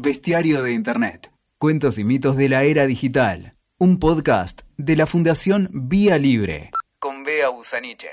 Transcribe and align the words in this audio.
Bestiario 0.00 0.62
de 0.62 0.70
Internet. 0.74 1.32
Cuentos 1.58 1.98
y 1.98 2.04
mitos 2.04 2.36
de 2.36 2.48
la 2.48 2.62
era 2.62 2.86
digital. 2.86 3.56
Un 3.80 3.98
podcast 3.98 4.60
de 4.76 4.94
la 4.94 5.06
Fundación 5.06 5.68
Vía 5.72 6.18
Libre. 6.18 6.70
Con 7.00 7.24
Bea 7.24 7.48
Busaniche. 7.48 8.06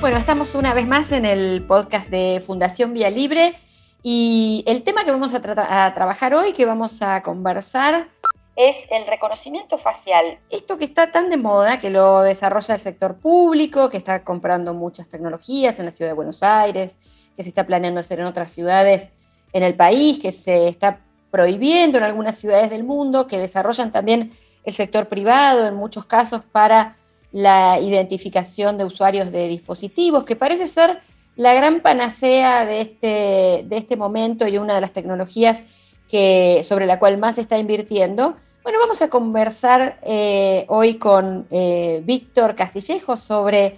Bueno, 0.00 0.16
estamos 0.16 0.56
una 0.56 0.74
vez 0.74 0.88
más 0.88 1.12
en 1.12 1.24
el 1.24 1.64
podcast 1.64 2.10
de 2.10 2.42
Fundación 2.44 2.92
Vía 2.92 3.08
Libre 3.08 3.54
y 4.02 4.64
el 4.66 4.82
tema 4.82 5.04
que 5.04 5.12
vamos 5.12 5.32
a, 5.32 5.36
a 5.36 5.94
trabajar 5.94 6.34
hoy, 6.34 6.54
que 6.54 6.66
vamos 6.66 7.00
a 7.00 7.22
conversar, 7.22 8.08
es 8.56 8.88
el 8.90 9.06
reconocimiento 9.06 9.78
facial. 9.78 10.40
Esto 10.50 10.76
que 10.76 10.84
está 10.84 11.12
tan 11.12 11.30
de 11.30 11.36
moda, 11.36 11.78
que 11.78 11.90
lo 11.90 12.22
desarrolla 12.22 12.74
el 12.74 12.80
sector 12.80 13.14
público, 13.20 13.90
que 13.90 13.98
está 13.98 14.24
comprando 14.24 14.74
muchas 14.74 15.08
tecnologías 15.08 15.78
en 15.78 15.84
la 15.84 15.92
ciudad 15.92 16.10
de 16.10 16.16
Buenos 16.16 16.42
Aires, 16.42 16.98
que 17.36 17.44
se 17.44 17.50
está 17.50 17.64
planeando 17.64 18.00
hacer 18.00 18.18
en 18.18 18.26
otras 18.26 18.50
ciudades 18.50 19.10
en 19.52 19.62
el 19.62 19.74
país, 19.74 20.18
que 20.18 20.32
se 20.32 20.68
está 20.68 21.00
prohibiendo 21.30 21.98
en 21.98 22.04
algunas 22.04 22.38
ciudades 22.38 22.70
del 22.70 22.84
mundo, 22.84 23.26
que 23.26 23.38
desarrollan 23.38 23.92
también 23.92 24.32
el 24.64 24.72
sector 24.72 25.08
privado 25.08 25.66
en 25.66 25.74
muchos 25.74 26.06
casos 26.06 26.42
para 26.50 26.96
la 27.32 27.80
identificación 27.80 28.76
de 28.78 28.84
usuarios 28.84 29.32
de 29.32 29.48
dispositivos, 29.48 30.24
que 30.24 30.36
parece 30.36 30.66
ser 30.66 31.00
la 31.36 31.54
gran 31.54 31.80
panacea 31.80 32.66
de 32.66 32.80
este, 32.82 33.66
de 33.66 33.76
este 33.76 33.96
momento 33.96 34.46
y 34.46 34.58
una 34.58 34.74
de 34.74 34.82
las 34.82 34.92
tecnologías 34.92 35.64
que, 36.08 36.62
sobre 36.64 36.86
la 36.86 36.98
cual 36.98 37.16
más 37.16 37.36
se 37.36 37.40
está 37.40 37.58
invirtiendo. 37.58 38.36
Bueno, 38.62 38.78
vamos 38.78 39.00
a 39.02 39.08
conversar 39.08 39.98
eh, 40.02 40.66
hoy 40.68 40.94
con 40.94 41.46
eh, 41.50 42.02
Víctor 42.04 42.54
Castillejo 42.54 43.16
sobre 43.16 43.76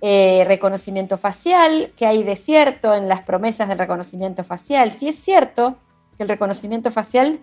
eh, 0.00 0.44
reconocimiento 0.46 1.18
facial, 1.18 1.92
que 1.96 2.06
hay 2.06 2.22
de 2.22 2.36
cierto 2.36 2.94
en 2.94 3.08
las 3.08 3.22
promesas 3.22 3.68
del 3.68 3.78
reconocimiento 3.78 4.44
facial. 4.44 4.90
Si 4.90 5.08
es 5.08 5.16
cierto 5.16 5.76
que 6.16 6.22
el 6.22 6.28
reconocimiento 6.28 6.90
facial 6.90 7.40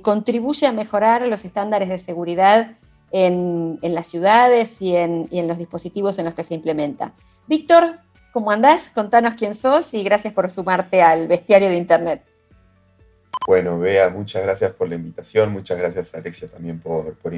contribuye 0.00 0.64
a 0.64 0.70
mejorar 0.70 1.26
los 1.26 1.44
estándares 1.44 1.88
de 1.88 1.98
seguridad 1.98 2.76
en, 3.10 3.78
las 3.82 4.06
ciudades 4.06 4.80
y 4.82 4.96
en, 4.96 5.26
y 5.30 5.38
en 5.38 5.48
los 5.48 5.58
dispositivos 5.58 6.18
en 6.18 6.26
los 6.26 6.34
que 6.34 6.44
se 6.44 6.54
implementa. 6.54 7.14
Víctor, 7.46 7.98
¿cómo 8.32 8.50
andás? 8.50 8.90
Contanos 8.90 9.34
quién 9.34 9.54
sos 9.54 9.92
y 9.94 10.02
gracias 10.02 10.32
por 10.32 10.50
sumarte 10.50 11.02
al 11.02 11.26
bestiario 11.26 11.68
de 11.68 11.76
Internet. 11.76 12.24
Bueno, 13.46 13.78
Bea, 13.78 14.10
muchas 14.10 14.42
gracias 14.42 14.72
por 14.72 14.88
la 14.88 14.96
invitación, 14.96 15.52
muchas 15.52 15.78
gracias 15.78 16.12
Alexia 16.12 16.48
también 16.48 16.80
por, 16.80 17.14
por, 17.14 17.32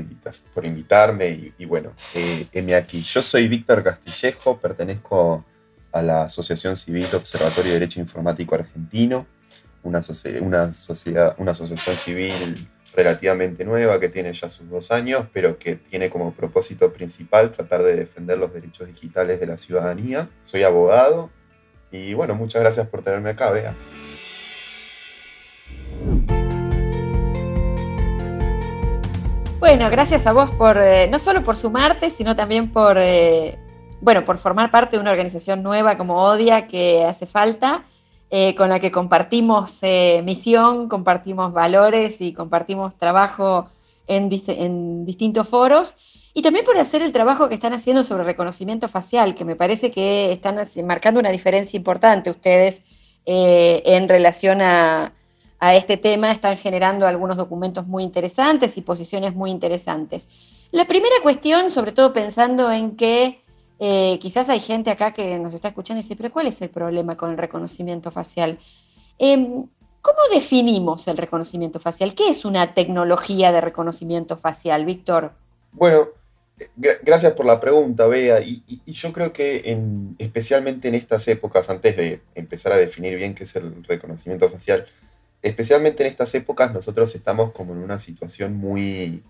por 0.54 0.64
invitarme 0.64 1.52
y, 1.58 1.64
bueno, 1.66 1.92
eh, 2.14 2.74
aquí. 2.74 3.02
Yo 3.02 3.20
soy 3.20 3.46
Víctor 3.46 3.84
Castillejo, 3.84 4.58
pertenezco 4.58 5.44
a 5.92 6.00
la 6.00 6.22
Asociación 6.22 6.76
Civil 6.76 7.08
Observatorio 7.12 7.72
de 7.72 7.80
Derecho 7.80 8.00
Informático 8.00 8.54
Argentino, 8.54 9.26
una, 9.82 10.00
una, 10.40 10.72
sociedad, 10.72 11.34
una 11.36 11.50
asociación 11.50 11.94
civil 11.94 12.68
relativamente 12.96 13.66
nueva 13.66 14.00
que 14.00 14.08
tiene 14.08 14.32
ya 14.32 14.48
sus 14.48 14.66
dos 14.70 14.90
años, 14.90 15.26
pero 15.30 15.58
que 15.58 15.76
tiene 15.76 16.08
como 16.08 16.32
propósito 16.32 16.90
principal 16.90 17.52
tratar 17.52 17.82
de 17.82 17.96
defender 17.96 18.38
los 18.38 18.54
derechos 18.54 18.88
digitales 18.88 19.40
de 19.40 19.46
la 19.46 19.58
ciudadanía. 19.58 20.30
Soy 20.44 20.62
abogado 20.62 21.28
y 21.92 22.14
bueno, 22.14 22.34
muchas 22.34 22.62
gracias 22.62 22.88
por 22.88 23.02
tenerme 23.02 23.28
acá, 23.28 23.50
Bea. 23.50 23.74
Bueno, 29.60 29.90
gracias 29.90 30.24
a 30.28 30.32
vos 30.32 30.52
por 30.52 30.78
eh, 30.80 31.08
no 31.10 31.18
solo 31.18 31.42
por 31.42 31.56
sumarte, 31.56 32.10
sino 32.10 32.36
también 32.36 32.70
por 32.70 32.96
eh, 32.96 33.58
bueno, 34.00 34.24
por 34.24 34.38
formar 34.38 34.70
parte 34.70 34.96
de 34.96 35.00
una 35.00 35.10
organización 35.10 35.64
nueva 35.64 35.98
como 35.98 36.22
Odia 36.22 36.68
que 36.68 37.04
hace 37.04 37.26
falta, 37.26 37.84
eh, 38.30 38.54
con 38.54 38.68
la 38.68 38.78
que 38.78 38.92
compartimos 38.92 39.80
misión, 40.22 40.88
compartimos 40.88 41.52
valores 41.52 42.20
y 42.20 42.32
compartimos 42.32 42.96
trabajo 42.96 43.68
en, 44.06 44.30
en, 44.46 45.04
distintos 45.04 45.48
foros. 45.48 45.96
Y 46.34 46.42
también 46.42 46.64
por 46.64 46.78
hacer 46.78 47.02
el 47.02 47.10
trabajo 47.10 47.48
que 47.48 47.56
están 47.56 47.72
haciendo 47.72 48.04
sobre 48.04 48.22
reconocimiento 48.22 48.86
facial, 48.86 49.34
que 49.34 49.44
me 49.44 49.56
parece 49.56 49.90
que 49.90 50.30
están 50.30 50.56
marcando 50.84 51.18
una 51.18 51.30
diferencia 51.30 51.76
importante 51.76 52.30
ustedes 52.30 52.82
en 53.26 54.08
relación 54.08 54.62
a, 54.62 55.12
a 55.60 55.74
este 55.74 55.96
tema 55.96 56.30
están 56.30 56.56
generando 56.56 57.06
algunos 57.06 57.36
documentos 57.36 57.86
muy 57.86 58.04
interesantes 58.04 58.76
y 58.78 58.82
posiciones 58.82 59.34
muy 59.34 59.50
interesantes. 59.50 60.28
La 60.70 60.86
primera 60.86 61.16
cuestión, 61.22 61.70
sobre 61.70 61.92
todo 61.92 62.12
pensando 62.12 62.70
en 62.70 62.96
que 62.96 63.40
eh, 63.80 64.18
quizás 64.20 64.48
hay 64.48 64.60
gente 64.60 64.90
acá 64.90 65.12
que 65.12 65.38
nos 65.38 65.54
está 65.54 65.68
escuchando 65.68 66.00
y 66.00 66.02
dice, 66.02 66.16
pero 66.16 66.30
¿cuál 66.30 66.46
es 66.46 66.60
el 66.62 66.70
problema 66.70 67.16
con 67.16 67.30
el 67.30 67.38
reconocimiento 67.38 68.10
facial? 68.10 68.58
Em, 69.18 69.66
¿Cómo 70.00 70.18
definimos 70.32 71.06
el 71.08 71.16
reconocimiento 71.16 71.80
facial? 71.80 72.14
¿Qué 72.14 72.28
es 72.28 72.44
una 72.44 72.72
tecnología 72.72 73.52
de 73.52 73.60
reconocimiento 73.60 74.36
facial, 74.36 74.84
Víctor? 74.84 75.32
Bueno, 75.72 76.08
gracias 77.02 77.32
por 77.32 77.44
la 77.46 77.60
pregunta, 77.60 78.06
Bea. 78.06 78.40
Y, 78.40 78.62
yo 78.86 79.12
creo 79.12 79.32
que 79.32 79.78
especialmente 80.18 80.88
en 80.88 80.94
estas 80.94 81.26
épocas, 81.28 81.68
antes 81.68 81.96
de 81.96 82.20
empezar 82.34 82.72
a 82.72 82.76
definir 82.76 83.16
bien 83.16 83.34
qué 83.34 83.42
es 83.42 83.54
el 83.56 83.84
reconocimiento 83.84 84.48
facial, 84.48 84.86
especialmente 85.42 86.02
en 86.02 86.10
estas 86.10 86.34
épocas, 86.34 86.72
nosotros 86.72 87.14
estamos 87.14 87.52
como 87.52 87.72
en 87.72 87.78
una 87.78 87.98
situación 87.98 88.56
muy, 88.56 89.22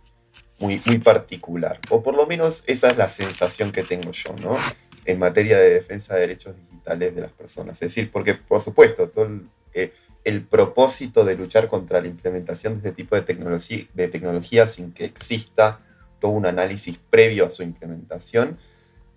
muy, 0.59 0.81
muy 0.85 0.99
particular, 0.99 1.79
o 1.91 2.03
por 2.03 2.15
lo 2.15 2.27
menos 2.27 2.65
esa 2.67 2.91
es 2.91 2.97
la 2.97 3.09
sensación 3.09 3.73
que 3.73 3.85
tengo 3.85 4.13
yo, 4.13 4.35
¿no? 4.35 4.57
En 5.05 5.19
materia 5.19 5.59
de 5.59 5.71
defensa 5.71 6.15
de 6.15 6.21
derechos 6.21 6.55
digitales 6.57 7.15
de 7.15 7.21
las 7.21 7.33
personas. 7.33 7.75
Es 7.75 7.81
decir, 7.81 8.11
porque, 8.11 8.35
por 8.35 8.61
supuesto, 8.61 9.09
todo 9.09 9.27
el, 9.27 9.49
eh, 9.75 9.93
propósito 10.51 11.25
de 11.25 11.37
luchar 11.37 11.69
contra 11.69 12.03
la 12.03 12.09
implementación 12.09 12.75
de 12.75 12.89
este 12.89 13.03
tipo 13.03 13.17
de 13.17 13.23
tecnología, 13.23 13.87
de 13.95 14.09
tecnología 14.09 14.67
sin 14.67 14.93
que 14.93 15.07
exista 15.07 15.81
todo 16.21 16.33
un 16.33 16.45
análisis 16.45 16.99
previo 17.09 17.47
a 17.47 17.51
su 17.51 17.63
implementación, 17.63 18.59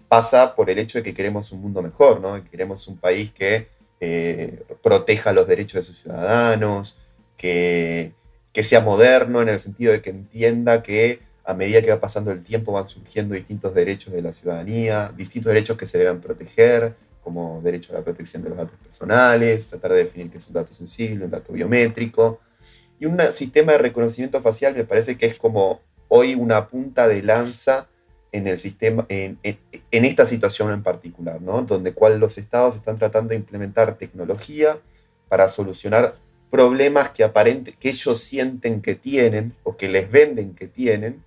pasa 0.08 0.56
por 0.56 0.70
el 0.70 0.80
hecho 0.80 1.00
de 1.00 1.04
que 1.04 1.14
queremos 1.14 1.52
un 1.52 1.62
mundo 1.62 1.82
mejor, 1.82 2.22
¿no? 2.22 2.42
Queremos 2.50 2.88
un 2.88 2.98
país 2.98 3.32
que 3.32 3.68
eh, 4.04 4.64
proteja 4.82 5.32
los 5.32 5.48
derechos 5.48 5.74
de 5.76 5.84
sus 5.84 6.02
ciudadanos, 6.02 6.98
que, 7.38 8.14
sea 8.54 8.82
moderno 8.82 9.42
en 9.42 9.50
el 9.50 9.60
sentido 9.60 9.92
de 9.94 10.02
que 10.02 10.10
entienda 10.10 10.82
que 10.82 11.20
a 11.44 11.54
medida 11.54 11.82
que 11.82 11.92
va 11.92 12.00
pasando 12.00 12.32
el 12.32 12.44
tiempo 12.44 12.72
van 12.72 12.88
surgiendo 12.88 13.36
distintos 13.36 13.74
derechos 13.76 14.12
de 14.12 14.24
la 14.24 14.34
ciudadanía, 14.34 15.14
distintos 15.16 15.54
derechos 15.54 15.78
que 15.78 15.86
se 15.86 16.00
deben 16.00 16.20
proteger, 16.20 16.96
como 17.24 17.62
derecho 17.64 17.94
a 17.94 18.00
la 18.00 18.04
protección 18.04 18.42
de 18.42 18.50
los 18.50 18.58
datos 18.58 18.78
personales, 18.80 19.70
tratar 19.70 19.92
de 19.92 19.98
definir 20.00 20.32
qué 20.32 20.40
es 20.40 20.48
un 20.48 20.54
dato 20.54 20.74
sensible, 20.74 21.26
un 21.26 21.32
dato 21.32 21.54
biométrico. 21.54 22.40
Y 23.00 23.06
un 23.06 23.20
sistema 23.34 23.74
de 23.74 23.78
reconocimiento 23.78 24.42
facial 24.42 24.76
me 24.76 24.84
parece 24.84 25.16
que 25.16 25.28
es 25.28 25.36
como 25.36 25.82
hoy 26.08 26.34
una 26.34 26.68
punta 26.68 27.08
de 27.08 27.22
lanza 27.22 27.88
en 28.32 28.48
el 28.48 28.58
sistema, 28.60 29.06
en, 29.10 29.38
esta 29.92 30.26
situación 30.26 30.72
en 30.72 30.84
particular, 30.84 31.42
¿no? 31.42 31.64
Donde 31.64 31.94
cual 31.94 32.20
los 32.20 32.38
estados 32.38 32.76
están 32.76 32.98
tratando 32.98 33.30
de 33.30 33.36
implementar 33.36 33.98
tecnología 33.98 34.80
para 35.28 35.50
solucionar 35.50 36.16
problemas 36.50 37.10
que 37.12 37.24
aparente, 37.24 37.74
que 37.80 37.90
ellos 37.90 38.22
sienten 38.22 38.82
que 38.82 38.96
tienen 38.96 39.56
o 39.64 39.78
que 39.78 39.88
les 39.88 40.10
venden 40.12 40.54
que 40.54 40.68
tienen 40.68 41.24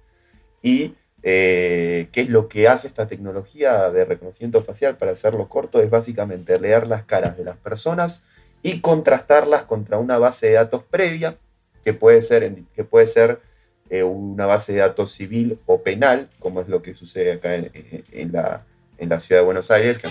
y 0.63 0.95
eh, 1.23 2.09
qué 2.13 2.23
es 2.23 2.29
lo 2.29 2.49
que 2.49 2.69
hace 2.69 2.87
esta 2.87 3.07
tecnología 3.07 3.91
de 3.91 4.05
reconocimiento 4.05 4.63
facial 4.63 4.99
para 4.99 5.13
hacerlo 5.13 5.49
corto 5.49 5.81
es 5.81 5.89
básicamente 5.89 6.59
leer 6.61 6.87
las 6.87 7.05
caras 7.05 7.39
de 7.39 7.45
las 7.45 7.57
personas 7.57 8.27
y 8.63 8.81
contrastarlas 8.81 9.65
contra 9.65 9.99
una 9.99 10.19
base 10.19 10.49
de 10.49 10.53
datos 10.55 10.83
previa 10.85 11.39
que 11.83 11.95
puede 11.95 12.21
ser, 12.23 12.55
que 12.75 12.85
puede 12.85 13.07
ser 13.07 13.41
eh, 13.91 14.03
una 14.03 14.47
base 14.47 14.73
de 14.73 14.79
datos 14.81 15.13
civil 15.13 15.59
o 15.67 15.83
penal, 15.83 16.29
como 16.39 16.61
es 16.61 16.69
lo 16.69 16.83
que 16.83 16.95
sucede 16.95 17.33
acá 17.33 17.55
en, 17.55 18.33
la, 18.33 19.21
ciudad 19.21 19.41
de 19.41 19.45
Buenos 19.45 19.71
Aires, 19.71 19.99
que 19.99 20.09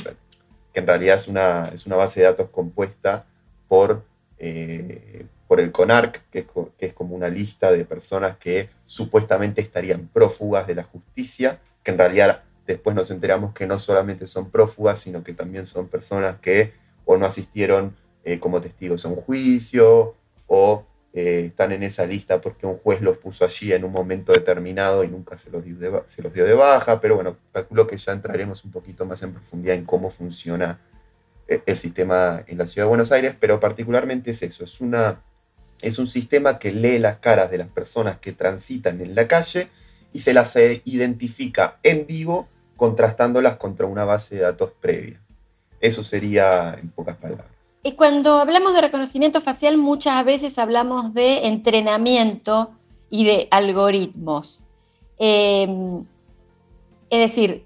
en, 0.73 0.87
realidad 0.87 1.17
es 1.17 1.27
una, 1.27 1.69
es 1.73 1.85
una, 1.85 1.95
base 1.95 2.21
de 2.21 2.27
datos 2.27 2.49
compuesta 2.49 3.25
por, 3.67 4.03
eh, 4.37 5.25
por 5.47 5.59
el 5.59 5.71
CONARC, 5.71 6.21
que 6.29 6.39
es, 6.39 6.45
que 6.77 6.85
es 6.87 6.93
como 6.93 7.15
una 7.15 7.29
lista 7.29 7.71
de 7.71 7.85
personas 7.85 8.37
que 8.37 8.69
supuestamente 8.85 9.61
estarían 9.61 10.07
prófugas 10.07 10.67
de 10.67 10.75
la 10.75 10.83
justicia, 10.83 11.59
que 11.83 11.91
en 11.91 11.97
realidad 11.97 12.43
después 12.67 12.95
nos 12.95 13.11
enteramos 13.11 13.53
que 13.53 13.67
no 13.67 13.79
solamente 13.79 14.27
son 14.27 14.49
prófugas, 14.49 14.99
sino 14.99 15.23
que 15.23 15.33
también 15.33 15.65
son 15.65 15.87
personas 15.87 16.39
que 16.39 16.73
o 17.05 17.17
no 17.17 17.25
asistieron 17.25 17.95
eh, 18.23 18.39
como 18.39 18.61
testigos 18.61 19.05
a 19.05 19.09
un 19.09 19.15
juicio 19.17 20.15
o 20.47 20.85
eh, 21.15 21.45
están 21.45 21.71
en 21.71 21.83
esa 21.83 22.07
lista 22.07 22.41
porque 22.41 22.65
un 22.65 22.79
juez 22.79 22.99
los 22.99 23.19
puso 23.19 23.45
allí 23.45 23.71
en 23.71 23.83
un 23.83 23.91
momento 23.91 24.33
determinado 24.33 25.03
y 25.03 25.07
nunca 25.09 25.37
se 25.37 25.51
los 25.51 25.63
dio 25.63 25.77
de, 25.77 26.01
se 26.07 26.23
los 26.23 26.33
dio 26.33 26.43
de 26.43 26.55
baja, 26.55 26.99
pero 26.99 27.13
bueno, 27.13 27.37
calculo 27.51 27.85
que 27.85 27.97
ya 27.97 28.13
entraremos 28.13 28.65
un 28.65 28.71
poquito 28.71 29.05
más 29.05 29.21
en 29.21 29.31
profundidad 29.31 29.75
en 29.75 29.85
cómo 29.85 30.09
funciona 30.09 30.79
eh, 31.47 31.61
el 31.67 31.77
sistema 31.77 32.43
en 32.47 32.57
la 32.57 32.65
ciudad 32.65 32.85
de 32.85 32.89
Buenos 32.89 33.11
Aires, 33.11 33.35
pero 33.39 33.59
particularmente 33.59 34.31
es 34.31 34.41
eso, 34.41 34.63
es, 34.63 34.81
una, 34.81 35.21
es 35.81 35.99
un 35.99 36.07
sistema 36.07 36.57
que 36.57 36.71
lee 36.71 36.97
las 36.97 37.19
caras 37.19 37.51
de 37.51 37.59
las 37.59 37.67
personas 37.67 38.17
que 38.17 38.31
transitan 38.31 38.99
en 38.99 39.13
la 39.13 39.27
calle 39.27 39.67
y 40.13 40.19
se 40.19 40.33
las 40.33 40.55
identifica 40.55 41.77
en 41.83 42.07
vivo 42.07 42.47
contrastándolas 42.75 43.57
contra 43.57 43.85
una 43.85 44.03
base 44.03 44.35
de 44.35 44.41
datos 44.41 44.71
previa. 44.81 45.21
Eso 45.79 46.03
sería 46.03 46.75
en 46.81 46.89
pocas 46.89 47.17
palabras. 47.17 47.52
Y 47.83 47.91
cuando 47.93 48.39
hablamos 48.39 48.73
de 48.73 48.81
reconocimiento 48.81 49.41
facial, 49.41 49.77
muchas 49.77 50.23
veces 50.23 50.57
hablamos 50.57 51.13
de 51.13 51.47
entrenamiento 51.47 52.71
y 53.09 53.25
de 53.25 53.49
algoritmos. 53.51 54.63
Em, 55.19 56.05
es 57.09 57.19
decir, 57.19 57.65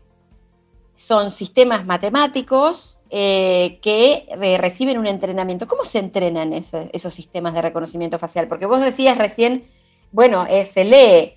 son 0.96 1.30
sistemas 1.30 1.86
matemáticos 1.86 3.02
eh, 3.12 3.78
que 3.84 4.28
reciben 4.60 4.98
un 4.98 5.06
entrenamiento. 5.06 5.68
¿Cómo 5.68 5.86
se 5.86 6.00
entrenan 6.00 6.52
esos 6.52 7.14
sistemas 7.14 7.54
de 7.54 7.62
reconocimiento 7.62 8.18
facial? 8.18 8.48
Porque 8.48 8.66
vos 8.66 8.82
decías 8.82 9.20
recién, 9.20 9.66
bueno, 10.12 10.48
eh, 10.50 10.66
se 10.66 10.84
lee, 10.84 11.36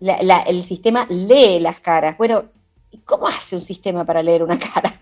el 0.00 0.62
sistema 0.62 1.06
lee 1.08 1.60
las 1.60 1.78
caras. 1.78 2.18
Bueno, 2.18 2.46
¿cómo 3.04 3.28
hace 3.28 3.54
un 3.54 3.62
sistema 3.62 4.04
para 4.04 4.22
leer 4.22 4.42
una 4.42 4.58
cara? 4.58 4.92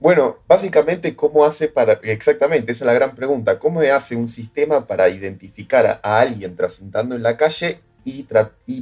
Bueno, 0.00 0.38
básicamente, 0.48 1.14
¿cómo 1.14 1.44
hace 1.44 1.68
para, 1.68 1.92
exactamente, 2.04 2.72
esa 2.72 2.84
es 2.84 2.86
la 2.86 2.94
gran 2.94 3.14
pregunta, 3.14 3.58
¿cómo 3.58 3.80
hace 3.80 4.16
un 4.16 4.28
sistema 4.28 4.86
para 4.86 5.10
identificar 5.10 6.00
a 6.02 6.20
alguien 6.20 6.56
transitando 6.56 7.14
en 7.14 7.22
la 7.22 7.36
calle 7.36 7.80
y, 8.02 8.22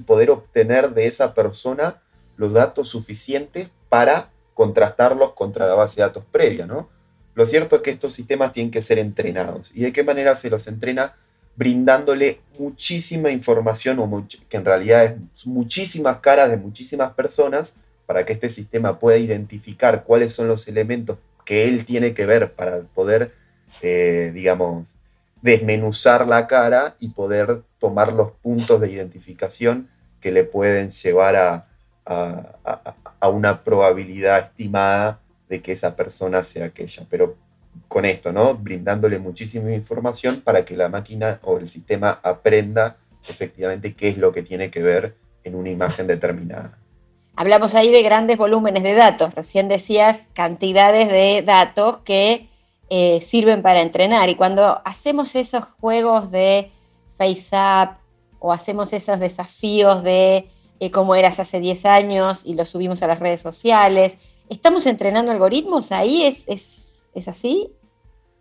poder 0.06 0.30
obtener 0.30 0.90
de 0.90 1.08
esa 1.08 1.34
persona 1.34 2.00
los 2.36 2.52
datos 2.52 2.88
suficientes 2.88 3.68
para 3.88 4.30
contrastarlos 4.54 5.32
contra 5.32 5.66
la 5.66 5.74
base 5.74 5.96
de 5.96 6.02
datos 6.02 6.24
previa, 6.30 6.66
¿no? 6.66 6.88
Lo 7.34 7.46
cierto 7.46 7.76
es 7.76 7.82
que 7.82 7.90
estos 7.90 8.12
sistemas 8.12 8.52
tienen 8.52 8.70
que 8.70 8.80
ser 8.80 8.98
entrenados. 9.00 9.72
¿Y 9.74 9.82
de 9.82 9.92
qué 9.92 10.04
manera 10.04 10.36
se 10.36 10.50
los 10.50 10.68
entrena? 10.68 11.16
Brindándole 11.56 12.40
muchísima 12.58 13.30
información, 13.30 13.98
o 13.98 14.26
que 14.48 14.56
en 14.56 14.64
realidad 14.64 15.16
es 15.34 15.46
muchísimas 15.48 16.18
caras 16.18 16.48
de 16.48 16.56
muchísimas 16.56 17.12
personas, 17.14 17.74
para 18.08 18.24
que 18.24 18.32
este 18.32 18.48
sistema 18.48 18.98
pueda 18.98 19.18
identificar 19.18 20.04
cuáles 20.04 20.32
son 20.32 20.48
los 20.48 20.66
elementos 20.66 21.18
que 21.44 21.68
él 21.68 21.84
tiene 21.84 22.14
que 22.14 22.24
ver 22.24 22.54
para 22.54 22.80
poder, 22.94 23.34
eh, 23.82 24.30
digamos, 24.32 24.96
desmenuzar 25.42 26.26
la 26.26 26.46
cara 26.46 26.96
y 27.00 27.10
poder 27.10 27.64
tomar 27.78 28.14
los 28.14 28.32
puntos 28.40 28.80
de 28.80 28.90
identificación 28.90 29.90
que 30.22 30.32
le 30.32 30.44
pueden 30.44 30.90
llevar 30.90 31.36
a, 31.36 31.66
una 33.20 33.62
probabilidad 33.62 34.38
estimada 34.38 35.20
de 35.50 35.60
que 35.60 35.72
esa 35.72 35.94
persona 35.94 36.44
sea 36.44 36.64
aquella. 36.64 37.04
Pero 37.10 37.36
con 37.88 38.06
esto, 38.06 38.32
¿no? 38.32 38.54
Brindándole 38.54 39.18
muchísima 39.18 39.70
información 39.72 40.40
para 40.40 40.64
que 40.64 40.78
la 40.78 40.88
máquina 40.88 41.40
o 41.42 41.58
el 41.58 41.68
sistema 41.68 42.20
aprenda 42.22 42.96
efectivamente 43.28 43.92
qué 43.92 44.08
es 44.08 44.16
lo 44.16 44.32
que 44.32 44.42
tiene 44.42 44.70
que 44.70 44.82
ver 44.82 45.14
en 45.44 45.56
una 45.56 45.68
imagen 45.68 46.06
determinada. 46.06 46.78
Hablamos 47.40 47.76
ahí 47.76 47.92
de 47.92 48.02
grandes 48.02 48.36
volúmenes 48.36 48.82
de 48.82 48.94
datos. 48.94 49.32
Recién 49.32 49.68
decías 49.68 50.26
cantidades 50.32 51.08
de 51.08 51.42
datos 51.46 51.98
que 51.98 52.48
eh, 52.90 53.20
sirven 53.20 53.62
para 53.62 53.80
entrenar. 53.80 54.28
Y 54.28 54.34
cuando 54.34 54.82
hacemos 54.84 55.36
esos 55.36 55.62
juegos 55.80 56.32
de 56.32 56.72
face 57.16 57.56
up 57.56 57.90
o 58.40 58.52
hacemos 58.52 58.92
esos 58.92 59.20
desafíos 59.20 60.02
de 60.02 60.48
eh, 60.80 60.90
cómo 60.90 61.14
eras 61.14 61.38
hace 61.38 61.60
10 61.60 61.84
años 61.84 62.42
y 62.44 62.54
los 62.54 62.70
subimos 62.70 63.04
a 63.04 63.06
las 63.06 63.20
redes 63.20 63.40
sociales, 63.40 64.18
¿estamos 64.50 64.84
entrenando 64.86 65.30
algoritmos 65.30 65.92
ahí? 65.92 66.24
¿Es, 66.24 66.42
es, 67.14 67.28
así? 67.28 67.72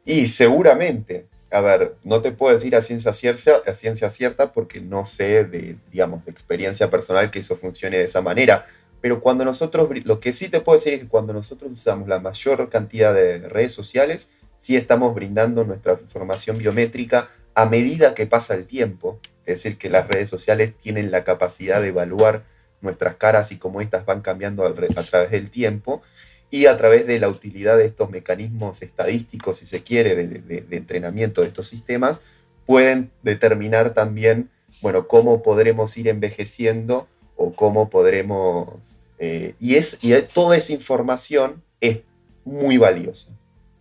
Y 0.06 0.26
seguramente. 0.26 1.28
A 1.52 1.62
ver, 1.62 1.98
no 2.04 2.22
te 2.22 2.32
puedo 2.32 2.56
decir 2.56 2.76
a 2.76 2.82
ciencia 2.82 3.14
cierta, 3.14 3.62
a 3.68 3.76
ciencia 3.76 4.10
cierta 4.10 4.52
porque 4.52 4.82
no 4.82 5.06
sé 5.06 5.46
de, 5.46 5.78
digamos, 5.92 6.26
de 6.26 6.32
experiencia 6.32 6.90
personal 6.90 7.30
que 7.30 7.40
eso 7.40 7.56
funcione 7.56 8.00
de 8.00 8.06
esa 8.06 8.22
manera 8.24 8.66
pero 9.02 9.22
cuando 9.22 9.46
nosotros, 9.46 9.90
lo 10.06 10.20
que 10.20 10.34
sí 10.34 10.50
te 10.50 10.62
puedo 10.62 10.78
decir 10.78 10.94
es 10.94 11.02
que 11.02 11.08
cuando 11.08 11.34
nosotros 11.34 11.72
usamos 11.72 12.08
la 12.08 12.20
mayor 12.20 12.70
cantidad 12.70 13.14
de 13.14 13.40
redes 13.40 13.72
sociales, 13.72 14.30
sí 14.58 14.76
estamos 14.76 15.14
brindando 15.14 15.64
nuestra 15.64 15.94
información 15.94 16.58
biométrica 16.58 17.30
a 17.54 17.66
medida 17.66 18.16
que 18.16 18.26
pasa 18.26 18.56
el 18.56 18.66
tiempo. 18.66 19.20
Es 19.46 19.64
decir, 19.64 19.78
que 19.78 19.90
las 19.90 20.08
redes 20.08 20.30
sociales 20.30 20.76
tienen 20.76 21.12
la 21.12 21.24
capacidad 21.24 21.82
de 21.82 21.90
evaluar 21.90 22.44
nuestras 22.82 23.16
caras 23.16 23.52
y 23.52 23.58
cómo 23.58 23.82
éstas 23.82 24.06
van 24.06 24.22
cambiando 24.22 24.66
a 24.66 24.74
través 24.74 25.32
del 25.32 25.50
tiempo 25.50 26.02
y 26.50 26.66
a 26.66 26.78
través 26.78 27.06
de 27.08 27.20
la 27.20 27.30
utilidad 27.30 27.78
de 27.78 27.86
estos 27.86 28.10
mecanismos 28.10 28.82
estadísticos, 28.82 29.58
si 29.58 29.66
se 29.66 29.84
quiere, 29.84 30.16
de, 30.16 30.62
de 30.62 30.78
entrenamiento 30.78 31.42
de 31.42 31.48
estos 31.48 31.68
sistemas, 31.68 32.22
pueden 32.66 33.12
determinar 33.24 33.94
también, 33.94 34.50
bueno, 34.82 35.08
cómo 35.08 35.44
podremos 35.44 35.98
ir 35.98 36.08
envejeciendo 36.08 37.08
o 37.38 37.54
cómo 37.54 37.90
podremos... 37.90 38.98
Eh, 39.20 39.56
y, 39.60 39.76
es, 39.76 40.00
y 40.04 40.14
toda 40.34 40.58
esa 40.58 40.74
información 40.74 41.64
es 41.80 42.00
muy 42.44 42.78
valiosa, 42.78 43.32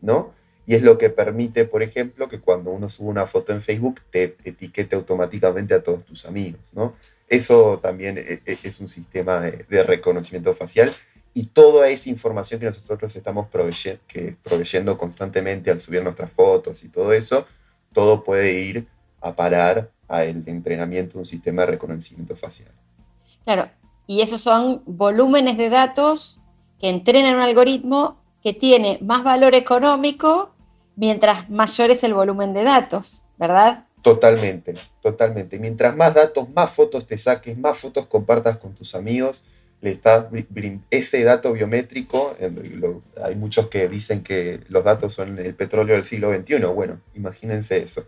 ¿no? 0.00 0.32
Y 0.66 0.74
es 0.74 0.82
lo 0.82 0.98
que 0.98 1.10
permite, 1.10 1.64
por 1.64 1.82
ejemplo, 1.82 2.28
que 2.28 2.40
cuando 2.40 2.70
uno 2.70 2.88
sube 2.88 3.08
una 3.08 3.26
foto 3.26 3.52
en 3.52 3.62
Facebook 3.62 4.00
te 4.10 4.36
etiquete 4.44 4.96
automáticamente 4.96 5.74
a 5.74 5.82
todos 5.82 6.04
tus 6.04 6.26
amigos, 6.26 6.60
¿no? 6.72 6.94
Eso 7.28 7.78
también 7.82 8.18
e, 8.18 8.40
e, 8.44 8.58
es 8.62 8.80
un 8.80 8.88
sistema 8.88 9.40
de, 9.40 9.82
reconocimiento 9.82 10.54
facial 10.54 10.92
y 11.34 11.46
toda 11.46 11.88
esa 11.88 12.08
información 12.08 12.60
que 12.60 12.66
nosotros 12.66 13.14
estamos 13.14 13.48
que 14.08 14.36
proveyendo 14.42 14.96
constantemente 14.96 15.70
al 15.70 15.80
subir 15.80 16.02
nuestras 16.02 16.32
fotos 16.32 16.82
y 16.82 16.88
todo 16.88 17.12
eso, 17.12 17.46
todo 17.92 18.24
puede 18.24 18.60
ir 18.60 18.86
a 19.20 19.34
parar 19.34 19.90
al 20.08 20.42
entrenamiento 20.46 21.14
de 21.14 21.18
un 21.20 21.26
sistema 21.26 21.62
de 21.62 21.72
reconocimiento 21.72 22.36
facial. 22.36 22.70
Claro, 23.46 23.70
y 24.08 24.22
esos 24.22 24.40
son 24.40 24.82
volúmenes 24.86 25.56
de 25.56 25.70
datos 25.70 26.40
que 26.80 26.88
entrenan 26.88 27.36
un 27.36 27.40
algoritmo 27.40 28.20
que 28.42 28.52
tiene 28.52 28.98
más 29.00 29.22
valor 29.22 29.54
económico 29.54 30.50
mientras 30.96 31.48
mayor 31.48 31.90
es 31.92 32.02
el 32.02 32.12
volumen 32.12 32.52
de 32.54 32.64
datos, 32.64 33.24
¿verdad? 33.38 33.84
Totalmente, 34.02 34.74
totalmente. 35.00 35.60
Mientras 35.60 35.94
más 35.94 36.12
datos, 36.14 36.48
más 36.50 36.72
fotos 36.72 37.06
te 37.06 37.16
saques, 37.18 37.56
más 37.56 37.78
fotos 37.78 38.06
compartas 38.06 38.56
con 38.56 38.74
tus 38.74 38.96
amigos, 38.96 39.44
le 39.80 39.92
estás 39.92 40.26
ese 40.90 41.22
dato 41.22 41.52
biométrico, 41.52 42.36
hay 43.22 43.36
muchos 43.36 43.68
que 43.68 43.88
dicen 43.88 44.24
que 44.24 44.60
los 44.68 44.82
datos 44.82 45.14
son 45.14 45.38
el 45.38 45.54
petróleo 45.54 45.94
del 45.94 46.04
siglo 46.04 46.34
XXI, 46.34 46.64
bueno, 46.64 47.00
imagínense 47.14 47.78
eso. 47.78 48.06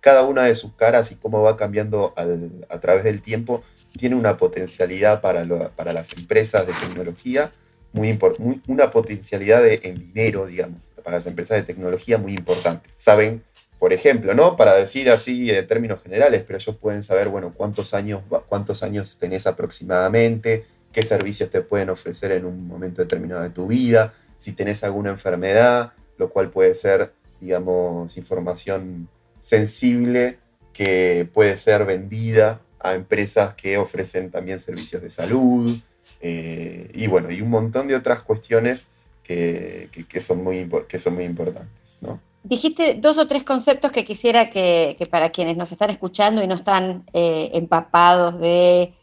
Cada 0.00 0.24
una 0.24 0.44
de 0.44 0.56
sus 0.56 0.72
caras 0.72 1.12
y 1.12 1.14
cómo 1.14 1.42
va 1.42 1.56
cambiando 1.56 2.12
a 2.16 2.80
través 2.80 3.04
del 3.04 3.22
tiempo 3.22 3.62
tiene 3.96 4.16
una 4.16 4.36
potencialidad 4.36 5.20
para, 5.20 5.44
para 5.70 5.92
las 5.92 6.12
empresas 6.12 6.66
de 6.66 6.72
tecnología, 6.72 7.52
muy, 7.92 8.18
muy 8.38 8.62
una 8.66 8.90
potencialidad 8.90 9.66
en 9.66 9.98
dinero, 9.98 10.46
digamos, 10.46 10.78
para 11.02 11.16
las 11.16 11.26
empresas 11.26 11.58
de 11.58 11.64
tecnología 11.64 12.18
muy 12.18 12.34
importante. 12.34 12.88
Saben, 12.96 13.42
por 13.78 13.92
ejemplo, 13.92 14.34
¿no? 14.34 14.56
Para 14.56 14.74
decir 14.74 15.10
así 15.10 15.50
en 15.50 15.66
términos 15.66 16.02
generales, 16.02 16.44
pero 16.46 16.58
ellos 16.58 16.76
pueden 16.76 17.02
saber, 17.02 17.28
bueno, 17.28 17.52
cuántos 17.56 17.94
años, 17.94 18.22
cuántos 18.48 18.82
años 18.82 19.18
tenés 19.18 19.46
aproximadamente, 19.46 20.64
qué 20.92 21.02
servicios 21.02 21.50
te 21.50 21.62
pueden 21.62 21.90
ofrecer 21.90 22.32
en 22.32 22.44
un 22.44 22.66
momento 22.66 23.02
determinado 23.02 23.42
de 23.42 23.50
tu 23.50 23.66
vida, 23.66 24.12
si 24.38 24.52
tenés 24.52 24.84
alguna 24.84 25.10
enfermedad, 25.10 25.92
lo 26.18 26.30
cual 26.30 26.50
puede 26.50 26.74
ser, 26.74 27.12
digamos, 27.40 28.16
información 28.16 29.08
sensible 29.40 30.38
que 30.72 31.28
puede 31.32 31.56
ser 31.56 31.84
vendida 31.84 32.60
a 32.80 32.94
empresas 32.94 33.54
que 33.54 33.78
ofrecen 33.78 34.30
también 34.30 34.60
servicios 34.60 35.02
de 35.02 35.10
salud 35.10 35.78
eh, 36.20 36.90
y 36.94 37.06
bueno, 37.06 37.30
y 37.30 37.40
un 37.40 37.50
montón 37.50 37.88
de 37.88 37.96
otras 37.96 38.22
cuestiones 38.22 38.88
que, 39.22 39.88
son, 40.20 40.42
muy, 40.42 40.68
que 40.88 40.98
son 40.98 41.14
muy 41.14 41.24
importantes. 41.24 42.00
Dijiste 42.42 42.94
dos 42.94 43.16
o 43.18 43.28
tres 43.28 43.44
conceptos 43.44 43.92
que 43.92 44.04
quisiera 44.04 44.50
que, 44.50 44.96
para 45.10 45.30
quienes 45.30 45.56
nos 45.56 45.70
están 45.70 45.90
escuchando 45.90 46.42
y 46.42 46.46
no 46.46 46.54
están 46.54 47.04
eh, 47.12 47.50
empapados 47.54 48.40
de 48.40 48.94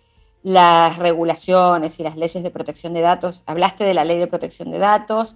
las 0.43 0.97
regulaciones 0.97 1.99
y 1.99 2.03
las 2.03 2.17
leyes 2.17 2.43
de 2.43 2.49
protección 2.51 2.93
de 2.93 3.01
datos, 3.01 3.43
hablaste 3.45 3.83
de 3.83 3.93
la 3.93 4.05
ley 4.05 4.17
de 4.17 4.27
protección 4.27 4.71
de 4.71 4.79
datos 4.79 5.35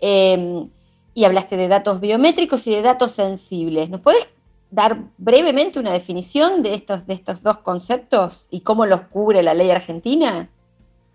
eh, 0.00 0.66
y 1.14 1.24
hablaste 1.24 1.56
de 1.56 1.68
datos 1.68 2.00
biométricos 2.00 2.66
y 2.66 2.72
de 2.72 2.82
datos 2.82 3.12
sensibles. 3.12 3.90
¿Nos 3.90 4.00
puedes 4.00 4.28
dar 4.72 4.98
brevemente 5.18 5.78
una 5.78 5.92
definición 5.92 6.62
de 6.62 6.74
estos, 6.74 7.06
de 7.06 7.14
estos 7.14 7.42
dos 7.42 7.58
conceptos 7.58 8.48
y 8.50 8.62
cómo 8.62 8.86
los 8.86 9.02
cubre 9.02 9.42
la 9.42 9.54
ley 9.54 9.70
argentina? 9.70 10.48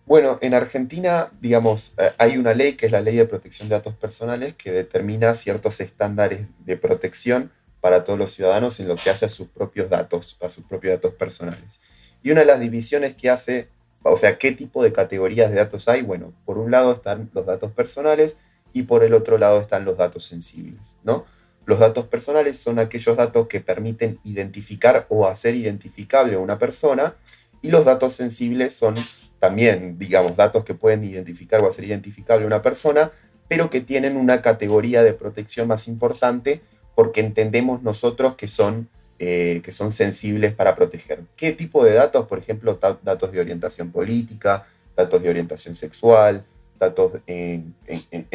Bueno, 0.05 0.37
en 0.41 0.53
Argentina, 0.53 1.31
digamos, 1.41 1.93
eh, 1.97 2.11
hay 2.17 2.37
una 2.37 2.53
ley 2.53 2.73
que 2.73 2.85
es 2.85 2.91
la 2.93 3.01
Ley 3.01 3.17
de 3.17 3.25
Protección 3.25 3.67
de 3.67 3.75
Datos 3.75 3.95
Personales 3.95 4.55
que 4.55 4.71
determina 4.71 5.33
ciertos 5.33 5.81
estándares 5.81 6.47
de 6.59 6.77
protección 6.77 7.51
para 7.81 8.05
todos 8.05 8.17
los 8.17 8.31
ciudadanos 8.31 8.79
en 8.79 8.87
lo 8.87 8.95
que 8.95 9.09
hace 9.09 9.25
a 9.25 9.29
sus 9.29 9.47
propios 9.49 9.89
datos, 9.89 10.37
a 10.41 10.47
sus 10.47 10.63
propios 10.63 10.93
datos 10.93 11.15
personales. 11.15 11.81
Y 12.23 12.31
una 12.31 12.41
de 12.41 12.45
las 12.47 12.59
divisiones 12.59 13.15
que 13.15 13.29
hace, 13.29 13.67
o 14.03 14.17
sea, 14.17 14.37
qué 14.37 14.53
tipo 14.53 14.81
de 14.81 14.93
categorías 14.93 15.49
de 15.49 15.57
datos 15.57 15.89
hay, 15.89 16.03
bueno, 16.03 16.31
por 16.45 16.57
un 16.57 16.71
lado 16.71 16.93
están 16.93 17.29
los 17.33 17.45
datos 17.45 17.71
personales 17.73 18.37
y 18.71 18.83
por 18.83 19.03
el 19.03 19.13
otro 19.13 19.37
lado 19.37 19.59
están 19.59 19.83
los 19.83 19.97
datos 19.97 20.23
sensibles, 20.25 20.95
¿no? 21.03 21.25
Los 21.67 21.79
datos 21.79 22.05
personales 22.05 22.57
son 22.57 22.79
aquellos 22.79 23.17
datos 23.17 23.47
que 23.47 23.59
permiten 23.59 24.19
identificar 24.23 25.05
o 25.09 25.27
hacer 25.27 25.53
identificable 25.53 26.35
a 26.35 26.39
una 26.39 26.57
persona 26.57 27.15
y 27.61 27.71
los 27.71 27.83
datos 27.83 28.13
sensibles 28.13 28.73
son 28.73 28.95
también, 29.39 29.99
digamos, 29.99 30.37
datos 30.37 30.63
que 30.63 30.75
pueden 30.75 31.03
identificar 31.03 31.59
o 31.59 31.67
hacer 31.67 31.83
identificable 31.83 32.45
a 32.45 32.47
una 32.47 32.61
persona, 32.61 33.11
pero 33.49 33.69
que 33.69 33.81
tienen 33.81 34.15
una 34.15 34.41
categoría 34.41 35.03
de 35.03 35.11
protección 35.11 35.67
más 35.67 35.89
importante 35.89 36.61
porque 36.95 37.19
entendemos 37.19 37.83
nosotros 37.83 38.35
que 38.35 38.47
son, 38.47 38.87
eh, 39.19 39.59
que 39.61 39.73
son 39.73 39.91
sensibles 39.91 40.53
para 40.53 40.73
proteger. 40.73 41.23
¿Qué 41.35 41.51
tipo 41.51 41.83
de 41.83 41.95
datos? 41.95 42.27
Por 42.27 42.39
ejemplo, 42.39 42.79
datos 43.03 43.29
de 43.33 43.41
orientación 43.41 43.91
política, 43.91 44.65
datos 44.95 45.21
de 45.21 45.29
orientación 45.29 45.75
sexual, 45.75 46.45
datos 46.79 47.11
en, 47.27 47.75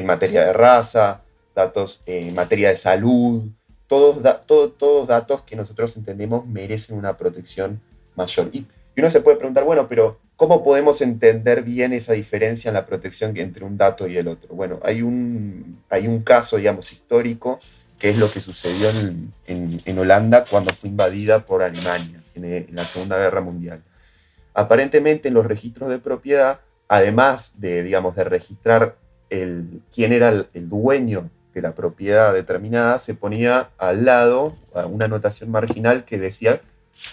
materia 0.04 0.44
de 0.44 0.52
raza, 0.52 1.22
datos 1.54 2.02
en 2.06 2.34
materia 2.34 2.68
de 2.68 2.76
salud, 2.76 3.44
todos, 3.86 4.22
todos 4.46 5.08
datos 5.08 5.42
que 5.42 5.56
nosotros 5.56 5.96
entendemos 5.96 6.46
merecen 6.46 6.96
una 6.96 7.16
protección 7.16 7.80
mayor. 8.16 8.50
Y, 8.52 8.66
uno 8.96 9.10
se 9.10 9.20
puede 9.22 9.38
preguntar, 9.38 9.64
bueno, 9.64 9.88
pero 9.88 10.18
¿cómo 10.36 10.62
podemos 10.62 11.00
entender 11.00 11.62
bien 11.62 11.94
esa 11.94 12.12
diferencia 12.12 12.68
en 12.68 12.74
la 12.74 12.84
protección 12.84 13.36
entre 13.38 13.64
un 13.64 13.78
dato 13.78 14.06
y 14.06 14.16
el 14.18 14.28
otro? 14.28 14.54
Bueno, 14.54 14.80
hay 14.82 15.00
un, 15.00 15.82
hay 15.88 16.06
un 16.06 16.22
caso, 16.22 16.58
digamos, 16.58 16.92
histórico, 16.92 17.58
que 17.98 18.10
es 18.10 18.18
lo 18.18 18.30
que 18.30 18.40
sucedió 18.40 18.90
en, 19.46 19.98
Holanda 19.98 20.44
cuando 20.48 20.72
fue 20.74 20.90
invadida 20.90 21.46
por 21.46 21.62
Alemania 21.62 22.22
en 22.34 22.66
la 22.74 22.84
Segunda 22.84 23.16
Guerra 23.16 23.40
Mundial. 23.40 23.82
Aparentemente 24.52 25.28
en 25.28 25.34
los 25.34 25.46
registros 25.46 25.88
de 25.88 25.98
propiedad 25.98 26.60
además 26.92 27.54
de, 27.56 27.82
digamos, 27.82 28.14
de 28.14 28.24
registrar 28.24 28.96
el, 29.30 29.80
quién 29.94 30.12
era 30.12 30.28
el, 30.28 30.68
dueño 30.68 31.30
de 31.54 31.62
la 31.62 31.74
propiedad 31.74 32.32
determinada, 32.32 32.98
se 32.98 33.14
ponía 33.14 33.70
al 33.78 34.04
lado 34.04 34.56
una 34.90 35.04
anotación 35.04 35.50
marginal 35.50 36.04
que 36.04 36.18
decía 36.18 36.60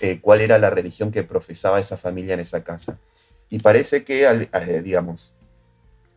eh, 0.02 0.20
cuál 0.22 0.42
era 0.42 0.58
la 0.60 0.70
religión 0.70 1.12
que 1.12 1.24
profesaba 1.24 1.80
esa 1.80 1.98
familia 1.98 2.34
en 2.34 2.40
esa 2.40 2.64
casa. 2.64 2.98
Y 3.50 3.60
parece 3.60 4.04
que, 4.04 4.26
eh, 4.26 4.82
digamos, 4.84 5.34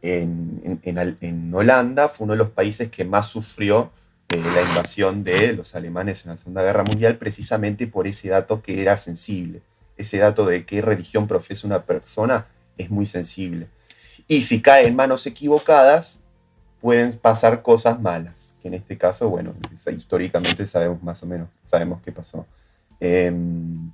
en, 0.02 0.80
en, 0.84 1.54
Holanda 1.54 2.08
fue 2.08 2.24
uno 2.24 2.34
de 2.34 2.38
los 2.38 2.50
países 2.50 2.90
que 2.90 3.04
más 3.04 3.28
sufrió 3.28 3.90
eh, 4.28 4.42
la 4.54 4.62
invasión 4.62 5.24
de 5.24 5.52
los 5.54 5.74
alemanes 5.74 6.24
en 6.24 6.32
la 6.32 6.36
Segunda 6.36 6.62
Guerra 6.62 6.84
Mundial, 6.84 7.16
precisamente 7.16 7.86
por 7.86 8.06
ese 8.06 8.28
dato 8.28 8.62
que 8.62 8.80
era 8.80 8.98
sensible. 8.98 9.62
Ese 9.96 10.18
dato 10.18 10.44
de 10.44 10.64
qué 10.64 10.82
religión 10.82 11.26
profesa 11.26 11.66
una 11.66 11.82
persona 11.82 12.46
es 12.76 12.90
muy 12.90 13.06
sensible. 13.06 13.68
Y 14.28 14.42
si 14.42 14.60
cae 14.60 14.86
en 14.86 14.96
manos 14.96 15.26
equivocadas, 15.26 16.20
pueden 16.82 17.16
pasar 17.16 17.62
cosas 17.62 18.00
malas, 18.00 18.56
que 18.60 18.68
en 18.68 18.74
este 18.74 18.98
caso, 18.98 19.30
bueno, 19.30 19.54
históricamente 19.96 20.66
sabemos 20.66 21.02
más 21.02 21.22
o 21.22 21.26
menos, 21.26 21.48
sabemos 21.64 22.02
qué 22.02 22.12
pasó. 22.12 22.44
Em, 23.00 23.90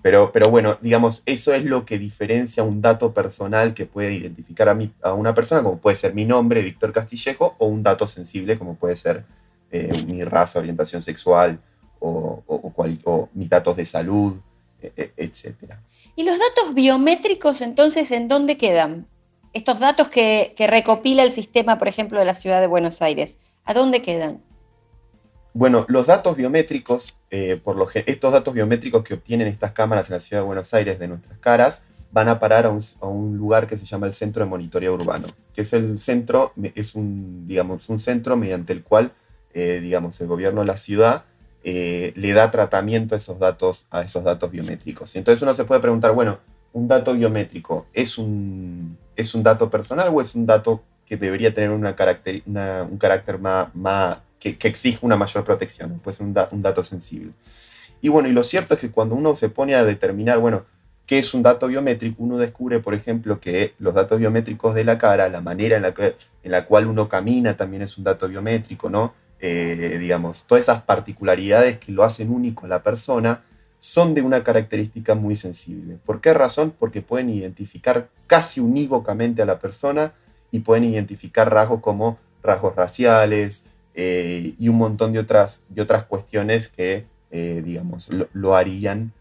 pero, 0.00 0.32
pero 0.32 0.48
bueno, 0.48 0.78
digamos, 0.80 1.22
eso 1.26 1.52
es 1.52 1.64
lo 1.64 1.84
que 1.84 1.98
diferencia 1.98 2.62
un 2.62 2.80
dato 2.80 3.12
personal 3.12 3.74
que 3.74 3.86
puede 3.86 4.14
identificar 4.14 4.68
a, 4.68 4.74
mí, 4.74 4.90
a 5.02 5.12
una 5.12 5.34
persona, 5.34 5.62
como 5.62 5.78
puede 5.78 5.96
ser 5.96 6.14
mi 6.14 6.24
nombre, 6.24 6.62
Víctor 6.62 6.92
Castillejo, 6.92 7.56
o 7.58 7.66
un 7.66 7.82
dato 7.82 8.06
sensible, 8.06 8.58
como 8.58 8.76
puede 8.76 8.96
ser 8.96 9.24
eh, 9.70 10.02
mi 10.04 10.24
raza, 10.24 10.60
orientación 10.60 11.02
sexual 11.02 11.60
o, 12.00 12.42
o 12.46 13.28
mis 13.34 13.48
datos 13.48 13.76
de 13.76 13.84
salud, 13.84 14.34
e, 14.82 14.92
e, 14.96 15.12
etcétera. 15.16 15.80
¿Y 16.16 16.24
los 16.24 16.36
datos 16.38 16.74
biométricos 16.74 17.60
entonces 17.60 18.10
en 18.10 18.26
dónde 18.26 18.56
quedan? 18.56 19.06
Estos 19.52 19.80
datos 19.80 20.08
que, 20.08 20.54
recopila 20.58 21.22
el 21.22 21.30
sistema, 21.30 21.78
por 21.78 21.88
ejemplo, 21.88 22.18
de 22.18 22.24
la 22.24 22.34
ciudad 22.34 22.60
de 22.60 22.66
Buenos 22.66 23.02
Aires, 23.02 23.38
¿a 23.64 23.74
dónde 23.74 24.00
quedan? 24.00 24.40
Bueno, 25.52 25.84
los 25.88 26.06
datos 26.06 26.36
biométricos, 26.36 27.18
eh, 27.30 27.60
por 27.62 27.76
lo, 27.76 27.86
estos 27.92 28.32
datos 28.32 28.54
biométricos 28.54 29.04
que 29.04 29.14
obtienen 29.14 29.48
estas 29.48 29.72
cámaras 29.72 30.08
en 30.08 30.14
la 30.14 30.20
ciudad 30.20 30.42
de 30.42 30.46
Buenos 30.46 30.72
Aires 30.72 30.98
de 30.98 31.08
nuestras 31.08 31.38
caras, 31.38 31.84
van 32.10 32.28
a 32.28 32.38
parar 32.38 32.66
a 32.66 32.70
un, 32.70 33.36
lugar 33.36 33.66
que 33.66 33.76
se 33.76 33.84
llama 33.84 34.06
el 34.06 34.12
Centro 34.12 34.44
de 34.44 34.50
Monitoreo 34.50 34.94
Urbano, 34.94 35.28
que 35.54 35.62
es 35.62 35.72
el 35.72 35.98
centro, 35.98 36.52
es 36.74 36.94
un, 36.94 37.46
digamos, 37.46 37.88
un 37.88 38.00
centro 38.00 38.36
mediante 38.36 38.72
el 38.72 38.82
cual, 38.82 39.12
eh, 39.52 39.80
digamos, 39.82 40.20
el 40.20 40.28
gobierno 40.28 40.60
de 40.60 40.66
la 40.66 40.76
ciudad 40.76 41.24
eh, 41.64 42.12
le 42.16 42.32
da 42.32 42.50
tratamiento 42.50 43.14
a 43.14 43.18
esos 43.18 43.38
datos, 43.38 43.86
a 43.90 44.02
esos 44.02 44.24
datos 44.24 44.50
biométricos. 44.50 45.14
Entonces 45.16 45.42
uno 45.42 45.54
se 45.54 45.64
puede 45.64 45.80
preguntar, 45.80 46.12
bueno, 46.12 46.38
un 46.72 46.88
dato 46.88 47.14
biométrico, 47.14 47.86
¿es 47.92 48.18
un, 48.18 48.96
¿es 49.16 49.34
un 49.34 49.42
dato 49.42 49.68
personal 49.68 50.10
o 50.12 50.20
es 50.20 50.34
un 50.34 50.46
dato 50.46 50.82
que 51.06 51.16
debería 51.16 51.52
tener 51.52 51.70
una 51.70 51.90
un 51.90 52.98
carácter 52.98 53.38
más, 53.38 53.74
más 53.74 54.18
que, 54.38 54.56
exige 54.60 54.98
una 55.02 55.16
mayor 55.16 55.44
protección? 55.44 55.98
Puede 56.00 56.16
ser 56.16 56.26
un, 56.26 56.36
un, 56.50 56.62
dato 56.62 56.82
sensible. 56.82 57.32
Y 58.00 58.08
bueno, 58.08 58.28
y 58.28 58.32
lo 58.32 58.42
cierto 58.42 58.74
es 58.74 58.80
que 58.80 58.90
cuando 58.90 59.14
uno 59.14 59.36
se 59.36 59.48
pone 59.48 59.74
a 59.74 59.84
determinar, 59.84 60.38
bueno, 60.38 60.64
¿qué 61.06 61.18
es 61.18 61.34
un 61.34 61.42
dato 61.42 61.66
biométrico? 61.68 62.22
Uno 62.22 62.38
descubre, 62.38 62.80
por 62.80 62.94
ejemplo, 62.94 63.38
que 63.40 63.74
los 63.78 63.94
datos 63.94 64.18
biométricos 64.18 64.74
de 64.74 64.84
la 64.84 64.98
cara, 64.98 65.28
la 65.28 65.40
manera 65.40 65.76
en 65.76 65.82
la, 65.82 65.92
que, 65.92 66.16
en 66.42 66.50
la 66.50 66.64
cual 66.64 66.86
uno 66.86 67.08
camina 67.08 67.56
también 67.56 67.82
es 67.82 67.98
un 67.98 68.04
dato 68.04 68.28
biométrico, 68.28 68.88
¿no? 68.88 69.14
Eh, 69.38 69.98
digamos, 69.98 70.46
todas 70.46 70.62
esas 70.62 70.82
particularidades 70.82 71.78
que 71.78 71.90
lo 71.92 72.04
hacen 72.04 72.30
único 72.30 72.64
a 72.64 72.68
la 72.68 72.82
persona, 72.82 73.42
son 73.82 74.14
de 74.14 74.22
una 74.22 74.44
característica 74.44 75.16
muy 75.16 75.34
sensible. 75.34 75.98
¿Por 76.06 76.20
qué 76.20 76.32
razón? 76.32 76.72
Porque 76.78 77.02
pueden 77.02 77.28
identificar 77.30 78.08
casi 78.28 78.60
unívocamente 78.60 79.42
a 79.42 79.44
la 79.44 79.58
persona 79.58 80.12
y 80.52 80.60
pueden 80.60 80.84
identificar 80.84 81.52
rasgos 81.52 81.80
como 81.80 82.16
rasgos 82.44 82.76
raciales 82.76 83.66
eh, 83.96 84.54
y 84.56 84.68
un 84.68 84.76
montón 84.76 85.12
de 85.12 85.18
otras, 85.18 85.64
de 85.68 85.82
otras 85.82 86.04
cuestiones 86.04 86.68
que, 86.68 87.06
eh, 87.32 87.60
digamos, 87.64 88.08
lo, 88.32 88.54
harían 88.54 89.12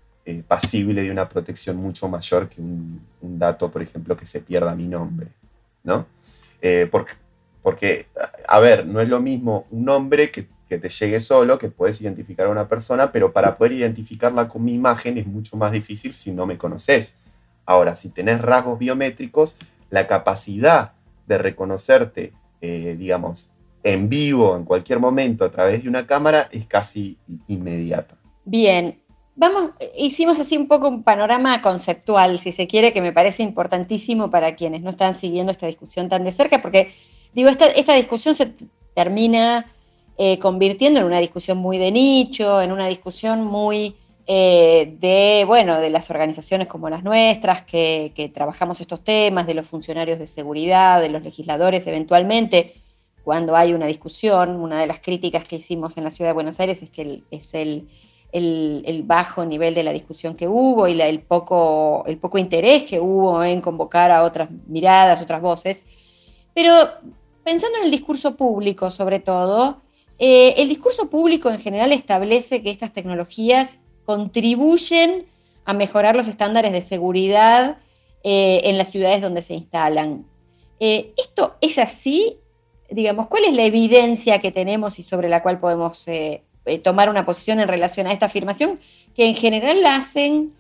pasible 0.48 1.02
de 1.02 1.10
una 1.10 1.28
protección 1.28 1.78
mucho 1.78 2.08
mayor 2.08 2.48
que 2.48 2.62
un, 2.62 3.02
un, 3.22 3.40
dato, 3.40 3.72
por 3.72 3.82
ejemplo, 3.82 4.16
que 4.16 4.28
se 4.28 4.42
pierda 4.42 4.76
mi 4.76 4.88
nombre, 4.88 5.28
¿no? 5.84 6.06
porque 6.92 7.14
porque, 7.62 8.08
a 8.48 8.60
ver, 8.60 8.88
no 8.88 9.02
es 9.02 9.10
lo 9.10 9.20
mismo 9.20 9.68
un 9.72 9.86
nombre 9.86 10.32
que, 10.32 10.48
te 10.78 10.90
llegue 10.90 11.20
solo, 11.20 11.58
que 11.58 11.70
puedes 11.70 12.02
identificar 12.02 12.48
a 12.48 12.50
una 12.50 12.68
persona, 12.68 13.12
pero 13.12 13.32
para 13.32 13.58
poder 13.58 13.74
identificarla 13.74 14.48
con 14.48 14.64
mi 14.64 14.74
imagen 14.74 15.18
es 15.18 15.28
mucho 15.28 15.58
más 15.58 15.72
difícil 15.72 16.14
si 16.14 16.32
no 16.32 16.46
me 16.46 16.58
conoces. 16.58 17.16
Ahora, 17.66 17.96
si 17.96 18.10
tenés 18.10 18.42
rasgos 18.42 18.80
biométricos, 18.80 19.58
la 19.90 20.08
capacidad 20.08 20.94
de 21.28 21.38
reconocerte, 21.38 22.34
eh, 22.62 22.96
digamos, 22.98 23.52
en 23.84 24.10
vivo, 24.10 24.56
en 24.56 24.64
cualquier 24.64 25.00
momento, 25.00 25.46
a 25.46 25.52
través 25.52 25.84
de 25.84 25.90
una 25.90 26.06
cámara, 26.06 26.50
es 26.52 26.66
casi 26.66 27.18
inmediata. 27.48 28.16
Bien, 28.46 29.02
vamos, 29.36 29.72
hicimos 29.98 30.40
así 30.40 30.58
un 30.58 30.68
poco 30.68 30.88
un 30.88 31.04
panorama 31.04 31.62
conceptual, 31.62 32.38
si 32.38 32.52
se 32.52 32.68
quiere, 32.68 32.94
que 32.94 33.02
me 33.02 33.14
parece 33.14 33.44
importantísimo 33.44 34.30
para 34.30 34.56
quienes 34.56 34.82
no 34.82 34.90
están 34.92 35.14
siguiendo 35.14 35.52
esta 35.52 35.68
discusión 35.68 36.10
tan 36.10 36.24
de 36.24 36.32
cerca, 36.32 36.62
porque 36.62 36.92
Digo, 37.34 37.50
esta, 37.50 37.68
esta 37.68 37.94
discusión 37.96 38.36
se 38.36 38.54
termina 38.94 39.66
eh, 40.18 40.38
convirtiendo 40.40 41.00
en 41.00 41.06
una 41.06 41.20
discusión 41.20 41.58
muy 41.58 41.78
de 41.78 41.92
nicho, 41.92 42.62
en 42.62 42.72
una 42.72 42.88
discusión 42.88 43.44
muy 43.44 43.96
eh, 44.28 44.96
de, 45.00 45.44
bueno, 45.46 45.80
de 45.80 45.90
las 45.90 46.10
organizaciones 46.10 46.68
como 46.68 46.90
las 46.90 47.04
nuestras, 47.04 47.64
que, 47.64 48.32
trabajamos 48.34 48.80
estos 48.80 49.04
temas, 49.04 49.48
de 49.48 49.56
los 49.56 49.68
funcionarios 49.68 50.20
de 50.20 50.28
seguridad, 50.28 51.02
de 51.02 51.10
los 51.10 51.24
legisladores 51.24 51.88
eventualmente, 51.88 52.76
cuando 53.24 53.56
hay 53.56 53.74
una 53.74 53.88
discusión, 53.88 54.56
una 54.58 54.80
de 54.80 54.88
las 54.88 55.00
críticas 55.00 55.48
que 55.48 55.58
hicimos 55.58 55.98
en 55.98 56.04
la 56.04 56.12
ciudad 56.12 56.30
de 56.30 56.34
Buenos 56.34 56.60
Aires 56.60 56.82
es 56.82 56.90
que 56.90 57.24
es 57.30 57.54
el, 57.54 59.04
bajo 59.04 59.44
nivel 59.46 59.76
de 59.76 59.84
la 59.84 59.92
discusión 59.92 60.36
que 60.36 60.48
hubo 60.48 60.88
y 60.88 61.00
el, 61.02 61.22
poco, 61.22 62.04
el 62.08 62.18
poco 62.18 62.38
interés 62.38 62.84
que 62.84 63.00
hubo 63.00 63.44
en 63.44 63.60
convocar 63.60 64.12
a 64.12 64.24
otras 64.24 64.50
miradas, 64.68 65.22
otras 65.22 65.42
voces. 65.42 65.84
Pero 66.54 66.72
pensando 67.44 67.80
en 67.80 67.86
el 67.86 67.92
discurso 67.92 68.36
público 68.36 68.90
sobre 68.90 69.20
todo, 69.20 69.82
eh, 70.24 70.62
el 70.62 70.70
discurso 70.70 71.10
público 71.10 71.50
en 71.50 71.60
general 71.60 71.92
establece 71.92 72.62
que 72.62 72.70
estas 72.70 72.94
tecnologías 72.94 73.80
contribuyen 74.06 75.26
a 75.66 75.74
mejorar 75.74 76.16
los 76.16 76.28
estándares 76.28 76.72
de 76.74 76.84
seguridad 76.84 77.80
eh, 78.24 78.62
en 78.66 78.78
las 78.78 78.92
ciudades 78.92 79.24
donde 79.24 79.42
se 79.42 79.56
instalan. 79.56 80.28
Eh, 80.80 81.12
¿Esto 81.18 81.56
es 81.60 81.80
así? 81.80 82.38
Digamos, 82.92 83.26
¿cuál 83.26 83.46
es 83.46 83.56
la 83.56 83.64
evidencia 83.64 84.38
que 84.38 84.52
tenemos 84.52 85.00
y 85.00 85.02
sobre 85.02 85.28
la 85.28 85.42
cual 85.42 85.60
podemos 85.60 86.06
tomar 86.84 87.10
una 87.10 87.26
posición 87.26 87.60
en 87.60 87.68
relación 87.68 88.06
a 88.06 88.12
esta 88.12 88.28
afirmación 88.28 88.80
que 89.16 89.26
en 89.26 89.34
general 89.34 89.82
la 89.82 89.96
hacen 89.96 90.54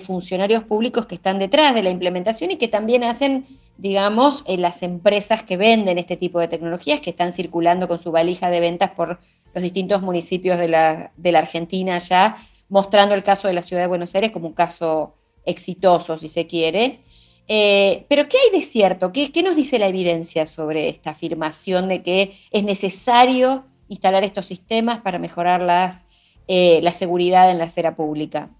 funcionarios 0.00 0.62
públicos 0.62 1.06
que 1.06 1.16
están 1.16 1.40
detrás 1.40 1.74
de 1.74 1.82
la 1.82 1.90
implementación 1.90 2.52
y 2.52 2.56
que 2.56 2.68
también 2.68 3.02
hacen 3.02 3.46
digamos, 3.78 4.42
en 4.46 4.60
las 4.60 4.82
empresas 4.82 5.44
que 5.44 5.56
venden 5.56 5.98
este 5.98 6.16
tipo 6.16 6.40
de 6.40 6.48
tecnologías, 6.48 7.00
que 7.00 7.10
están 7.10 7.32
circulando 7.32 7.86
con 7.86 7.98
su 7.98 8.10
valija 8.10 8.50
de 8.50 8.60
ventas 8.60 8.90
por 8.90 9.20
los 9.54 9.62
distintos 9.62 10.02
municipios 10.02 10.58
de 10.58 10.68
la, 10.68 11.12
Argentina 11.38 11.96
ya, 11.98 12.44
mostrando 12.68 13.14
el 13.14 13.22
caso 13.22 13.46
de 13.46 13.54
la 13.54 13.62
ciudad 13.62 13.82
de 13.82 13.88
Buenos 13.88 14.14
Aires 14.16 14.32
como 14.32 14.48
un 14.48 14.52
caso 14.52 15.14
exitoso, 15.46 16.18
si 16.18 16.28
se 16.28 16.46
quiere. 16.48 17.00
Eh, 17.46 18.04
pero 18.08 18.28
¿qué 18.28 18.36
hay 18.36 18.58
de 18.58 18.66
cierto? 18.66 19.12
¿Qué, 19.12 19.30
nos 19.42 19.56
dice 19.56 19.78
la 19.78 19.86
evidencia 19.86 20.46
sobre 20.46 20.88
esta 20.88 21.10
afirmación 21.10 21.88
de 21.88 22.02
que 22.02 22.36
es 22.50 22.64
necesario 22.64 23.64
instalar 23.88 24.24
estos 24.24 24.44
sistemas 24.44 25.00
para 25.00 25.18
mejorar 25.18 25.62
las, 25.62 26.04
eh, 26.48 26.80
la 26.82 26.92
seguridad 26.92 27.50
en 27.50 27.58
la 27.58 27.64
esfera 27.64 27.94
pública? 27.94 28.50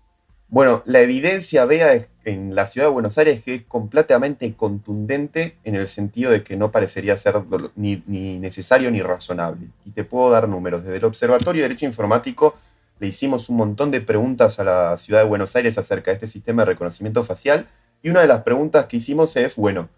Bueno, 0.50 0.82
la 0.86 1.00
evidencia, 1.00 1.66
vea, 1.66 2.08
en 2.24 2.54
la 2.54 2.66
ciudad 2.66 2.86
de 2.86 2.92
Buenos 2.92 3.18
Aires 3.18 3.42
que 3.42 3.54
es 3.54 3.62
completamente 3.64 4.54
contundente 4.54 5.56
en 5.64 5.74
el 5.74 5.88
sentido 5.88 6.30
de 6.30 6.42
que 6.42 6.56
no 6.56 6.70
parecería 6.70 7.16
ser 7.18 7.42
ni, 7.76 8.02
ni, 8.06 8.38
necesario 8.38 8.90
ni 8.90 9.02
razonable. 9.02 9.68
Y 9.84 9.90
te 9.90 10.04
puedo 10.04 10.30
dar 10.30 10.48
números. 10.48 10.84
Desde 10.84 10.96
el 10.96 11.04
Observatorio 11.04 11.62
de 11.62 11.68
Derecho 11.68 11.84
Informático 11.84 12.54
le 12.98 13.08
hicimos 13.08 13.50
un 13.50 13.56
montón 13.56 13.90
de 13.90 14.00
preguntas 14.00 14.58
a 14.58 14.64
la 14.64 14.96
ciudad 14.96 15.20
de 15.20 15.28
Buenos 15.28 15.54
Aires 15.54 15.76
acerca 15.76 16.10
de 16.10 16.14
este 16.14 16.26
sistema 16.26 16.62
de 16.62 16.66
reconocimiento 16.66 17.22
facial. 17.24 17.66
Y 18.02 18.08
una 18.08 18.22
de 18.22 18.28
las 18.28 18.42
preguntas 18.42 18.86
que 18.86 18.96
hicimos 18.96 19.36
es, 19.36 19.56
bueno, 19.56 19.90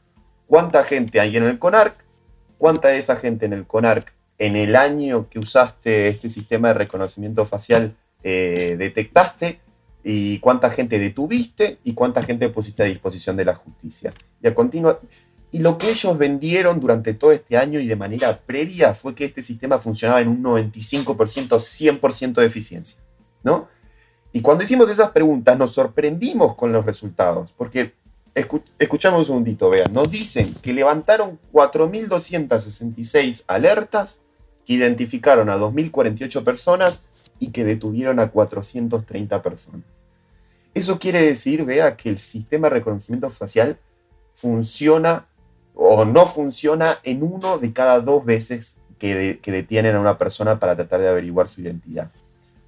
¿cuánta 0.49 0.83
gente 0.83 1.21
hay 1.21 1.37
en 1.37 1.45
el 1.45 1.61
CONARC? 1.61 1.95
¿Cuánta 2.59 2.88
de 2.88 2.99
esa 2.99 3.16
gente 3.16 3.47
en 3.47 3.52
el 3.52 3.66
CONARC 3.66 4.12
en 4.38 4.57
el 4.57 4.75
año 4.75 5.28
que 5.30 5.38
usaste 5.38 6.09
este 6.09 6.28
sistema 6.28 6.69
de 6.69 6.75
reconocimiento 6.75 7.47
facial 7.47 7.95
eh, 8.25 8.75
detectaste? 8.78 9.61
Y 10.02 10.38
cuánta 10.38 10.71
gente 10.71 10.99
detuviste 10.99 11.78
y 11.85 11.95
cuánta 11.95 12.23
gente 12.23 12.49
pusiste 12.49 12.83
a 12.83 12.87
disposición 12.87 13.37
de 13.37 13.45
la 13.45 13.54
justicia. 13.54 14.14
Y 14.42 14.47
a 14.47 14.54
continua 14.54 15.00
y 15.52 15.59
lo 15.59 15.78
que 15.78 15.90
ellos 15.90 16.16
vendieron 16.16 16.78
durante 16.78 17.14
todo 17.14 17.33
este 17.33 17.57
año 17.57 17.80
y 17.80 17.87
de 17.87 17.97
manera 17.97 18.38
previa 18.38 18.95
fue 18.95 19.14
que 19.14 19.25
este 19.25 19.42
sistema 19.42 19.78
funcionaba 19.78 20.21
en 20.21 20.28
un 20.28 20.42
95%, 20.42 21.49
100% 21.59 22.35
de 22.35 22.47
eficiencia, 22.47 23.00
¿no? 23.42 23.69
Y 24.33 24.42
cuando 24.42 24.62
hicimos 24.62 24.88
esas 24.88 25.11
preguntas 25.11 25.59
nos 25.59 25.73
sorprendimos 25.73 26.54
con 26.54 26.71
los 26.73 26.87
resultados, 26.87 27.52
porque 27.57 27.95
escuchamos 28.78 29.21
un 29.21 29.26
segundito, 29.26 29.71
vean, 29.71 29.92
nos 29.92 30.09
dicen 30.09 30.54
que 30.62 30.73
levantaron 30.73 31.40
4.266 31.52 33.42
alertas 33.49 34.21
que 34.64 34.75
identificaron 34.75 35.49
a 35.50 35.57
2.048 35.57 36.45
personas 36.45 37.02
y 37.40 37.50
que 37.50 37.64
detuvieron 37.64 38.20
a 38.20 38.30
430 38.30 39.42
personas. 39.42 39.82
Eso 40.73 41.00
quiere 41.00 41.23
decir, 41.23 41.64
vea, 41.64 41.97
que 41.97 42.11
el 42.11 42.18
sistema 42.18 42.68
de 42.68 42.75
reconocimiento 42.75 43.28
facial 43.30 43.78
funciona 44.37 45.26
o 45.75 46.04
no 46.04 46.26
funciona 46.26 46.99
en 47.02 47.23
uno 47.23 47.59
de 47.59 47.73
cada 47.73 48.00
dos 48.00 48.25
veces 48.25 48.76
que, 48.99 49.40
detienen 49.42 49.97
a 49.97 50.00
una 50.00 50.18
persona 50.18 50.61
para 50.61 50.76
tratar 50.76 51.00
de 51.00 51.09
averiguar 51.09 51.49
su 51.49 51.62
identidad. 51.62 52.11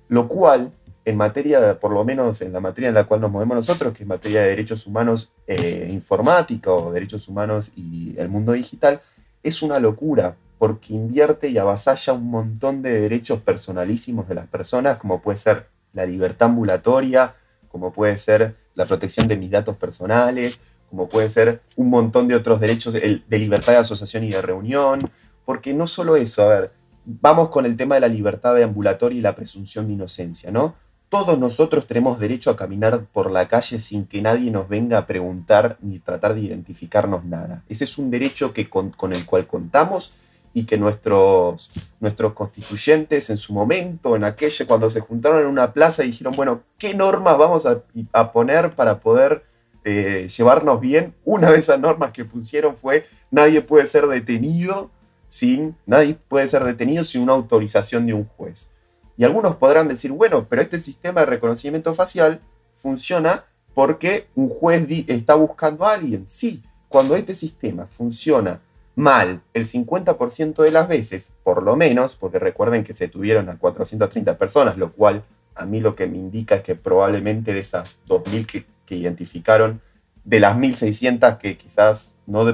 Lo 0.09 0.29
cual, 0.29 0.73
en 1.05 1.17
materia, 1.17 1.79
por 1.79 1.93
lo 1.93 2.05
menos 2.05 2.41
en 2.41 2.53
la 2.53 2.61
materia 2.61 2.89
en 2.89 2.95
la 2.95 3.05
cual 3.05 3.21
nos 3.21 3.31
movemos 3.31 3.57
nosotros, 3.57 3.93
que 3.93 4.03
es 4.03 4.09
materia 4.09 4.43
de 4.43 4.49
derechos 4.49 4.87
humanos 4.87 5.33
eh, 5.47 5.89
informática 5.93 6.73
o 6.73 6.91
derechos 6.91 7.29
humanos 7.29 7.71
y 7.77 8.15
el 8.19 8.29
mundo 8.29 8.53
digital, 8.53 9.03
es 9.43 9.63
una 9.63 9.79
locura, 9.79 10.37
porque 10.63 10.95
invierte 10.95 11.49
y 11.49 11.59
avasalla 11.59 12.13
un 12.13 12.31
montón 12.31 12.83
de 12.83 13.01
derechos 13.01 13.41
personalísimos 13.41 14.29
de 14.29 14.37
las 14.37 14.47
personas, 14.47 14.97
como 14.97 15.21
puede 15.21 15.37
ser 15.37 15.67
la 15.93 16.07
libertad 16.07 16.51
ambulatoria, 16.51 17.35
como 17.69 17.93
puede 17.93 18.17
ser 18.17 18.55
la 18.77 18.87
protección 18.87 19.27
de 19.27 19.37
mis 19.37 19.51
datos 19.51 19.77
personales, 19.77 20.61
como 20.89 21.09
puede 21.09 21.31
ser 21.31 21.63
un 21.75 21.91
montón 21.91 22.29
de 22.29 22.37
otros 22.37 22.61
derechos 22.61 22.93
de, 22.93 23.25
libertad 23.29 23.73
de 23.73 23.79
asociación 23.81 24.23
y 24.23 24.31
de 24.31 24.41
reunión, 24.41 25.11
porque 25.45 25.75
no 25.75 25.89
solo 25.89 26.15
eso, 26.15 26.45
a 26.45 26.47
ver, 26.47 26.73
vamos 27.07 27.49
con 27.49 27.67
el 27.67 27.77
tema 27.77 27.97
de 27.97 28.03
la 28.03 28.09
libertad 28.09 28.55
de 28.55 28.63
ambulatoria 28.63 29.19
y 29.19 29.21
la 29.21 29.35
presunción 29.35 29.89
de 29.89 29.95
inocencia, 29.95 30.53
¿no? 30.53 30.77
Todos 31.09 31.41
nosotros 31.41 31.89
tenemos 31.89 32.21
derecho 32.21 32.51
a 32.51 32.57
caminar 32.57 33.07
por 33.13 33.33
la 33.33 33.49
calle 33.49 33.81
sin 33.81 34.07
que 34.07 34.23
nadie 34.23 34.53
nos 34.53 34.69
venga 34.69 34.99
a 34.99 35.09
preguntar 35.09 35.77
ni 35.81 35.99
tratar 35.99 36.35
de 36.35 36.43
identificarnos 36.43 37.25
nada. 37.25 37.65
Ese 37.69 37.83
es 37.83 37.99
un 37.99 38.13
derecho 38.13 38.53
que 38.55 38.71
con 38.71 39.13
el 39.13 39.27
cual 39.27 39.49
contamos 39.49 40.15
y 40.55 40.65
que 40.65 40.77
nuestros, 40.77 41.73
nuestros 42.01 42.33
constituyentes 42.35 43.31
en 43.31 43.39
su 43.39 43.53
momento, 43.53 44.17
en 44.17 44.25
aquella, 44.25 44.67
cuando 44.67 44.91
se 44.91 45.01
juntaron 45.01 45.41
en 45.41 45.47
una 45.47 45.73
plaza 45.73 46.05
y 46.05 46.09
dijeron, 46.09 46.35
bueno, 46.37 46.63
¿qué 46.79 46.95
normas 46.95 47.39
vamos 47.39 47.67
a, 47.67 48.33
poner 48.33 48.75
para 48.75 49.01
poder 49.01 49.45
eh, 49.85 50.29
llevarnos 50.37 50.81
bien? 50.81 51.15
Una 51.25 51.51
de 51.51 51.59
esas 51.59 51.81
normas 51.81 52.13
que 52.13 52.25
pusieron 52.25 52.77
fue, 52.77 53.07
nadie 53.31 53.63
puede 53.63 53.87
ser 53.87 54.07
detenido 54.07 54.91
sin, 55.29 55.77
nadie 55.87 56.19
puede 56.29 56.49
ser 56.49 56.65
detenido 56.65 57.05
sin 57.05 57.23
una 57.23 57.33
autorización 57.33 58.07
de 58.07 58.15
un 58.15 58.27
juez. 58.27 58.71
Y 59.17 59.25
algunos 59.25 59.57
podrán 59.57 59.89
decir, 59.89 60.13
bueno, 60.13 60.47
pero 60.49 60.61
este 60.61 60.79
sistema 60.79 61.21
de 61.21 61.27
reconocimiento 61.27 61.95
facial 61.95 62.41
funciona 62.75 63.45
porque 63.75 64.27
un 64.35 64.49
juez 64.49 64.87
está 65.09 65.35
buscando 65.35 65.87
a 65.87 65.95
alguien. 65.95 66.27
Sí, 66.29 66.63
cuando 66.89 67.17
este 67.17 67.33
sistema 67.33 67.87
funciona 67.87 68.61
mal 68.95 69.41
el 69.55 69.67
50% 69.67 70.63
de 70.63 70.71
las 70.71 70.89
veces, 70.89 71.33
por 71.45 71.63
lo 71.63 71.77
menos, 71.77 72.17
porque 72.17 72.39
recuerden 72.39 72.85
que 72.85 72.93
se 72.93 73.09
tuvieron 73.09 73.49
a 73.49 73.59
430 73.59 74.37
personas, 74.39 74.77
lo 74.77 74.93
cual 74.93 75.25
a 75.55 75.67
mí 75.67 75.81
lo 75.81 75.95
que 75.95 76.07
me 76.07 76.19
indica 76.19 76.57
es 76.57 76.63
que 76.63 76.75
probablemente 76.75 77.55
de 77.55 77.61
esas 77.61 77.99
2.000 78.09 78.65
que, 78.87 78.95
identificaron, 78.95 79.81
de 80.25 80.39
las 80.39 80.55
1.600 80.57 81.39
que 81.39 81.57
quizás 81.57 82.15
no, 82.27 82.45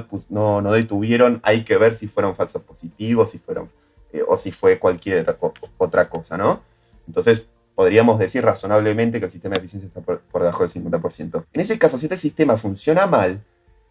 detuvieron, 0.71 1.41
hay 1.43 1.65
que 1.65 1.77
ver 1.77 1.95
si 1.95 2.07
fueron 2.07 2.35
falsos 2.35 2.61
positivos, 2.61 3.31
si 3.31 3.39
fueron, 3.39 3.69
eh, 4.13 4.23
o 4.25 4.37
si 4.37 4.53
fue 4.53 4.79
cualquier 4.79 5.37
otra 5.77 6.09
cosa, 6.09 6.37
¿no? 6.37 6.61
Entonces, 7.07 7.45
podríamos 7.75 8.19
decir 8.19 8.43
razonablemente 8.43 9.19
que 9.19 9.25
el 9.25 9.31
sistema 9.31 9.55
de 9.55 9.59
eficiencia 9.59 9.87
está 9.87 9.99
por, 9.99 10.21
por 10.21 10.41
debajo 10.41 10.65
del 10.65 10.71
50%. 10.71 11.43
En 11.51 11.61
ese 11.61 11.77
caso, 11.77 11.97
si 11.97 12.05
este 12.05 12.17
sistema 12.17 12.55
funciona 12.55 13.05
mal, 13.05 13.41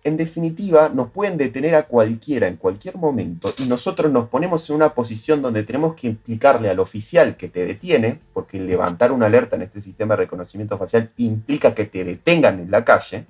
en 0.09 0.17
definitiva, 0.17 0.89
nos 0.89 1.11
pueden 1.11 1.37
detener 1.37 1.75
a 1.75 1.85
cualquiera 1.85 2.49
en 2.49 2.57
cualquier 2.57 2.97
momento 2.97 3.55
y 3.59 3.67
nosotros 3.67 4.11
nos 4.11 4.29
ponemos 4.29 4.69
en 4.69 4.77
una 4.77 4.95
posición 4.95 5.41
donde 5.41 5.63
tenemos 5.63 5.95
que 5.95 6.09
implicarle 6.09 6.69
al 6.69 6.81
oficial 6.81 7.37
que 7.37 7.49
te 7.49 7.65
detiene, 7.65 8.21
porque 8.33 8.59
levantar 8.59 9.13
una 9.13 9.27
alerta 9.27 9.57
en 9.57 9.63
este 9.63 9.81
sistema 9.81 10.15
de 10.15 10.25
reconocimiento 10.25 10.77
facial 10.77 11.13
implica 11.19 11.75
que 11.75 11.85
te 11.85 12.05
detengan 12.05 12.59
en 12.59 12.71
la 12.71 12.85
calle, 12.85 13.27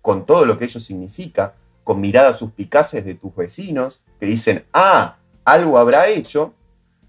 con 0.00 0.24
todo 0.24 0.44
lo 0.44 0.58
que 0.58 0.64
ello 0.64 0.80
significa, 0.80 1.54
con 1.84 2.00
miradas 2.00 2.38
suspicaces 2.38 3.04
de 3.04 3.14
tus 3.14 3.34
vecinos, 3.34 4.04
que 4.18 4.26
dicen, 4.26 4.64
ah, 4.72 5.18
algo 5.44 5.78
habrá 5.78 6.08
hecho, 6.08 6.54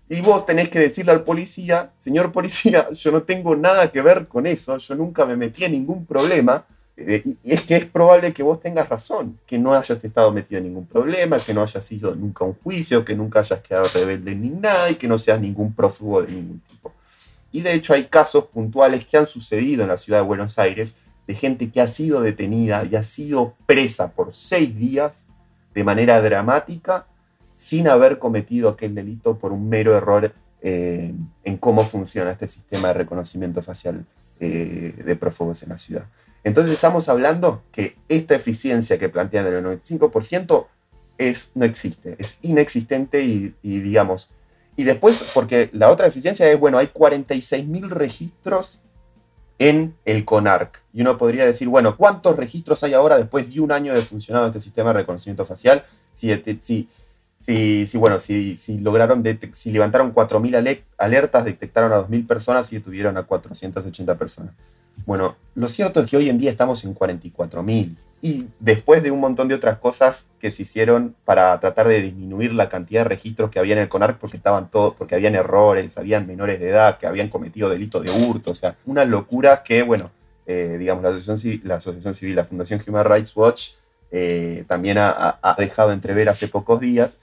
y 0.10 0.21
vos 0.21 0.45
tenés 0.45 0.69
que 0.69 0.80
decirle 0.80 1.12
al 1.12 1.23
policía, 1.23 1.91
señor 1.97 2.32
policía, 2.32 2.89
yo 2.91 3.12
no 3.12 3.23
tengo 3.23 3.56
nada 3.56 3.91
que 3.91 4.02
ver 4.02 4.28
con 4.28 4.45
eso, 4.45 4.78
yo 4.78 4.95
nunca 4.95 5.26
me 5.26 5.36
metí 5.36 5.63
en 5.63 5.71
ningún 5.71 6.06
problema, 6.06 6.65
eh, 6.96 7.24
y 7.44 7.52
es 7.52 7.62
que 7.64 7.76
es 7.76 7.86
probable 7.86 8.34
que 8.34 8.44
vos 8.44 8.60
tengas 8.60 8.88
razón, 8.88 9.40
que 9.48 9.58
no 9.58 9.74
hayas 9.74 10.04
estado 10.04 10.32
metido 10.32 10.60
en 10.60 10.66
ningún 10.66 10.86
problema, 10.86 11.40
que 11.40 11.54
no 11.54 11.62
hayas 11.62 11.92
ido 11.92 12.14
nunca 12.16 12.46
un 12.46 12.54
juicio, 12.54 13.04
que 13.04 13.16
nunca 13.16 13.40
hayas 13.40 13.62
quedado 13.62 13.88
rebelde 13.94 14.36
ni 14.36 14.50
nada 14.50 14.92
y 14.92 14.96
que 14.96 15.08
no 15.08 15.18
seas 15.18 15.42
ningún 15.42 15.74
prófugo 15.74 16.22
de 16.22 16.32
ningún 16.32 16.60
tipo. 16.60 16.94
Y 17.52 17.62
de 17.62 17.74
hecho 17.74 17.94
hay 17.94 18.06
casos 18.06 18.46
puntuales 18.46 19.06
que 19.06 19.18
han 19.18 19.28
sucedido 19.28 19.84
en 19.84 19.90
la 19.90 19.98
ciudad 19.98 20.20
de 20.20 20.26
Buenos 20.26 20.60
Aires 20.60 20.96
de 21.28 21.36
gente 21.36 21.72
que 21.72 21.82
ha 21.82 21.88
sido 21.88 22.22
detenida 22.22 22.84
y 22.86 22.96
ha 22.96 23.04
sido 23.04 23.56
presa 23.66 24.12
por 24.12 24.34
seis 24.34 24.76
días 24.76 25.28
de 25.74 25.84
manera 25.84 26.22
dramática 26.22 27.08
sin 27.58 27.88
haber 27.88 28.20
cometido 28.20 28.70
aquel 28.70 28.94
delito 28.94 29.38
por 29.38 29.52
un 29.52 29.70
mero 29.70 29.96
error 29.96 30.34
eh, 30.62 31.14
en 31.44 31.58
cómo 31.58 31.84
funciona 31.84 32.32
este 32.32 32.48
sistema 32.48 32.90
de 32.90 32.94
reconocimiento 32.96 33.62
facial 33.62 34.06
eh, 34.40 35.02
de 35.04 35.16
prófugos 35.16 35.64
en 35.64 35.70
la 35.70 35.78
ciudad. 35.78 36.06
Entonces 36.44 36.74
estamos 36.74 37.08
hablando 37.08 37.64
que 37.72 37.96
esta 38.10 38.36
eficiencia 38.36 39.00
que 39.00 39.10
plantean 39.10 39.46
del 39.46 39.64
95% 39.64 40.68
es, 41.18 41.52
no 41.56 41.66
existe, 41.66 42.16
es 42.20 42.40
inexistente 42.42 43.22
y, 43.22 43.54
digamos, 43.62 44.32
y 44.76 44.84
después, 44.84 45.24
porque 45.34 45.70
la 45.72 45.90
otra 45.90 46.08
eficiencia 46.08 46.52
es, 46.52 46.60
bueno, 46.60 46.80
hay 46.80 46.88
46.000 46.88 47.90
registros 47.90 48.80
en 49.60 49.96
el 50.04 50.26
CONARC. 50.26 50.82
Y 50.94 51.02
uno 51.02 51.18
podría 51.18 51.46
decir, 51.46 51.68
bueno, 51.68 51.96
¿cuántos 51.96 52.36
registros 52.36 52.84
hay 52.84 52.94
ahora 52.94 53.18
después 53.18 53.54
de 53.54 53.62
un 53.62 53.72
año 53.72 53.94
de 53.94 54.02
funcionado 54.02 54.48
este 54.48 54.60
sistema 54.60 54.90
de 54.90 55.00
reconocimiento 55.00 55.46
facial? 55.46 55.84
Si, 56.16 56.34
si, 56.64 56.90
si, 57.40 57.88
si 57.88 57.98
bueno, 58.00 58.20
si, 58.20 58.58
si 58.58 58.80
lograron, 58.80 59.24
si 59.54 59.72
levantaron 59.72 60.14
4.000 60.14 60.84
alertas, 60.98 61.46
detectaron 61.46 61.94
a 61.94 62.00
2.000 62.00 62.26
personas 62.26 62.74
y 62.74 62.78
detuvieron 62.78 63.16
a 63.18 63.24
480 63.24 64.18
personas. 64.18 64.56
Bueno, 65.06 65.36
lo 65.56 65.70
cierto 65.70 66.02
es 66.02 66.10
que 66.10 66.18
hoy 66.18 66.30
en 66.30 66.38
día 66.38 66.52
estamos 66.52 66.84
en 66.86 66.96
44.000 66.96 67.96
y 68.22 68.48
después 68.60 69.04
de 69.04 69.12
un 69.12 69.20
montón 69.20 69.50
de 69.50 69.56
otras 69.56 69.78
cosas 69.80 70.26
que 70.40 70.50
se 70.52 70.64
hicieron 70.64 71.14
para 71.26 71.60
tratar 71.60 71.88
de 71.90 72.02
disminuir 72.02 72.54
la 72.54 72.70
cantidad 72.70 73.02
de 73.02 73.10
registros 73.10 73.52
que 73.52 73.60
había 73.60 73.74
en 73.74 73.82
el 73.82 73.90
CONARC 73.90 74.18
porque 74.18 74.38
estaban 74.38 74.72
todos, 74.72 74.96
porque 74.96 75.16
habían 75.16 75.36
errores, 75.36 75.98
habían 75.98 76.26
menores 76.26 76.60
de 76.60 76.70
edad 76.70 76.98
que 76.98 77.06
habían 77.06 77.28
cometido 77.28 77.70
delitos 77.70 78.04
de 78.04 78.12
hurto, 78.12 78.52
o 78.52 78.56
sea, 78.56 78.78
una 78.86 79.04
locura 79.04 79.62
que, 79.64 79.84
bueno, 79.84 80.12
eh, 80.46 80.78
digamos, 80.80 81.04
la 81.04 81.10
Asociación, 81.10 82.16
Civil, 82.16 82.36
la 82.36 82.46
Fundación 82.46 82.82
Human 82.88 83.06
Rights 83.06 83.36
Watch 83.36 83.72
eh, 84.12 84.64
también 84.68 84.98
ha 85.00 85.56
dejado 85.58 85.92
entrever 85.92 86.30
hace 86.30 86.48
pocos 86.48 86.80
días 86.80 87.20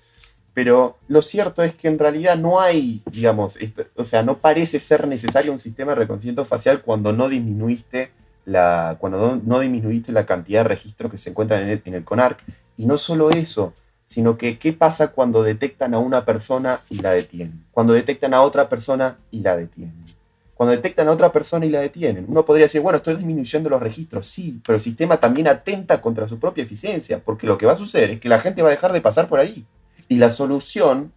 pero 0.54 0.98
lo 1.08 1.22
cierto 1.22 1.62
es 1.62 1.74
que 1.74 1.88
en 1.88 1.98
realidad 1.98 2.36
no 2.36 2.60
hay, 2.60 3.02
digamos, 3.10 3.58
o 3.96 4.04
sea, 4.04 4.22
no 4.22 4.38
parece 4.38 4.80
ser 4.80 5.06
necesario 5.06 5.52
un 5.52 5.58
sistema 5.58 5.92
de 5.92 5.96
reconocimiento 5.96 6.44
facial 6.44 6.82
cuando 6.82 7.12
no 7.12 7.28
disminuiste 7.28 8.10
la, 8.44 8.96
cuando 8.98 9.36
no, 9.36 9.60
disminuiste 9.60 10.12
la 10.12 10.26
cantidad 10.26 10.60
de 10.60 10.68
registros 10.68 11.10
que 11.10 11.18
se 11.18 11.30
encuentran 11.30 11.62
en 11.62 11.68
el, 11.70 11.82
en 11.84 11.94
el 11.94 12.04
CONARC. 12.04 12.40
Y 12.76 12.86
no 12.86 12.98
solo 12.98 13.30
eso, 13.30 13.74
sino 14.06 14.36
que 14.36 14.58
qué 14.58 14.72
pasa 14.72 15.08
cuando 15.08 15.42
detectan 15.42 15.94
a 15.94 15.98
una 15.98 16.24
persona 16.24 16.82
y 16.88 16.98
la 16.98 17.12
detienen, 17.12 17.64
cuando 17.70 17.92
detectan 17.92 18.34
a 18.34 18.42
otra 18.42 18.68
persona 18.68 19.18
y 19.30 19.40
la 19.40 19.56
detienen, 19.56 20.06
cuando 20.54 20.72
detectan 20.72 21.06
a 21.06 21.12
otra 21.12 21.30
persona 21.30 21.64
y 21.64 21.70
la 21.70 21.80
detienen. 21.80 22.24
Uno 22.26 22.44
podría 22.44 22.66
decir, 22.66 22.80
bueno, 22.80 22.96
estoy 22.96 23.14
disminuyendo 23.14 23.70
los 23.70 23.80
registros, 23.80 24.26
sí, 24.26 24.60
pero 24.66 24.74
el 24.74 24.80
sistema 24.80 25.18
también 25.18 25.46
atenta 25.46 26.02
contra 26.02 26.26
su 26.26 26.40
propia 26.40 26.64
eficiencia, 26.64 27.20
porque 27.24 27.46
lo 27.46 27.56
que 27.56 27.66
va 27.66 27.74
a 27.74 27.76
suceder 27.76 28.10
es 28.10 28.20
que 28.20 28.28
la 28.28 28.40
gente 28.40 28.62
va 28.62 28.68
a 28.68 28.72
dejar 28.72 28.92
de 28.92 29.00
pasar 29.00 29.28
por 29.28 29.38
ahí. 29.38 29.64
Y 30.10 30.16
la 30.16 30.28
solución, 30.28 31.12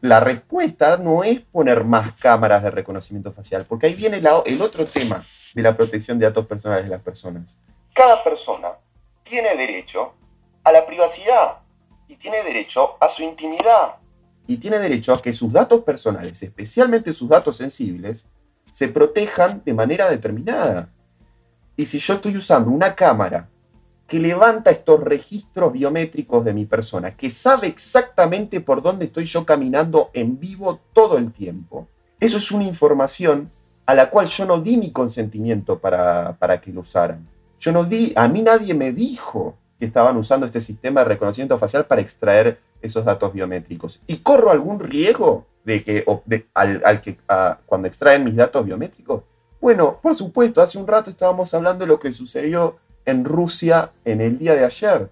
la 0.00 0.18
respuesta 0.18 0.96
no 0.96 1.22
es 1.22 1.42
poner 1.42 1.84
más 1.84 2.12
cámaras 2.12 2.62
de 2.62 2.70
reconocimiento 2.70 3.30
facial, 3.30 3.66
porque 3.68 3.88
ahí 3.88 3.94
viene 3.94 4.22
el 4.46 4.62
otro 4.62 4.86
tema 4.86 5.26
de 5.54 5.62
la 5.62 5.76
protección 5.76 6.18
de 6.18 6.24
datos 6.24 6.46
personales 6.46 6.84
de 6.84 6.90
las 6.90 7.02
personas. 7.02 7.58
Cada 7.94 8.24
persona 8.24 8.70
tiene 9.22 9.54
derecho 9.54 10.14
a 10.64 10.72
la 10.72 10.86
privacidad 10.86 11.58
y 12.08 12.16
tiene 12.16 12.42
derecho 12.42 12.96
a 12.98 13.10
su 13.10 13.22
intimidad 13.22 13.96
y 14.46 14.56
tiene 14.56 14.78
derecho 14.78 15.12
a 15.12 15.20
que 15.20 15.34
sus 15.34 15.52
datos 15.52 15.82
personales, 15.82 16.42
especialmente 16.42 17.12
sus 17.12 17.28
datos 17.28 17.58
sensibles, 17.58 18.26
se 18.70 18.88
protejan 18.88 19.60
de 19.62 19.74
manera 19.74 20.08
determinada. 20.08 20.88
Y 21.76 21.84
si 21.84 21.98
yo 21.98 22.14
estoy 22.14 22.34
usando 22.38 22.70
una 22.70 22.94
cámara 22.94 23.50
que 24.12 24.20
levanta 24.20 24.70
estos 24.70 25.00
registros 25.00 25.72
biométricos 25.72 26.44
de 26.44 26.52
mi 26.52 26.66
persona, 26.66 27.16
que 27.16 27.30
sabe 27.30 27.66
exactamente 27.66 28.60
por 28.60 28.82
dónde 28.82 29.06
estoy 29.06 29.24
yo 29.24 29.46
caminando 29.46 30.10
en 30.12 30.38
vivo 30.38 30.80
todo 30.92 31.16
el 31.16 31.32
tiempo, 31.32 31.88
eso 32.20 32.36
es 32.36 32.52
una 32.52 32.64
información 32.64 33.50
a 33.86 33.94
la 33.94 34.10
cual 34.10 34.26
yo 34.26 34.44
no 34.44 34.60
di 34.60 34.76
mi 34.76 34.92
consentimiento 34.92 35.78
para, 35.78 36.36
para 36.38 36.60
que 36.60 36.70
lo 36.70 36.82
usaran. 36.82 37.26
Yo 37.58 37.72
no 37.72 37.84
di, 37.84 38.12
a 38.14 38.28
mí 38.28 38.42
nadie 38.42 38.74
me 38.74 38.92
dijo 38.92 39.56
que 39.80 39.86
estaban 39.86 40.18
usando 40.18 40.44
este 40.44 40.60
sistema 40.60 41.00
de 41.00 41.08
reconocimiento 41.08 41.56
facial 41.56 41.86
para 41.86 42.02
extraer 42.02 42.60
esos 42.82 43.06
datos 43.06 43.32
biométricos. 43.32 44.02
¿Y 44.06 44.18
corro 44.18 44.50
algún 44.50 44.78
riesgo 44.78 45.46
de 45.64 45.82
que, 45.82 46.04
al, 46.52 47.00
que 47.00 47.16
cuando 47.64 47.88
extraen 47.88 48.24
mis 48.24 48.36
datos 48.36 48.62
biométricos? 48.62 49.22
Bueno, 49.58 49.98
por 50.02 50.14
supuesto, 50.14 50.60
hace 50.60 50.76
un 50.76 50.86
rato 50.86 51.08
estábamos 51.08 51.54
hablando 51.54 51.86
de 51.86 51.88
lo 51.88 51.98
que 51.98 52.12
sucedió 52.12 52.76
en 53.04 53.24
Rusia 53.24 53.92
en 54.04 54.20
el 54.20 54.38
día 54.38 54.54
de 54.54 54.64
ayer, 54.64 55.08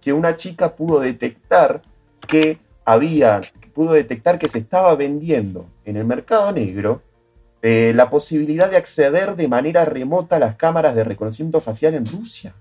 que 0.00 0.12
una 0.12 0.36
chica 0.36 0.74
pudo 0.74 1.00
detectar 1.00 1.82
que 2.26 2.58
había, 2.84 3.42
pudo 3.72 3.92
detectar 3.92 4.38
que 4.38 4.48
se 4.48 4.58
estaba 4.58 4.94
vendiendo 4.94 5.66
en 5.84 5.96
el 5.96 6.04
mercado 6.04 6.52
negro 6.52 7.02
eh, 7.62 7.92
la 7.94 8.10
posibilidad 8.10 8.70
de 8.70 8.76
acceder 8.76 9.36
de 9.36 9.48
manera 9.48 9.84
remota 9.84 10.36
a 10.36 10.38
las 10.38 10.56
cámaras 10.56 10.94
de 10.94 11.04
reconocimiento 11.04 11.60
facial 11.60 11.94
en 11.94 12.04
Rusia. 12.04 12.54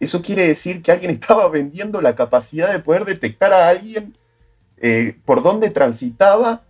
Eso 0.00 0.22
quiere 0.22 0.46
decir 0.46 0.82
que 0.82 0.92
alguien 0.92 1.10
estaba 1.20 1.48
vendiendo 1.48 2.00
la 2.00 2.16
capacidad 2.16 2.72
de 2.72 2.78
poder 2.78 3.04
detectar 3.04 3.52
a 3.52 3.68
alguien 3.68 4.16
eh, 4.78 5.16
por 5.24 5.42
dónde 5.42 5.70
transitaba 5.70 6.62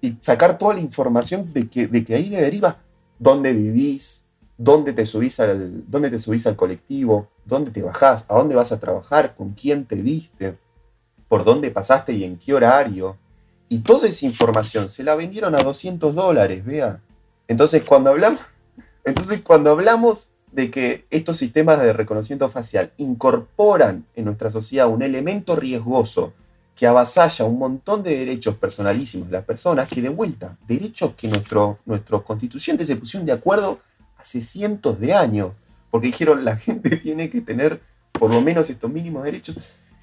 y 0.00 0.16
sacar 0.20 0.58
toda 0.58 0.74
la 0.74 0.80
información 0.80 1.52
de 1.52 1.68
que, 1.68 1.86
de 1.86 2.04
que 2.04 2.14
ahí 2.14 2.30
deriva 2.30 2.78
dónde 3.18 3.52
vivís, 3.52 4.26
dónde 4.60 4.92
te, 4.92 5.06
subís 5.06 5.40
al, 5.40 5.90
dónde 5.90 6.10
te 6.10 6.18
subís 6.18 6.46
al 6.46 6.54
colectivo, 6.54 7.28
dónde 7.46 7.70
te 7.70 7.80
bajás, 7.80 8.26
a 8.28 8.34
dónde 8.34 8.54
vas 8.54 8.72
a 8.72 8.78
trabajar, 8.78 9.34
con 9.34 9.52
quién 9.52 9.86
te 9.86 9.96
viste, 9.96 10.54
por 11.28 11.44
dónde 11.44 11.70
pasaste 11.70 12.12
y 12.12 12.24
en 12.24 12.36
qué 12.36 12.52
horario. 12.52 13.16
Y 13.70 13.78
toda 13.78 14.06
esa 14.06 14.26
información 14.26 14.90
se 14.90 15.02
la 15.02 15.14
vendieron 15.14 15.54
a 15.54 15.62
200 15.62 16.14
dólares, 16.14 16.62
vea. 16.62 17.00
Entonces 17.48 17.84
cuando 17.84 18.10
hablamos, 18.10 18.40
entonces 19.04 19.40
cuando 19.40 19.70
hablamos 19.70 20.32
de 20.52 20.70
que 20.70 21.06
estos 21.08 21.38
sistemas 21.38 21.80
de 21.80 21.94
reconocimiento 21.94 22.50
facial 22.50 22.92
incorporan 22.98 24.04
en 24.14 24.26
nuestra 24.26 24.50
sociedad 24.50 24.88
un 24.88 25.00
elemento 25.00 25.56
riesgoso 25.56 26.34
que 26.76 26.86
avasalla 26.86 27.46
un 27.46 27.58
montón 27.58 28.02
de 28.02 28.14
derechos 28.18 28.56
personalísimos 28.56 29.28
de 29.28 29.38
las 29.38 29.44
personas, 29.44 29.88
que 29.88 30.02
de 30.02 30.08
vuelta, 30.10 30.58
derechos 30.68 31.14
que 31.14 31.28
nuestro, 31.28 31.78
nuestros 31.86 32.22
constituyentes 32.24 32.86
se 32.86 32.96
pusieron 32.96 33.24
de 33.24 33.32
acuerdo 33.32 33.80
hace 34.22 34.42
cientos 34.42 35.00
de 35.00 35.14
años, 35.14 35.52
porque 35.90 36.08
dijeron 36.08 36.44
la 36.44 36.56
gente 36.56 36.96
tiene 36.96 37.30
que 37.30 37.40
tener 37.40 37.80
por 38.12 38.30
lo 38.30 38.40
menos 38.40 38.70
estos 38.70 38.90
mínimos 38.90 39.24
derechos. 39.24 39.56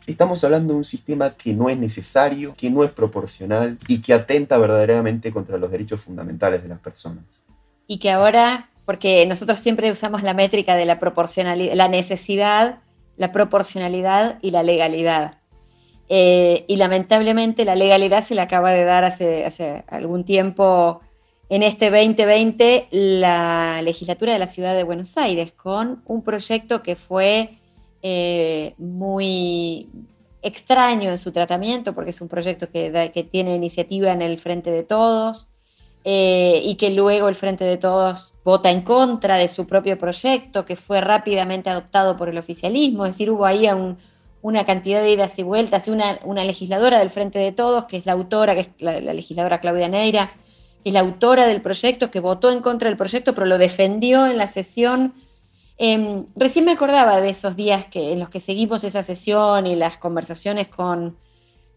Estamos 0.05 0.43
hablando 0.43 0.73
de 0.73 0.77
un 0.77 0.85
sistema 0.85 1.31
que 1.31 1.53
no 1.53 1.69
es 1.69 1.77
necesario, 1.77 2.55
que 2.57 2.69
no 2.69 2.83
es 2.83 2.91
proporcional 2.91 3.77
y 3.87 4.01
que 4.01 4.13
atenta 4.13 4.57
verdaderamente 4.57 5.33
contra 5.33 5.57
los 5.57 5.69
derechos 5.69 6.01
fundamentales 6.01 6.63
de 6.63 6.69
las 6.69 6.79
personas. 6.79 7.25
Y 7.87 7.99
que 7.99 8.11
ahora, 8.11 8.69
porque 8.85 9.25
nosotros 9.25 9.59
siempre 9.59 9.91
usamos 9.91 10.23
la 10.23 10.33
métrica 10.33 10.75
de 10.75 10.85
la 10.85 10.99
proporcionalidad, 10.99 11.73
la 11.73 11.89
necesidad, 11.89 12.79
la 13.17 13.33
proporcionalidad 13.33 14.39
y 14.41 14.51
la 14.51 14.63
legalidad. 14.63 15.39
Eh, 16.09 16.63
y 16.69 16.77
lamentablemente 16.77 17.65
la 17.65 17.75
legalidad 17.75 18.23
se 18.23 18.33
le 18.33 18.41
acaba 18.41 18.71
de 18.71 18.85
dar 18.85 19.03
hace, 19.03 19.45
hace 19.45 19.83
algún 19.89 20.23
tiempo 20.23 21.01
en 21.49 21.63
este 21.63 21.89
2020 21.89 22.87
la 22.91 23.81
legislatura 23.81 24.33
de 24.33 24.39
la 24.39 24.47
ciudad 24.47 24.75
de 24.75 24.83
Buenos 24.83 25.17
Aires 25.17 25.53
con 25.53 26.01
un 26.05 26.21
proyecto 26.21 26.83
que 26.83 26.95
fue 26.95 27.57
eh, 28.01 28.73
muy 28.77 29.89
extraño 30.41 31.09
en 31.09 31.17
su 31.17 31.31
tratamiento 31.31 31.93
porque 31.93 32.11
es 32.11 32.21
un 32.21 32.27
proyecto 32.27 32.69
que, 32.69 33.27
tiene 33.31 33.55
iniciativa 33.55 34.11
en 34.11 34.21
el 34.21 34.39
Frente 34.39 34.71
de 34.71 34.83
Todos 34.83 35.47
eh, 36.03 36.61
y 36.63 36.75
que 36.75 36.91
luego 36.91 37.29
el 37.29 37.35
Frente 37.35 37.63
de 37.63 37.77
Todos 37.77 38.35
vota 38.43 38.69
en 38.69 38.81
contra 38.81 39.37
de 39.37 39.47
su 39.47 39.65
propio 39.65 39.97
proyecto 39.97 40.65
que 40.65 40.75
fue 40.75 41.01
rápidamente 41.01 41.69
adoptado 41.69 42.17
por 42.17 42.29
el 42.29 42.37
oficialismo, 42.37 43.05
es 43.05 43.15
decir, 43.15 43.31
hubo 43.31 43.45
ahí 43.45 43.67
un, 43.67 43.97
una 44.41 44.65
cantidad 44.65 45.01
de 45.01 45.11
idas 45.11 45.37
y 45.39 45.43
vueltas, 45.43 45.87
una, 45.87 46.19
una, 46.23 46.43
legisladora 46.43 46.99
del 46.99 47.09
Frente 47.09 47.39
de 47.39 47.51
Todos, 47.51 47.85
que 47.85 47.97
es 47.97 48.05
la 48.05 48.13
autora, 48.13 48.53
que 48.53 48.61
es 48.61 48.69
la, 48.79 48.99
legisladora 48.99 49.59
Claudia 49.59 49.87
Neira, 49.87 50.31
es 50.83 50.93
la 50.93 51.01
autora 51.01 51.47
del 51.47 51.61
proyecto, 51.61 52.11
que 52.11 52.19
votó 52.19 52.51
en 52.51 52.61
contra 52.61 52.89
del 52.89 52.97
proyecto, 52.97 53.33
pero 53.33 53.45
lo 53.45 53.57
defendió 53.57 54.25
en 54.25 54.37
la 54.37 54.47
sesión. 54.47 55.13
Em, 55.77 56.25
recién 56.35 56.65
me 56.65 56.71
acordaba 56.71 57.21
de 57.21 57.29
esos 57.29 57.55
días 57.55 57.85
que, 57.85 58.13
en 58.13 58.19
los 58.19 58.29
que 58.29 58.39
seguimos 58.39 58.83
esa 58.83 59.03
sesión 59.03 59.67
y 59.67 59.75
las 59.75 59.97
conversaciones 59.97 60.67
con 60.67 61.17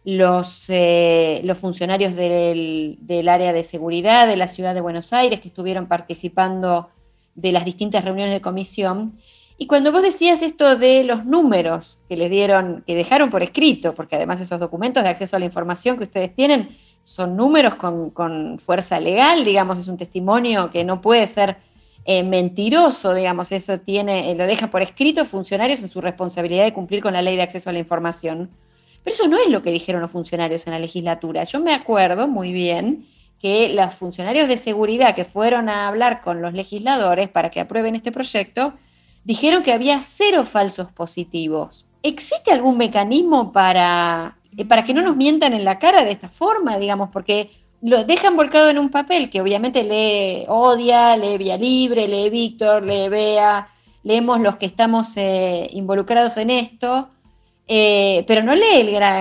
los, 0.05 0.71
eh, 0.71 1.41
los 1.45 1.59
funcionarios 1.59 2.17
del, 2.17 2.99
del 3.01 3.29
área 3.29 3.53
de 3.53 3.65
seguridad 3.65 4.27
de 4.27 4.37
la 4.37 4.49
ciudad 4.49 4.75
de 4.75 4.81
Buenos 4.81 5.13
Aires 5.13 5.41
que 5.41 5.49
estuvieron 5.49 5.87
participando 5.87 6.89
de 7.35 7.53
las 7.53 7.65
distintas 7.65 8.05
reuniones 8.05 8.33
de 8.33 8.41
comisión 8.41 9.19
y 9.63 9.67
cuando 9.67 9.93
vos 9.93 10.03
decías 10.03 10.41
esto 10.41 10.77
de 10.77 11.05
los 11.05 11.27
números 11.27 11.99
que 12.09 12.17
les 12.17 12.31
dieron, 12.31 12.83
que 12.87 12.95
dejaron 12.95 13.29
por 13.29 13.43
escrito, 13.43 13.95
porque 13.95 14.17
además 14.17 14.41
esos 14.41 14.59
documentos 14.59 15.03
de 15.03 15.11
acceso 15.11 15.37
a 15.37 15.39
la 15.39 15.45
información 15.45 15.99
que 15.99 16.05
ustedes 16.05 16.35
tienen 16.35 16.79
son 17.03 17.37
números 17.37 17.75
con, 17.75 18.59
fuerza 18.59 19.01
legal, 19.01 19.45
digamos, 19.45 19.79
es 19.79 19.89
un 19.89 19.97
testimonio 19.97 20.71
que 20.71 20.85
no 20.85 21.01
puede 21.01 21.27
ser 21.27 21.57
eh, 22.05 22.23
mentiroso, 22.23 23.15
digamos, 23.15 23.53
eso 23.53 23.79
tiene, 23.81 24.31
eh, 24.31 24.35
lo 24.35 24.47
deja 24.47 24.71
por 24.71 24.83
escrito 24.83 25.25
funcionarios 25.25 25.83
en 25.83 25.89
su 25.89 26.01
responsabilidad 26.01 26.65
de 26.65 26.73
cumplir 26.73 27.03
con 27.03 27.13
la 27.13 27.23
ley 27.23 27.37
de 27.37 27.43
acceso 27.43 27.71
a 27.71 27.73
la 27.73 27.79
información. 27.79 28.51
Pero 29.03 29.15
eso 29.15 29.29
no 29.29 29.39
es 29.39 29.49
lo 29.49 29.63
que 29.63 29.73
dijeron 29.73 30.03
los 30.03 30.11
funcionarios 30.11 30.67
en 30.67 30.73
la 30.73 30.79
legislatura. 30.79 31.45
Yo 31.45 31.61
me 31.61 31.73
acuerdo 31.73 32.29
muy 32.29 32.53
bien 32.53 33.07
que 33.41 33.71
los 33.71 33.95
funcionarios 33.95 34.49
de 34.49 34.59
seguridad 34.59 35.15
que 35.15 35.25
fueron 35.25 35.69
a 35.69 35.89
hablar 35.89 36.21
con 36.21 36.43
los 36.43 36.53
legisladores 36.53 37.29
para 37.29 37.51
que 37.51 37.61
aprueben 37.61 37.95
este 37.95 38.13
proyecto, 38.13 38.75
dijeron 39.25 39.63
que 39.63 39.73
había 39.73 40.01
cero 40.03 40.45
falsos 40.45 40.93
positivos. 40.93 41.87
¿Existe 42.03 42.53
algún 42.53 42.77
mecanismo 42.77 43.53
para, 43.53 44.37
eh, 44.61 44.67
para 44.67 44.85
que 44.85 44.93
no 44.93 45.01
nos 45.01 45.17
mientan 45.17 45.55
en 45.55 45.65
la 45.65 45.79
cara 45.79 46.05
de 46.05 46.11
esta 46.11 46.29
forma, 46.29 46.77
digamos? 46.77 47.09
Porque 47.11 47.51
lo 47.81 48.05
dejan 48.05 48.37
volcado 48.37 48.69
en 48.69 48.79
un 48.79 48.91
papel 48.91 49.31
que 49.31 49.41
obviamente 49.41 49.83
lee 49.83 50.45
Odia, 50.49 51.17
lee 51.17 51.39
Vía 51.39 51.57
Libre, 51.57 52.07
lee 52.07 52.29
Víctor, 52.29 52.83
lee 52.83 53.09
Bea, 53.09 53.69
leemos 54.03 54.39
los 54.41 54.57
que 54.57 54.67
estamos 54.67 55.17
eh, 55.17 55.67
involucrados 55.73 56.37
en 56.37 56.51
esto, 56.51 57.09
eh, 57.69 58.23
pero 58.27 58.43
no 58.43 58.55
lee 58.55 58.81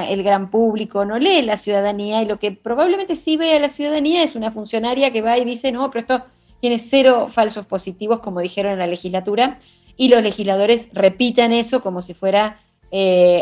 el 0.09 0.23
gran, 0.23 0.51
público, 0.51 1.05
no 1.05 1.17
lee 1.17 1.41
la 1.41 1.55
ciudadanía, 1.55 2.21
y 2.21 2.25
lo 2.25 2.37
que 2.37 2.51
probablemente 2.51 3.15
sí 3.15 3.37
ve 3.37 3.57
la 3.61 3.69
ciudadanía 3.69 4.21
es 4.21 4.35
una 4.35 4.51
funcionaria 4.51 5.13
que 5.13 5.21
va 5.21 5.37
y 5.37 5.45
dice, 5.45 5.71
no, 5.71 5.89
pero 5.89 6.01
esto 6.01 6.25
tiene 6.59 6.79
cero 6.79 7.29
falsos 7.31 7.65
positivos, 7.65 8.19
como 8.19 8.41
dijeron 8.41 8.73
en 8.73 8.79
la 8.79 8.87
legislatura, 8.87 9.57
y 9.95 10.09
los 10.09 10.21
legisladores 10.21 10.89
repitan 10.91 11.53
eso 11.53 11.81
como 11.81 12.01
si 12.01 12.13
fuera 12.13 12.59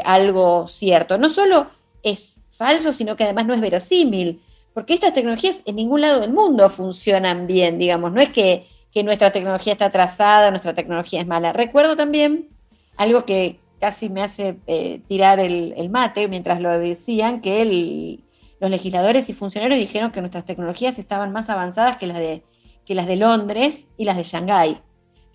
algo 0.06 0.68
cierto. 0.68 1.18
No 1.18 1.30
solo 1.30 1.77
es 2.04 2.42
falso, 2.50 2.94
sino 2.94 3.16
que 3.16 3.24
además 3.24 3.46
no 3.46 3.54
es 3.54 3.62
verosímil, 3.62 4.42
porque 4.74 4.94
estas 4.94 5.14
tecnologías 5.14 5.64
en 5.66 5.76
ningún 5.76 6.02
lado 6.02 6.20
del 6.20 6.34
mundo 6.34 6.70
funcionan 6.70 7.48
bien, 7.48 7.78
digamos, 7.78 8.12
no 8.12 8.22
es 8.22 8.30
que, 8.30 8.66
nuestra 9.04 9.30
tecnología 9.30 9.74
está 9.74 9.86
atrasada, 9.86 10.50
nuestra 10.50 10.74
tecnología 10.74 11.22
es 11.22 11.28
mala. 11.28 11.54
Recuerdo 11.54 11.96
también 11.96 12.50
algo 12.96 13.26
que 13.26 13.60
casi 13.80 14.10
me 14.10 14.24
hace 14.24 14.58
eh, 14.66 15.02
tirar 15.08 15.40
el, 15.40 15.88
mate 15.92 16.28
mientras 16.28 16.60
lo 16.60 16.80
decían, 16.80 17.42
que 17.42 18.18
los 18.60 18.72
legisladores 18.72 19.30
y 19.30 19.34
funcionarios 19.34 19.80
dijeron 19.80 20.10
que 20.10 20.20
nuestras 20.22 20.46
tecnologías 20.46 20.98
estaban 20.98 21.32
más 21.32 21.52
avanzadas 21.52 21.98
que 21.98 22.08
las 22.08 22.18
de, 22.18 22.42
que 22.88 22.96
las 22.96 23.06
de 23.06 23.18
Londres 23.18 23.86
y 23.98 24.06
las 24.06 24.18
de 24.18 24.24
Shanghái 24.24 24.82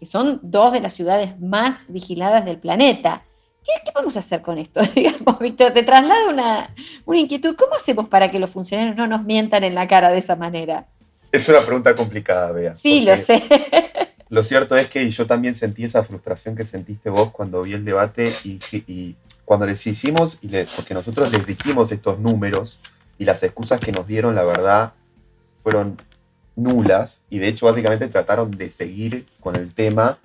que 0.02 0.06
son 0.06 0.40
dos 0.42 0.72
de 0.72 0.80
las 0.80 0.94
ciudades 0.94 1.38
más 1.38 1.86
vigiladas 1.88 2.44
del 2.44 2.58
planeta. 2.58 3.24
¿Qué, 3.64 3.92
vamos 3.94 4.16
a 4.16 4.20
hacer 4.20 4.42
con 4.42 4.58
esto? 4.58 4.80
Digamos, 4.94 5.38
Víctor, 5.38 5.72
te 5.72 5.82
traslado 5.82 6.30
una, 6.30 6.68
una, 7.04 7.18
inquietud. 7.18 7.54
¿Cómo 7.56 7.74
hacemos 7.74 8.08
para 8.08 8.30
que 8.30 8.38
los 8.38 8.50
funcionarios 8.50 8.96
no 8.96 9.06
nos 9.06 9.24
mientan 9.24 9.64
en 9.64 9.74
la 9.74 9.86
cara 9.86 10.10
de 10.10 10.18
esa 10.18 10.36
manera? 10.36 10.86
Es 11.30 11.48
una 11.48 11.60
pregunta 11.60 11.94
complicada, 11.94 12.52
Bea. 12.52 12.74
Sí, 12.74 13.04
lo 13.04 13.16
sé. 13.16 13.42
Lo 14.32 14.44
cierto 14.44 14.78
es 14.78 14.88
que 14.88 15.10
yo 15.10 15.26
también 15.26 15.54
sentí 15.54 15.84
esa 15.84 16.02
frustración 16.04 16.56
que 16.56 16.64
sentiste 16.64 17.10
vos 17.10 17.32
cuando 17.32 17.60
vi 17.64 17.74
el 17.74 17.84
debate 17.84 18.32
y, 18.44 19.14
cuando 19.44 19.66
les 19.66 19.86
hicimos, 19.86 20.38
y 20.40 20.48
porque 20.74 20.94
nosotros 20.94 21.30
les 21.30 21.44
dijimos 21.44 21.92
estos 21.92 22.18
números 22.18 22.80
y 23.18 23.26
las 23.26 23.42
excusas 23.42 23.78
que 23.78 23.92
nos 23.92 24.06
dieron, 24.06 24.34
la 24.34 24.44
verdad, 24.44 24.94
fueron 25.62 26.00
nulas 26.56 27.20
y 27.28 27.40
de 27.40 27.48
hecho 27.48 27.66
básicamente 27.66 28.08
trataron 28.08 28.52
de 28.52 28.70
seguir 28.70 29.26
con 29.38 29.54
el 29.54 29.74
tema 29.74 30.18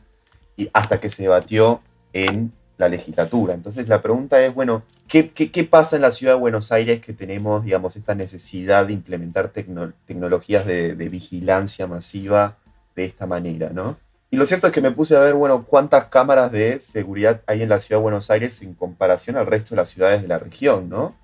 y 0.55 0.69
hasta 0.71 1.01
que 1.01 1.09
se 1.09 1.23
debatió 1.23 1.81
en 2.13 2.53
la 2.77 2.89
legislatura. 2.89 3.53
Entonces 3.53 3.87
la 3.87 4.01
pregunta 4.01 4.41
es, 4.41 4.53
bueno, 4.53 4.83
¿qué, 5.07 5.29
qué, 5.31 5.63
pasa 5.63 5.95
en 5.95 6.03
la 6.03 6.11
ciudad 6.11 6.33
de 6.33 6.39
Buenos 6.39 6.71
Aires 6.71 7.01
que 7.01 7.13
tenemos, 7.13 7.63
digamos, 7.63 7.95
esta 7.95 8.15
necesidad 8.15 8.85
de 8.85 8.93
implementar 8.93 9.49
tecnologías 9.49 10.65
de, 10.65 10.93
vigilancia 11.09 11.87
masiva 11.87 12.57
de 12.95 13.05
esta 13.05 13.25
manera, 13.25 13.69
¿no? 13.73 13.97
Y 14.29 14.35
lo 14.35 14.45
cierto 14.45 14.67
es 14.67 14.73
que 14.73 14.81
me 14.81 14.91
puse 14.91 15.15
a 15.15 15.21
ver, 15.21 15.35
bueno, 15.35 15.65
cuántas 15.65 16.05
cámaras 16.05 16.51
de 16.51 16.81
seguridad 16.81 17.41
hay 17.47 17.61
en 17.61 17.69
la 17.69 17.79
ciudad 17.79 17.99
de 17.99 18.03
Buenos 18.03 18.29
Aires 18.29 18.61
en 18.61 18.73
comparación 18.73 19.37
al 19.37 19.45
resto 19.45 19.71
de 19.71 19.77
las 19.77 19.89
ciudades 19.89 20.21
de 20.21 20.27
la 20.27 20.37
región, 20.37 20.89
¿no? 20.89 21.15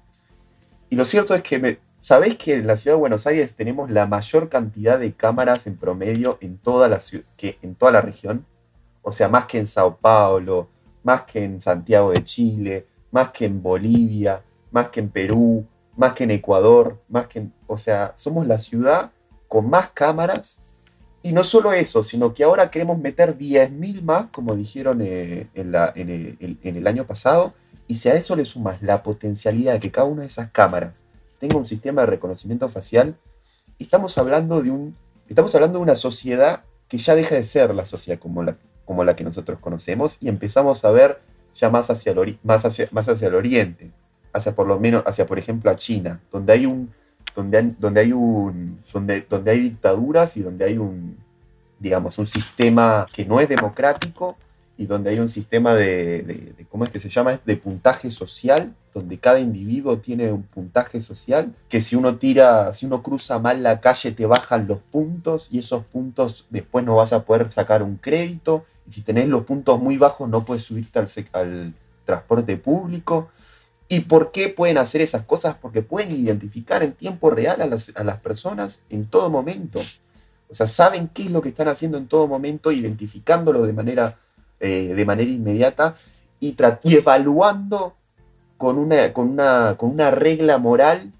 Y 0.89 0.96
lo 0.96 1.04
cierto 1.06 1.36
es 1.36 1.42
que, 1.44 1.60
me, 1.60 1.80
¿sabéis 2.00 2.38
que 2.38 2.54
en 2.54 2.68
la 2.68 2.78
ciudad 2.78 2.96
de 2.96 3.02
Buenos 3.02 3.28
Aires 3.28 3.54
tenemos 3.54 3.92
la 3.92 4.08
mayor 4.08 4.48
cantidad 4.48 4.98
de 5.00 5.13
cámaras 5.13 5.68
en 5.68 5.76
promedio 5.76 6.38
en 6.39 6.58
toda 6.58 6.88
la, 6.88 7.00
que 7.36 7.58
en 7.62 7.76
toda 7.76 7.92
la 7.92 8.02
región? 8.02 8.46
O 9.02 9.12
sea, 9.12 9.28
más 9.28 9.46
que 9.46 9.58
en 9.58 9.66
Sao 9.66 9.98
Paulo, 9.98 10.70
más 11.04 11.24
que 11.24 11.44
en 11.44 11.62
Santiago 11.62 12.12
de 12.12 12.24
Chile, 12.24 12.88
más 13.12 13.32
que 13.32 13.46
en 13.46 13.62
Bolivia, 13.62 14.42
más 14.72 14.89
que 14.89 15.02
en 15.02 15.10
Perú, 15.10 15.66
más 15.96 16.13
que 16.13 16.24
en 16.24 16.32
Ecuador, 16.32 17.00
más 17.10 17.28
que 17.28 17.39
en, 17.39 17.54
o 17.68 17.78
sea, 17.78 18.13
somos 18.18 18.48
la 18.48 18.58
ciudad 18.58 19.12
con 19.48 19.70
más 19.70 19.89
cámaras. 19.89 20.60
Y 21.22 21.32
no 21.32 21.44
solo 21.44 21.72
eso, 21.72 22.04
sino 22.04 22.34
que 22.34 22.44
ahora 22.44 22.70
queremos 22.70 22.98
meter 22.98 23.38
10.000 23.38 24.02
más, 24.02 24.26
como 24.32 24.56
dijeron 24.56 25.00
eh, 25.02 25.48
en, 25.54 25.74
en 25.76 26.76
el 26.76 26.88
año 26.88 27.06
pasado, 27.06 27.54
y 27.88 27.96
si 27.96 28.10
a 28.10 28.16
eso 28.16 28.36
le 28.36 28.46
sumas 28.46 28.82
la 28.82 29.04
potencialidad 29.04 29.74
de 29.74 29.80
que 29.80 29.92
cada 29.92 30.08
una 30.08 30.22
de 30.22 30.28
esas 30.28 30.50
cámaras 30.52 31.04
tenga 31.39 31.58
un 31.58 31.66
sistema 31.66 32.02
de 32.02 32.08
reconocimiento 32.08 32.68
facial, 32.70 33.16
estamos 33.78 34.18
hablando 34.18 34.62
de, 34.62 34.72
un, 34.72 34.96
estamos 35.30 35.54
hablando 35.56 35.80
de 35.80 35.84
una 35.84 35.96
sociedad 35.96 36.63
que 36.88 36.98
ya 36.98 37.16
deja 37.16 37.36
de 37.36 37.44
ser 37.44 37.74
la 37.74 37.86
sociedad 37.86 38.20
como 38.20 38.44
la, 38.44 38.58
como 38.86 39.04
la 39.04 39.15
que 39.15 39.24
nosotros 39.24 39.60
conocemos 39.60 40.17
y 40.19 40.30
empezamos 40.30 40.84
a 40.86 40.91
ver 40.91 41.19
ya 41.56 41.69
más 41.69 41.89
hacia 41.89 42.12
el, 42.12 42.39
más 42.43 42.65
hacia, 42.65 42.88
más 42.91 43.08
hacia 43.08 43.28
el 43.28 43.36
oriente, 43.36 43.91
hacia 44.34 44.56
por 44.56 44.67
lo 44.67 44.80
menos, 44.80 45.04
hacia 45.06 45.26
por 45.26 45.39
ejemplo 45.39 45.69
a 45.72 45.76
China, 45.76 46.19
donde 46.32 46.54
hay 46.54 46.65
un, 46.65 46.91
donde 47.36 48.00
hay 48.00 48.12
un, 48.12 48.80
donde, 48.91 49.26
donde 49.30 49.52
hay 49.52 49.60
dictaduras 49.60 50.38
y 50.38 50.41
donde 50.41 50.65
hay 50.65 50.78
un, 50.78 51.17
digamos, 51.80 52.17
un 52.17 52.26
sistema 52.26 53.08
que 53.13 53.26
no 53.26 53.39
es 53.39 53.50
democrático 53.50 54.38
y 54.78 54.86
donde 54.86 55.12
hay 55.12 55.19
un 55.19 55.30
sistema 55.30 55.76
de, 55.76 56.56
¿cómo 56.69 56.86
es 56.86 56.89
que 56.89 57.00
se 57.00 57.10
llama? 57.10 57.39
De 57.46 57.58
puntaje 57.58 58.10
social, 58.10 58.74
donde 58.93 59.19
cada 59.19 59.39
individuo 59.39 59.98
tiene 60.00 60.32
un 60.32 60.43
puntaje 60.43 61.00
social, 61.02 61.54
que 61.69 61.82
si 61.82 61.96
uno 61.96 62.17
tira, 62.17 62.74
si 62.74 62.86
uno 62.86 63.04
cruza 63.04 63.38
mal 63.39 63.62
la 63.62 63.82
calle 63.82 64.12
te 64.12 64.26
bajan 64.26 64.67
los 64.67 64.80
puntos 64.80 65.48
y 65.52 65.60
esos 65.60 65.84
puntos 65.86 66.48
después 66.50 66.86
no 66.86 66.96
vas 66.96 67.13
a 67.13 67.24
poder 67.24 67.52
sacar 67.52 67.84
un 67.84 67.98
crédito, 67.98 68.65
y 68.88 68.91
si 68.91 69.02
tenés 69.02 69.28
los 69.28 69.46
puntos 69.46 69.80
muy 69.80 69.98
bajos 69.98 70.30
no 70.30 70.46
puedes 70.46 70.63
subirte 70.63 71.00
al, 71.34 71.74
transporte 72.06 72.58
público. 72.58 73.30
¿Y 73.88 74.02
por 74.02 74.32
qué 74.32 74.50
pueden 74.50 74.78
hacer 74.78 75.02
esas 75.02 75.24
cosas? 75.24 75.56
Porque 75.56 75.82
pueden 75.82 76.12
identificar 76.12 76.84
en 76.84 76.93
tiempo 76.93 77.30
real 77.30 77.62
a, 77.62 78.00
a 78.00 78.04
las 78.04 78.19
personas 78.19 78.82
en 78.89 79.06
todo 79.06 79.30
momento. 79.30 79.80
O 80.50 80.56
sea, 80.56 80.67
saben 80.67 81.10
qué 81.13 81.24
es 81.24 81.32
lo 81.32 81.41
que 81.41 81.50
están 81.50 81.69
haciendo 81.69 81.98
en 81.98 82.08
todo 82.08 82.28
momento, 82.28 82.72
identificándolo 82.72 83.65
de 83.65 83.74
manera 83.74 84.17
eh, 84.65 84.93
de 84.93 85.04
manera 85.04 85.30
inmediata 85.30 85.98
y, 86.39 86.56
evaluando 86.86 87.96
con 88.56 88.78
una, 88.78 89.12
con, 89.12 89.32
una, 89.32 89.76
con 89.78 89.89
una 89.89 90.10
regla 90.10 90.58
moral 90.58 91.12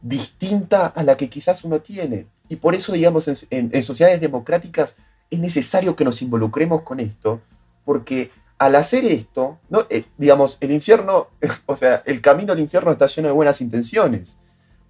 distinta 0.00 0.86
a 0.86 1.02
la 1.02 1.18
que 1.18 1.28
quizás 1.28 1.64
uno 1.64 1.80
tiene. 1.80 2.28
Y 2.48 2.56
por 2.56 2.74
eso, 2.74 2.94
digamos, 2.94 3.28
en, 3.50 3.82
sociedades 3.82 4.22
democráticas 4.22 4.96
es 5.30 5.38
necesario 5.38 5.96
que 5.96 6.04
nos 6.04 6.22
involucremos 6.22 6.82
con 6.82 7.00
esto, 7.00 7.40
porque 7.84 8.30
al 8.58 8.74
hacer 8.74 9.04
esto, 9.04 9.58
¿no? 9.68 9.86
Eh, 9.90 10.04
digamos, 10.16 10.58
el 10.60 10.70
infierno, 10.70 11.28
o 11.66 11.76
sea, 11.76 12.02
el 12.06 12.20
camino 12.20 12.52
al 12.52 12.60
infierno 12.60 12.90
está 12.90 13.06
lleno 13.06 13.28
de 13.28 13.34
buenas 13.34 13.60
intenciones. 13.60 14.36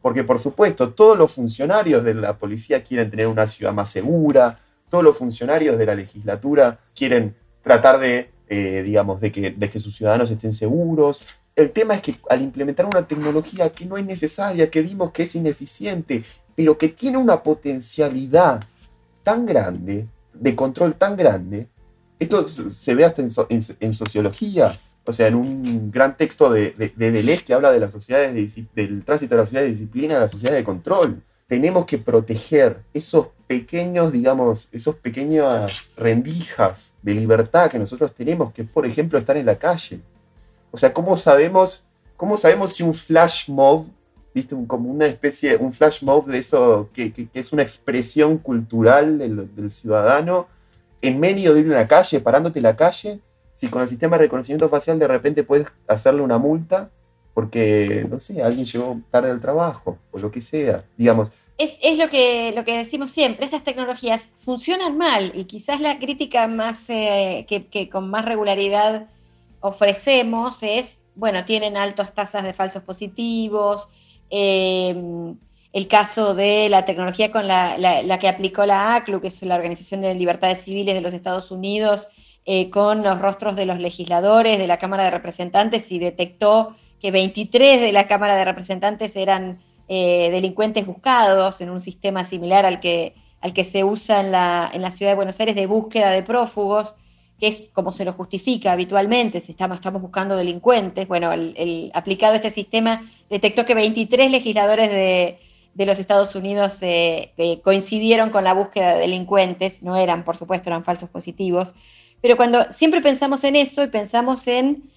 Porque, 0.02 0.22
por 0.22 0.38
supuesto, 0.38 0.90
todos 0.90 1.18
los 1.18 1.32
funcionarios 1.32 2.04
de 2.04 2.14
la 2.14 2.38
policía 2.38 2.82
quieren 2.82 3.10
tener 3.10 3.26
una 3.26 3.46
ciudad 3.46 3.72
más 3.72 3.90
segura, 3.90 4.58
todos 4.88 5.02
los 5.02 5.18
funcionarios 5.18 5.78
de 5.78 5.86
la 5.86 5.96
legislatura 5.96 6.78
quieren 6.94 7.34
tratar 7.62 7.98
de, 7.98 8.30
eh, 8.48 8.82
digamos, 8.84 9.18
que, 9.20 9.54
de 9.56 9.70
que 9.70 9.80
sus 9.80 9.96
ciudadanos 9.96 10.30
estén 10.30 10.52
seguros. 10.52 11.22
El 11.56 11.72
tema 11.72 11.94
es 11.94 12.02
que 12.02 12.20
al 12.30 12.42
implementar 12.42 12.86
una 12.86 13.08
tecnología 13.08 13.70
que 13.70 13.84
no 13.84 13.96
es 13.96 14.04
necesaria, 14.04 14.70
que 14.70 14.82
vimos 14.82 15.10
que 15.10 15.24
es 15.24 15.34
ineficiente, 15.34 16.22
pero 16.54 16.78
que 16.78 16.88
tiene 16.88 17.18
una 17.18 17.42
potencialidad 17.42 18.62
tan 19.24 19.44
grande, 19.44 20.06
de 20.40 20.54
control 20.54 20.94
tan 20.94 21.16
grande, 21.16 21.68
esto 22.18 22.48
se 22.48 22.94
ve 22.94 23.04
hasta 23.04 23.22
en, 23.22 23.92
sociología, 23.92 24.80
o 25.04 25.12
sea, 25.12 25.28
en 25.28 25.34
un 25.34 25.90
gran 25.90 26.16
texto 26.16 26.50
de, 26.50 26.72
de, 26.72 27.10
Deleuze 27.10 27.44
que 27.44 27.54
habla 27.54 27.70
de 27.70 27.80
las 27.80 27.92
sociedades 27.92 28.54
del 28.74 29.04
tránsito 29.04 29.34
de 29.34 29.40
la 29.40 29.46
sociedad 29.46 29.64
de 29.64 29.70
disciplina 29.70 30.16
a 30.16 30.20
la 30.20 30.28
sociedad 30.28 30.54
de 30.54 30.64
control. 30.64 31.22
Tenemos 31.46 31.84
que 31.84 31.98
proteger 31.98 32.82
esos 32.92 33.28
pequeños, 33.46 34.12
digamos, 34.12 34.68
esos 34.72 34.96
pequeñas 34.96 35.90
rendijas 35.96 36.94
de 37.02 37.14
libertad 37.14 37.70
que 37.70 37.78
nosotros 37.78 38.14
tenemos, 38.14 38.52
que 38.52 38.64
por 38.64 38.86
ejemplo 38.86 39.18
estar 39.18 39.36
en 39.36 39.46
la 39.46 39.58
calle. 39.58 40.00
O 40.70 40.76
sea, 40.76 40.92
¿cómo 40.92 41.16
sabemos, 41.16 41.86
cómo 42.16 42.36
sabemos 42.36 42.74
si 42.74 42.82
un 42.82 42.94
flash 42.94 43.48
mob, 43.48 43.86
viste, 44.36 44.54
como 44.66 44.90
una 44.90 45.06
especie, 45.06 45.56
un 45.56 45.72
flash 45.72 46.02
mob 46.02 46.26
de 46.26 46.36
eso, 46.38 46.90
que, 46.92 47.28
es 47.32 47.52
una 47.54 47.62
expresión 47.62 48.36
cultural 48.36 49.16
del, 49.18 49.70
ciudadano, 49.70 50.46
en 51.00 51.18
medio 51.18 51.54
de 51.54 51.60
ir 51.60 51.66
en 51.66 51.72
la 51.72 51.88
calle, 51.88 52.20
parándote 52.20 52.58
en 52.58 52.64
la 52.64 52.76
calle, 52.76 53.20
si 53.54 53.68
con 53.68 53.80
el 53.80 53.88
sistema 53.88 54.18
de 54.18 54.24
reconocimiento 54.24 54.68
facial 54.68 54.98
de 54.98 55.08
repente 55.08 55.42
puedes 55.42 55.68
hacerle 55.88 56.20
una 56.20 56.36
multa 56.36 56.90
porque, 57.32 58.06
no 58.10 58.20
sé, 58.20 58.42
alguien 58.42 58.66
llegó 58.66 59.00
tarde 59.10 59.30
al 59.30 59.40
trabajo 59.40 59.98
o 60.10 60.18
lo 60.18 60.30
que 60.30 60.42
sea. 60.42 60.84
Digamos, 60.98 61.30
es, 61.56 61.96
lo, 61.96 62.08
que, 62.10 62.52
lo 62.54 62.64
que 62.64 62.76
decimos 62.76 63.10
siempre, 63.10 63.46
estas 63.46 63.64
tecnologías 63.64 64.28
funcionan 64.36 64.98
mal 64.98 65.32
y 65.34 65.44
quizás 65.44 65.80
la 65.80 65.98
crítica 65.98 66.46
más 66.46 66.90
eh, 66.90 67.46
que, 67.48 67.88
con 67.88 68.10
más 68.10 68.26
regularidad 68.26 69.08
ofrecemos 69.60 70.62
es, 70.62 71.00
bueno, 71.14 71.46
tienen 71.46 71.78
altas 71.78 72.12
tasas 72.12 72.44
de 72.44 72.52
falsos 72.52 72.82
positivos, 72.82 73.88
em, 74.30 75.36
el 75.72 75.88
caso 75.88 76.34
de 76.34 76.68
la 76.68 76.84
tecnología 76.84 77.30
con 77.30 77.46
la, 77.46 78.18
que 78.20 78.28
aplicó 78.28 78.64
la 78.66 78.94
ACLU, 78.94 79.20
que 79.20 79.28
es 79.28 79.42
la 79.42 79.56
Organización 79.56 80.00
de 80.00 80.14
Libertades 80.14 80.62
Civiles 80.62 80.94
de 80.94 81.00
los 81.00 81.12
Estados 81.12 81.50
Unidos, 81.50 82.08
eh, 82.46 82.70
con 82.70 83.02
los 83.02 83.20
rostros 83.20 83.56
de 83.56 83.66
los 83.66 83.78
legisladores 83.78 84.58
de 84.58 84.66
la 84.66 84.78
Cámara 84.78 85.04
de 85.04 85.10
Representantes 85.10 85.90
y 85.92 85.98
detectó 85.98 86.74
que 87.00 87.10
23 87.10 87.80
de 87.80 87.92
la 87.92 88.06
Cámara 88.06 88.36
de 88.36 88.44
Representantes 88.44 89.16
eran 89.16 89.58
eh, 89.88 90.30
delincuentes 90.30 90.86
buscados 90.86 91.60
en 91.60 91.70
un 91.70 91.80
sistema 91.80 92.24
similar 92.24 92.64
al 92.64 92.80
que, 92.80 93.14
al 93.40 93.52
que 93.52 93.64
se 93.64 93.84
usa 93.84 94.20
en 94.20 94.32
la, 94.32 94.70
en 94.72 94.82
la, 94.82 94.90
ciudad 94.90 95.12
de 95.12 95.16
Buenos 95.16 95.38
Aires 95.40 95.54
de 95.54 95.66
búsqueda 95.66 96.10
de 96.10 96.22
prófugos, 96.22 96.96
que 97.38 97.48
es 97.48 97.68
como 97.72 97.92
se 97.92 98.04
lo 98.04 98.12
justifica 98.12 98.72
habitualmente, 98.72 99.40
si 99.40 99.52
estamos, 99.52 99.80
buscando 100.00 100.36
delincuentes. 100.36 101.06
Bueno, 101.06 101.32
el, 101.32 101.90
aplicado 101.94 102.34
este 102.34 102.50
sistema 102.50 103.08
detectó 103.28 103.64
que 103.64 103.74
23 103.74 104.30
legisladores 104.30 104.90
de, 104.90 105.38
de 105.74 105.86
los 105.86 105.98
Estados 105.98 106.34
Unidos 106.34 106.82
eh, 106.82 107.32
eh, 107.36 107.60
coincidieron 107.60 108.30
con 108.30 108.44
la 108.44 108.54
búsqueda 108.54 108.94
de 108.94 109.00
delincuentes, 109.00 109.82
no 109.82 109.96
eran, 109.96 110.24
por 110.24 110.36
supuesto, 110.36 110.70
eran 110.70 110.84
falsos 110.84 111.10
positivos, 111.10 111.74
pero 112.22 112.36
cuando 112.36 112.72
siempre 112.72 113.02
pensamos 113.02 113.44
en 113.44 113.56
eso 113.56 113.82
y 113.82 113.88
pensamos 113.88 114.46
en, 114.48 114.90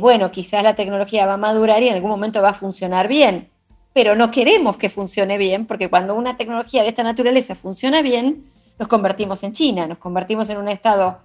bueno, 0.00 0.32
quizás 0.32 0.64
la 0.64 0.74
tecnología 0.74 1.26
va 1.26 1.34
a 1.34 1.38
madurar 1.38 1.82
y 1.82 1.88
en 1.88 1.94
algún 1.94 2.10
momento 2.10 2.42
va 2.42 2.50
a 2.50 2.54
funcionar 2.54 3.06
bien, 3.06 3.48
pero 3.92 4.16
no 4.16 4.30
queremos 4.30 4.76
que 4.76 4.88
funcione 4.88 5.38
bien, 5.38 5.66
porque 5.66 5.88
cuando 5.88 6.14
una 6.14 6.36
tecnología 6.36 6.82
de 6.82 6.88
esta 6.88 7.04
naturaleza 7.04 7.54
funciona 7.54 8.02
bien, 8.02 8.50
nos 8.78 8.88
convertimos 8.88 9.42
en 9.44 9.52
China, 9.52 9.86
nos 9.86 9.98
convertimos 9.98 10.48
en 10.50 10.58
un 10.58 10.68
estado 10.68 11.18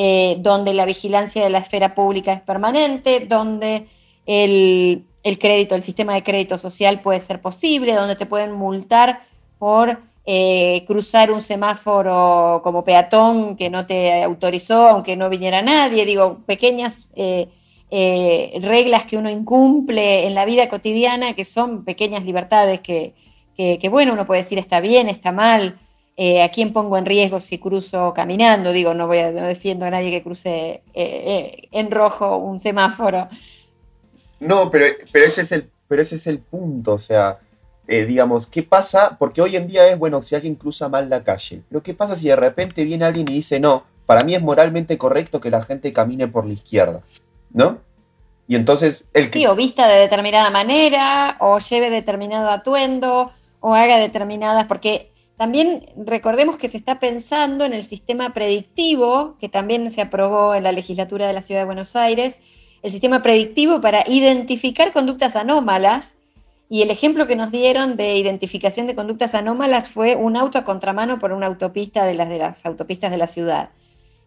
eh, 0.00 0.36
donde 0.38 0.74
la 0.74 0.86
vigilancia 0.86 1.42
de 1.42 1.50
la 1.50 1.58
esfera 1.58 1.92
pública 1.92 2.32
es 2.32 2.40
permanente, 2.40 3.26
donde 3.26 3.88
el, 4.26 5.04
crédito, 5.40 5.74
el 5.74 5.82
sistema 5.82 6.14
de 6.14 6.22
crédito 6.22 6.56
social 6.56 7.00
puede 7.00 7.20
ser 7.20 7.40
posible, 7.40 7.94
donde 7.94 8.14
te 8.14 8.24
pueden 8.24 8.52
multar 8.52 9.22
por 9.58 9.98
eh, 10.24 10.84
cruzar 10.86 11.32
un 11.32 11.42
semáforo 11.42 12.60
como 12.62 12.84
peatón 12.84 13.56
que 13.56 13.70
no 13.70 13.86
te 13.86 14.22
autorizó, 14.22 14.86
aunque 14.86 15.16
no 15.16 15.28
viniera 15.28 15.62
nadie, 15.62 16.06
digo, 16.06 16.42
pequeñas 16.46 17.08
eh, 17.16 17.48
reglas 18.62 19.04
que 19.04 19.16
uno 19.16 19.28
incumple 19.28 20.28
en 20.28 20.34
la 20.36 20.44
vida 20.44 20.68
cotidiana, 20.68 21.34
que 21.34 21.44
son 21.44 21.84
pequeñas 21.84 22.24
libertades 22.24 22.78
que, 22.78 23.14
que, 23.56 23.88
bueno, 23.88 24.12
uno 24.12 24.26
puede 24.26 24.42
decir 24.42 24.60
está 24.60 24.78
bien, 24.78 25.08
está 25.08 25.32
mal, 25.32 25.76
eh, 26.20 26.42
a 26.42 26.48
quién 26.48 26.72
pongo 26.72 26.98
en 26.98 27.06
riesgo 27.06 27.38
si 27.38 27.58
cruzo 27.58 28.12
caminando, 28.12 28.72
digo, 28.72 28.92
no, 28.92 29.06
voy 29.06 29.18
a, 29.18 29.30
no 29.30 29.46
defiendo 29.46 29.86
a 29.86 29.90
nadie 29.90 30.10
que 30.10 30.24
cruce 30.24 30.82
eh, 30.92 31.68
en 31.70 31.92
rojo 31.92 32.38
un 32.38 32.58
semáforo. 32.58 33.28
No, 34.40 34.68
pero, 34.68 34.86
pero, 35.12 35.26
ese 35.26 35.42
es 35.42 35.52
el, 35.52 35.70
pero 35.86 36.02
ese 36.02 36.16
es 36.16 36.26
el 36.26 36.40
punto, 36.40 36.94
o 36.94 36.98
sea, 36.98 37.38
digamos, 37.86 38.48
¿qué 38.48 38.64
pasa? 38.64 39.16
Porque 39.16 39.40
hoy 39.40 39.54
en 39.54 39.68
día 39.68 39.86
es, 39.86 39.96
bueno, 39.96 40.20
si 40.24 40.34
alguien 40.34 40.56
cruza 40.56 40.88
mal 40.88 41.08
la 41.08 41.22
calle, 41.22 41.62
pero 41.68 41.84
¿qué 41.84 41.94
pasa 41.94 42.16
si 42.16 42.26
de 42.26 42.36
repente 42.36 42.84
viene 42.84 43.04
alguien 43.04 43.28
y 43.28 43.34
dice, 43.34 43.60
no, 43.60 43.84
para 44.04 44.24
mí 44.24 44.34
es 44.34 44.42
moralmente 44.42 44.98
correcto 44.98 45.40
que 45.40 45.50
la 45.50 45.62
gente 45.62 45.92
camine 45.92 46.26
por 46.26 46.46
la 46.46 46.54
izquierda, 46.54 47.00
¿no? 47.52 47.78
Y 48.48 48.56
entonces 48.56 49.06
el 49.14 49.30
Sí, 49.30 49.46
o 49.46 49.54
vista 49.54 49.86
de 49.86 50.00
determinada 50.00 50.50
manera, 50.50 51.36
o 51.38 51.60
lleve 51.60 51.90
determinado 51.90 52.50
atuendo, 52.50 53.30
o 53.60 53.74
haga 53.74 53.98
determinadas, 53.98 54.66
porque 54.66 55.12
también 55.38 55.86
recordemos 55.96 56.56
que 56.56 56.68
se 56.68 56.76
está 56.76 56.98
pensando 56.98 57.64
en 57.64 57.72
el 57.72 57.84
sistema 57.84 58.34
predictivo, 58.34 59.36
que 59.40 59.48
también 59.48 59.88
se 59.90 60.00
aprobó 60.02 60.54
en 60.54 60.64
la 60.64 60.72
legislatura 60.72 61.28
de 61.28 61.32
la 61.32 61.42
Ciudad 61.42 61.60
de 61.60 61.66
Buenos 61.66 61.94
Aires, 61.94 62.40
el 62.82 62.90
sistema 62.90 63.22
predictivo 63.22 63.80
para 63.80 64.02
identificar 64.08 64.92
conductas 64.92 65.36
anómalas, 65.36 66.16
y 66.68 66.82
el 66.82 66.90
ejemplo 66.90 67.28
que 67.28 67.36
nos 67.36 67.52
dieron 67.52 67.96
de 67.96 68.16
identificación 68.16 68.88
de 68.88 68.96
conductas 68.96 69.34
anómalas 69.34 69.88
fue 69.88 70.16
un 70.16 70.36
auto 70.36 70.58
a 70.58 70.64
contramano 70.64 71.20
por 71.20 71.32
una 71.32 71.46
autopista 71.46 72.04
de 72.04 72.14
las, 72.14 72.28
de 72.28 72.38
las 72.38 72.66
autopistas 72.66 73.10
de 73.12 73.16
la 73.16 73.28
ciudad. 73.28 73.70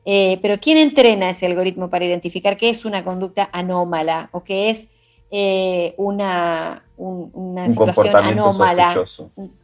Eh, 0.05 0.39
pero 0.41 0.59
¿quién 0.59 0.77
entrena 0.77 1.29
ese 1.29 1.45
algoritmo 1.45 1.89
para 1.89 2.05
identificar 2.05 2.55
qué 2.55 2.69
es 2.69 2.85
una 2.85 3.03
conducta 3.03 3.49
anómala 3.51 4.29
o 4.31 4.43
qué 4.43 4.69
es 4.69 4.87
eh, 5.29 5.93
una, 5.97 6.83
situación 7.69 8.15
anómala, 8.15 9.03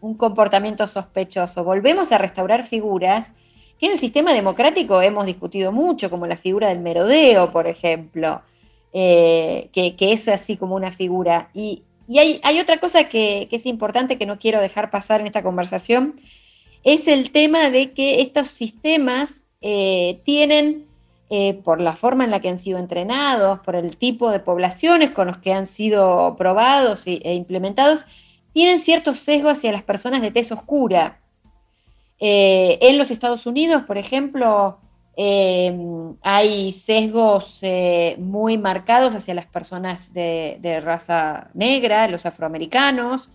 un, 0.01 0.13
comportamiento 0.15 0.87
sospechoso? 0.87 1.63
Volvemos 1.63 2.11
a 2.11 2.17
restaurar 2.17 2.65
figuras 2.65 3.31
que 3.79 3.87
en 3.87 3.93
el 3.93 3.99
sistema 3.99 4.33
democrático 4.33 5.01
hemos 5.01 5.25
discutido 5.25 5.71
mucho, 5.71 6.09
como 6.09 6.25
la 6.27 6.37
figura 6.37 6.69
del 6.69 6.79
merodeo, 6.79 7.51
por 7.51 7.67
ejemplo, 7.67 8.41
eh, 8.93 9.69
que, 9.71 9.95
es 9.99 10.27
así 10.27 10.57
como 10.57 10.75
una 10.75 10.91
figura. 10.91 11.49
Y, 11.53 11.83
hay, 12.17 12.59
otra 12.59 12.79
cosa 12.79 13.09
que 13.09 13.47
es 13.51 13.65
importante 13.65 14.17
que 14.17 14.25
no 14.25 14.39
quiero 14.39 14.61
dejar 14.61 14.89
pasar 14.89 15.19
en 15.21 15.27
esta 15.27 15.43
conversación, 15.43 16.15
es 16.83 17.07
el 17.07 17.31
tema 17.31 17.69
de 17.69 17.91
que 17.91 18.21
estos 18.21 18.47
sistemas 18.47 19.43
eh, 19.61 20.21
tienen, 20.23 20.85
eh, 21.29 21.55
por 21.55 21.81
la 21.81 21.95
forma 21.95 22.23
en 22.23 22.31
la 22.31 22.39
que 22.39 22.49
han 22.49 22.57
sido 22.57 22.79
entrenados, 22.79 23.59
por 23.59 23.75
el 23.75 23.97
tipo 23.97 24.31
de 24.31 24.39
poblaciones 24.39 25.11
con 25.11 25.27
los 25.27 25.37
que 25.37 25.53
han 25.53 25.65
sido 25.65 26.35
probados 26.37 27.05
e 27.07 27.33
implementados, 27.33 28.05
tienen 28.53 28.79
ciertos 28.79 29.19
sesgos 29.19 29.53
hacia 29.53 29.71
las 29.71 29.83
personas 29.83 30.21
de 30.21 30.31
tez 30.31 30.51
oscura. 30.51 31.19
Eh, 32.19 32.79
en 32.81 32.97
los 32.97 33.11
Estados 33.11 33.45
Unidos, 33.45 33.83
por 33.83 33.97
ejemplo, 33.97 34.79
hay 36.21 36.71
sesgos 36.71 37.61
muy 38.19 38.57
marcados 38.59 39.15
hacia 39.15 39.33
las 39.33 39.47
personas 39.47 40.13
de, 40.13 40.81
raza 40.83 41.49
negra, 41.55 42.07
los 42.07 42.27
afroamericanos, 42.27 43.29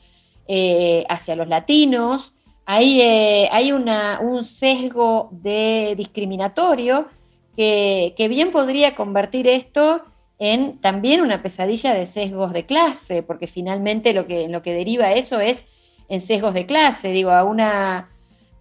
hacia 1.08 1.34
los 1.34 1.48
latinos, 1.48 2.34
eh, 2.68 3.48
hay 3.50 3.72
un 3.72 4.44
sesgo 4.44 5.28
de 5.32 5.94
discriminatorio 5.96 7.06
que, 7.56 8.26
bien 8.28 8.50
podría 8.50 8.94
convertir 8.94 9.46
esto 9.46 10.02
en 10.38 10.78
también 10.78 11.20
una 11.20 11.42
pesadilla 11.42 11.94
de 11.94 12.06
sesgos 12.06 12.52
de 12.52 12.66
clase, 12.66 13.22
porque 13.22 13.46
finalmente 13.46 14.12
lo 14.12 14.26
que, 14.26 14.48
lo 14.48 14.62
que 14.62 14.74
deriva 14.74 15.12
eso 15.12 15.40
es 15.40 15.66
en 16.08 16.20
sesgos 16.20 16.54
de 16.54 16.66
clase. 16.66 17.12
Digo, 17.12 17.30
a 17.30 17.44
una 17.44 18.08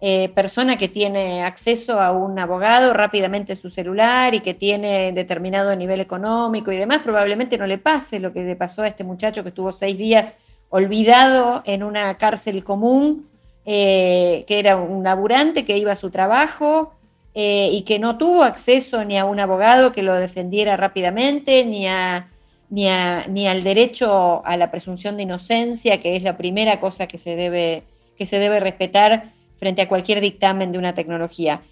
eh, 0.00 0.28
persona 0.30 0.76
que 0.76 0.88
tiene 0.88 1.42
acceso 1.42 2.00
a 2.00 2.12
un 2.12 2.38
abogado 2.38 2.92
rápidamente 2.92 3.56
su 3.56 3.70
celular 3.70 4.34
y 4.34 4.40
que 4.40 4.54
tiene 4.54 5.12
determinado 5.12 5.74
nivel 5.76 6.00
económico 6.00 6.72
y 6.72 6.76
demás, 6.76 7.00
probablemente 7.02 7.58
no 7.58 7.66
le 7.66 7.78
pase 7.78 8.20
lo 8.20 8.32
que 8.32 8.44
le 8.44 8.56
pasó 8.56 8.82
a 8.82 8.88
este 8.88 9.04
muchacho 9.04 9.42
que 9.42 9.50
estuvo 9.50 9.72
seis 9.72 9.96
días 9.96 10.34
olvidado 10.70 11.62
en 11.66 11.82
una 11.82 12.16
cárcel 12.16 12.64
común 12.64 13.28
eh, 13.64 14.44
que 14.48 14.58
era 14.58 14.76
un 14.76 15.04
laburante 15.04 15.64
que 15.64 15.78
iba 15.78 15.92
a 15.92 15.96
su 15.96 16.10
trabajo 16.10 16.94
eh, 17.34 17.70
y 17.72 17.82
que 17.82 17.98
no 17.98 18.18
tuvo 18.18 18.42
acceso 18.42 19.04
ni 19.04 19.16
a 19.18 19.24
un 19.24 19.40
abogado 19.40 19.92
que 19.92 20.02
lo 20.02 20.14
defendiera 20.14 20.76
rápidamente, 20.76 21.64
ni, 21.64 21.86
a, 21.86 22.28
ni, 22.68 22.86
ni 23.28 23.46
al 23.46 23.62
derecho 23.62 24.44
a 24.44 24.56
la 24.56 24.70
presunción 24.70 25.16
de 25.16 25.22
inocencia, 25.22 26.00
que 26.00 26.16
es 26.16 26.22
la 26.22 26.36
primera 26.36 26.80
cosa 26.80 27.06
que 27.06 27.18
se 27.18 27.36
debe, 27.36 27.84
que 28.16 28.26
se 28.26 28.38
debe 28.38 28.60
respetar 28.60 29.32
frente 29.56 29.82
a 29.82 29.88
cualquier 29.88 30.20
dictamen 30.20 30.72
de 30.72 30.78
una 30.78 30.94
tecnología. 30.94 31.62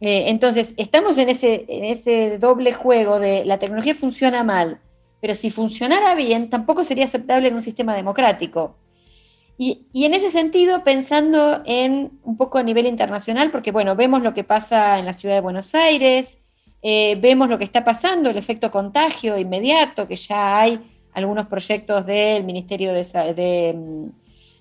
Eh, 0.00 0.24
entonces, 0.28 0.74
estamos 0.76 1.16
en 1.18 1.28
ese, 1.28 1.64
en 1.68 1.84
ese 1.84 2.38
doble 2.38 2.72
juego 2.72 3.18
de 3.18 3.44
la 3.44 3.58
tecnología 3.58 3.94
funciona 3.94 4.44
mal, 4.44 4.80
pero 5.20 5.34
si 5.34 5.50
funcionara 5.50 6.14
bien, 6.14 6.50
tampoco 6.50 6.84
sería 6.84 7.04
aceptable 7.04 7.48
en 7.48 7.54
un 7.54 7.62
sistema 7.62 7.94
democrático. 7.94 8.76
Y, 9.58 9.86
en 9.94 10.12
ese 10.12 10.28
sentido, 10.28 10.84
pensando 10.84 11.62
en 11.64 12.12
un 12.24 12.36
poco 12.36 12.58
a 12.58 12.62
nivel 12.62 12.86
internacional, 12.86 13.50
porque 13.50 13.72
bueno, 13.72 13.96
vemos 13.96 14.22
lo 14.22 14.34
que 14.34 14.44
pasa 14.44 14.98
en 14.98 15.06
la 15.06 15.14
ciudad 15.14 15.34
de 15.34 15.40
Buenos 15.40 15.74
Aires, 15.74 16.38
eh, 16.82 17.16
vemos 17.20 17.48
lo 17.48 17.56
que 17.56 17.64
está 17.64 17.82
pasando, 17.82 18.28
el 18.28 18.36
efecto 18.36 18.70
contagio 18.70 19.38
inmediato, 19.38 20.06
que 20.06 20.16
ya 20.16 20.60
hay 20.60 20.80
algunos 21.14 21.46
proyectos 21.46 22.04
del 22.04 22.44
Ministerio 22.44 22.92
de, 22.92 24.10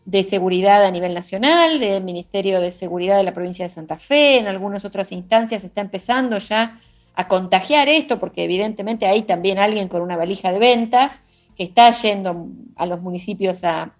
de, 0.06 0.24
Seguridad 0.24 0.86
a 0.86 0.92
nivel 0.92 1.14
nacional, 1.14 1.78
del 1.82 2.02
Ministerio 2.06 2.62
de 2.62 2.72
Seguridad 2.72 3.18
de 3.18 3.24
la 3.24 3.34
provincia 3.34 3.66
de 3.66 3.70
Santa 3.70 3.98
Fe, 3.98 4.40
en 4.40 4.48
algunas 4.48 4.86
otras 4.86 5.12
instancias 5.12 5.66
está 5.66 5.82
empezando 5.82 6.38
ya 6.38 6.80
a 7.16 7.28
contagiar 7.28 7.90
esto, 7.90 8.18
porque 8.18 8.46
evidentemente 8.46 9.08
hay 9.08 9.24
también 9.24 9.60
alguien 9.60 9.90
con 9.90 10.02
una 10.02 10.16
valija 10.16 10.54
de 10.54 10.60
ventas 10.60 11.22
que 11.58 11.64
está 11.64 11.92
yendo 11.92 12.48
a 12.78 12.86
los 12.86 13.02
municipios 13.02 13.66
a 13.66 13.94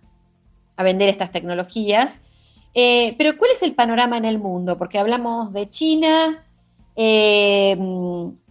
a 0.78 0.84
vender 0.84 1.10
estas 1.10 1.32
tecnologías. 1.32 2.20
Eh, 2.74 3.16
pero 3.18 3.38
¿cuál 3.38 3.52
es 3.52 3.64
el 3.64 3.74
panorama 3.74 4.18
en 4.18 4.26
el 4.26 4.38
mundo? 4.38 4.78
Porque 4.78 5.00
hablamos 5.00 5.54
de 5.54 5.70
China, 5.70 6.44
eh, 6.96 7.78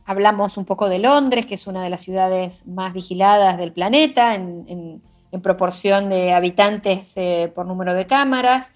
hablamos 0.07 0.57
un 0.57 0.65
poco 0.65 0.89
de 0.89 0.99
Londres, 0.99 1.47
que 1.47 1.55
es 1.55 1.67
una 1.67 1.83
de 1.83 1.91
las 1.91 2.03
ciudades 2.03 2.67
más 2.67 2.93
vigiladas 2.93 3.59
del 3.59 3.73
planeta 3.73 4.35
en, 4.35 5.03
proporción 5.43 6.11
de 6.11 6.33
habitantes 6.33 7.15
eh, 7.17 7.51
por 7.53 7.67
número 7.67 7.93
de 7.93 8.07
cámaras. 8.07 8.71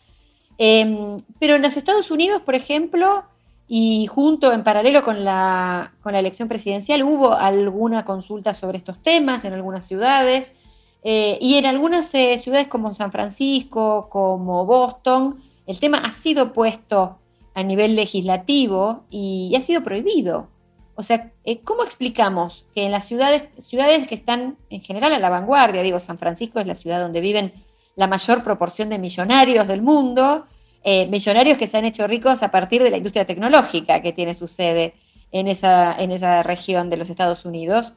pero 0.58 1.54
en 1.54 1.62
los 1.62 1.76
Estados 1.76 2.10
Unidos, 2.10 2.42
por 2.42 2.56
ejemplo, 2.56 3.22
y 3.68 4.06
junto 4.06 4.52
en 4.52 4.64
paralelo 4.64 5.02
con 5.02 5.24
la, 5.24 5.92
con 6.02 6.14
la 6.14 6.18
elección 6.18 6.48
presidencial, 6.48 7.04
hubo 7.04 7.32
alguna 7.34 8.04
consulta 8.04 8.54
sobre 8.54 8.78
estos 8.78 9.00
temas 9.02 9.44
en 9.44 9.52
algunas 9.52 9.86
ciudades. 9.86 10.56
Eh, 11.02 11.38
y 11.40 11.54
en 11.54 11.66
algunas 11.66 12.12
eh, 12.14 12.36
ciudades 12.38 12.66
como 12.66 12.92
San 12.94 13.12
Francisco, 13.12 14.08
como 14.10 14.66
Boston, 14.66 15.40
el 15.66 15.78
tema 15.78 15.98
ha 15.98 16.12
sido 16.12 16.52
puesto 16.52 17.18
a 17.54 17.62
nivel 17.62 17.96
legislativo 17.96 19.04
y, 19.10 19.54
ha 19.56 19.60
sido 19.60 19.82
prohibido. 19.82 20.48
O 20.96 21.02
sea, 21.02 21.32
eh, 21.44 21.60
¿cómo 21.60 21.84
explicamos 21.84 22.66
que 22.74 22.86
en 22.86 22.92
las 22.92 23.04
ciudades, 23.06 23.44
ciudades 23.58 24.08
que 24.08 24.14
están 24.16 24.56
en 24.70 24.82
general 24.82 25.12
a 25.12 25.18
la 25.18 25.30
vanguardia, 25.30 25.82
digo, 25.82 26.00
San 26.00 26.18
Francisco 26.18 26.58
es 26.58 26.66
la 26.66 26.74
ciudad 26.74 27.00
donde 27.00 27.20
viven 27.20 27.52
la 27.94 28.08
mayor 28.08 28.42
proporción 28.42 28.88
de 28.88 28.98
millonarios 28.98 29.66
del 29.66 29.82
mundo, 29.82 30.46
millonarios 30.84 31.58
que 31.58 31.66
se 31.66 31.76
han 31.76 31.84
hecho 31.84 32.06
ricos 32.06 32.42
a 32.42 32.50
partir 32.50 32.82
de 32.82 32.90
la 32.90 32.96
industria 32.96 33.26
tecnológica 33.26 34.00
que 34.00 34.12
tiene 34.12 34.34
su 34.34 34.46
sede 34.46 34.94
en 35.32 35.48
esa, 35.48 35.94
en 35.98 36.12
esa 36.12 36.42
región 36.44 36.90
de 36.90 36.96
los 36.96 37.10
Estados 37.10 37.44
Unidos, 37.44 37.94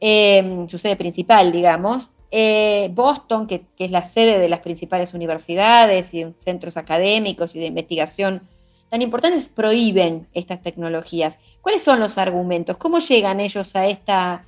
su 0.00 0.78
sede 0.78 0.96
principal, 0.96 1.52
digamos, 1.52 2.11
eh, 2.34 2.88
Boston, 2.94 3.46
que, 3.46 3.66
es 3.78 3.90
la 3.90 4.02
sede 4.02 4.38
de 4.38 4.48
las 4.48 4.60
principales 4.60 5.12
universidades 5.12 6.14
y 6.14 6.32
centros 6.38 6.78
académicos 6.78 7.54
y 7.54 7.60
de 7.60 7.66
investigación 7.66 8.40
tan 8.88 9.02
importantes, 9.02 9.48
prohíben 9.48 10.26
estas 10.32 10.62
tecnologías. 10.62 11.38
¿Cuáles 11.60 11.82
son 11.82 12.00
los 12.00 12.16
argumentos? 12.16 12.78
¿Cómo 12.78 13.00
llegan 13.00 13.38
ellos 13.40 13.76
a 13.76 13.86
esta, 13.86 14.44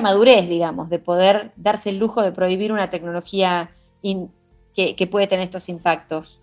madurez, 0.00 0.48
digamos, 0.48 0.88
de 0.90 1.00
poder 1.00 1.50
darse 1.56 1.90
el 1.90 1.98
lujo 1.98 2.22
de 2.22 2.30
prohibir 2.30 2.72
una 2.72 2.90
tecnología 2.90 3.70
que, 4.02 4.94
que 4.94 5.06
puede 5.08 5.26
tener 5.26 5.44
estos 5.44 5.68
impactos? 5.68 6.38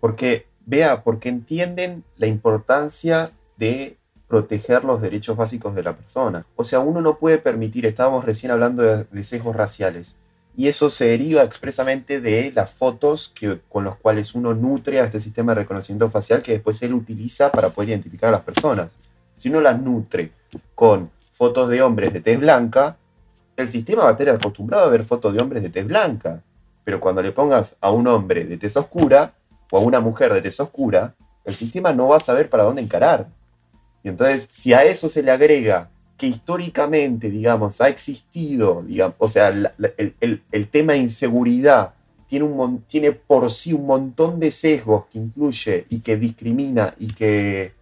Porque, 0.00 0.46
vea, 0.66 1.04
porque 1.04 1.28
entienden 1.28 2.02
la 2.16 2.26
importancia 2.26 3.30
de 3.56 3.97
proteger 4.28 4.84
los 4.84 5.00
derechos 5.00 5.36
básicos 5.36 5.74
de 5.74 5.82
la 5.82 5.96
persona. 5.96 6.44
O 6.54 6.64
sea, 6.64 6.80
uno 6.80 7.00
no 7.00 7.18
puede 7.18 7.38
permitir, 7.38 7.86
estábamos 7.86 8.24
recién 8.24 8.52
hablando 8.52 8.82
de, 8.82 9.22
sesgos 9.24 9.56
raciales, 9.56 10.16
y 10.56 10.68
eso 10.68 10.90
se 10.90 11.06
deriva 11.06 11.42
expresamente 11.42 12.20
de 12.20 12.52
las 12.52 12.70
fotos 12.70 13.32
que, 13.34 13.60
con 13.68 13.84
las 13.84 13.96
cuales 13.96 14.34
uno 14.34 14.54
nutre 14.54 15.00
a 15.00 15.04
este 15.04 15.20
sistema 15.20 15.54
de 15.54 15.62
reconocimiento 15.62 16.10
facial 16.10 16.42
que 16.42 16.52
después 16.52 16.82
él 16.82 16.94
utiliza 16.94 17.50
para 17.50 17.70
poder 17.70 17.90
identificar 17.90 18.28
a 18.28 18.32
las 18.32 18.40
personas. 18.42 18.92
Si 19.36 19.48
uno 19.48 19.60
las 19.60 19.80
nutre 19.80 20.32
con 20.74 21.10
fotos 21.32 21.68
de 21.68 21.80
hombres 21.80 22.12
de 22.12 22.20
tez 22.20 22.40
blanca, 22.40 22.96
el 23.56 23.68
sistema 23.68 24.02
va 24.02 24.10
a 24.10 24.12
estar 24.12 24.28
acostumbrado 24.30 24.84
a 24.84 24.88
ver 24.88 25.04
fotos 25.04 25.32
de 25.32 25.40
hombres 25.40 25.62
de 25.62 25.70
tez 25.70 25.86
blanca. 25.86 26.42
Pero 26.82 27.00
cuando 27.00 27.22
le 27.22 27.30
pongas 27.30 27.76
a 27.80 27.92
un 27.92 28.08
hombre 28.08 28.44
de 28.44 28.56
tez 28.56 28.76
oscura 28.76 29.34
o 29.70 29.78
a 29.78 29.80
una 29.80 30.00
mujer 30.00 30.32
de 30.32 30.42
tez 30.42 30.58
oscura, 30.58 31.14
el 31.44 31.54
sistema 31.54 31.92
no 31.92 32.08
va 32.08 32.16
a 32.16 32.20
saber 32.20 32.50
para 32.50 32.64
dónde 32.64 32.82
encarar. 32.82 33.28
Y 34.02 34.08
entonces, 34.08 34.48
si 34.50 34.72
a 34.72 34.84
eso 34.84 35.08
se 35.08 35.22
le 35.22 35.30
agrega 35.30 35.90
que 36.16 36.26
históricamente, 36.26 37.30
digamos, 37.30 37.80
ha 37.80 37.88
existido, 37.88 38.82
digamos, 38.86 39.16
o 39.18 39.28
sea, 39.28 39.48
el, 39.48 40.68
tema 40.70 40.94
de 40.94 40.98
inseguridad 40.98 41.94
tiene, 42.28 42.44
un, 42.44 42.82
tiene 42.82 43.12
por 43.12 43.50
sí 43.50 43.72
un 43.72 43.86
montón 43.86 44.40
de 44.40 44.50
sesgos 44.50 45.06
que 45.06 45.18
incluye 45.18 45.86
y 45.88 46.00
que 46.00 46.16
discrimina 46.16 46.94
y 46.98 47.14
que 47.14 47.72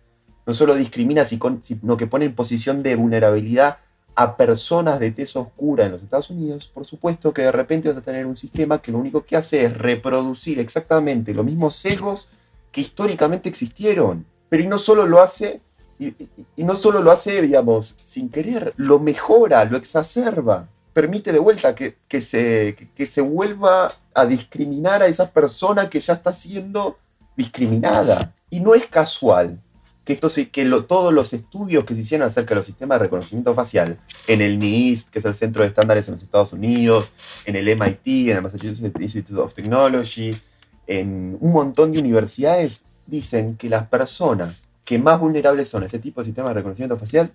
no 0.47 0.53
solo 0.55 0.77
discrimina, 0.77 1.25
sino 1.25 1.97
que 1.97 2.07
pone 2.07 2.27
en 2.27 2.35
posición 2.35 2.83
de 2.83 2.95
vulnerabilidad 2.95 3.79
a 4.15 4.37
personas 4.37 4.99
de 4.99 5.11
tez 5.11 5.37
oscura 5.37 5.85
en 5.85 5.93
los 5.93 6.03
Estados 6.03 6.31
Unidos, 6.31 6.71
por 6.73 6.87
supuesto 6.87 7.35
que 7.35 7.43
de 7.43 7.53
repente 7.53 7.89
vas 7.89 7.99
a 7.99 8.03
tener 8.03 8.25
un 8.27 8.37
sistema 8.37 8.81
que 8.81 8.91
lo 8.91 8.99
único 8.99 9.25
que 9.25 9.37
hace 9.37 9.65
es 9.65 9.77
reproducir 9.77 10.59
exactamente 10.59 11.35
los 11.35 11.45
mismos 11.45 11.77
sesgos 11.77 12.29
que 12.73 12.81
históricamente 12.81 13.49
existieron. 13.49 14.25
Pero 14.49 14.63
y 14.63 14.67
no 14.67 14.79
solo 14.79 15.07
lo 15.07 15.21
hace 15.21 15.61
y, 15.99 16.65
no 16.65 16.75
solo 16.75 17.03
lo 17.03 17.11
hace, 17.11 17.41
digamos, 17.43 17.99
sin 18.03 18.29
querer, 18.29 18.75
lo 18.77 18.99
mejora, 18.99 19.65
lo 19.65 19.77
exacerba, 19.77 20.69
permite 20.93 21.33
de 21.33 21.39
vuelta 21.39 21.75
que, 21.75 22.21
se, 22.21 22.77
que 22.95 23.07
se 23.07 23.21
vuelva 23.21 23.93
a 24.15 24.27
discriminar 24.27 25.03
a 25.03 25.07
esa 25.07 25.31
persona 25.31 25.91
que 25.91 26.01
ya 26.01 26.15
está 26.15 26.33
siendo 26.33 26.99
discriminada. 27.37 28.35
Y 28.49 28.61
no 28.61 28.75
es 28.75 28.87
casual 28.87 29.61
que, 30.07 30.15
esto 30.15 30.29
que 30.53 30.65
todos 30.89 31.13
los 31.13 31.33
estudios 31.33 31.85
que 31.85 31.95
se 31.95 32.03
hicieron 32.03 32.29
acerca 32.29 32.51
de 32.51 32.61
los 32.61 32.67
sistemas 32.67 32.99
de 32.99 33.05
reconocimiento 33.05 33.55
facial, 33.55 33.99
en 34.29 34.41
el 34.41 34.59
NIST, 34.59 35.11
que 35.11 35.19
es 35.19 35.25
el 35.25 35.35
Centro 35.35 35.63
de 35.63 35.69
Estándares 35.69 36.07
en 36.09 36.15
los 36.15 36.23
Estados 36.23 36.53
Unidos, 36.53 37.13
en 37.45 37.57
el 37.57 37.67
MIT, 37.77 38.31
en 38.31 38.37
el 38.37 38.43
Massachusetts 38.43 39.01
Institute 39.01 39.41
of 39.41 39.53
Technology, 39.53 40.41
en 40.87 41.37
un 41.41 41.53
montón 41.53 41.91
de 41.91 41.99
universidades, 41.99 42.83
dicen 43.07 43.57
que 43.57 43.69
las 43.69 43.89
personas 43.89 44.69
que 44.87 44.99
más 45.01 45.21
vulnerables 45.21 45.69
son 45.69 45.83
a 45.83 45.87
este 45.87 45.99
tipo 45.99 46.21
de 46.21 46.27
sistemas 46.27 46.51
de 46.51 46.55
reconocimiento 46.55 46.97
facial 46.97 47.33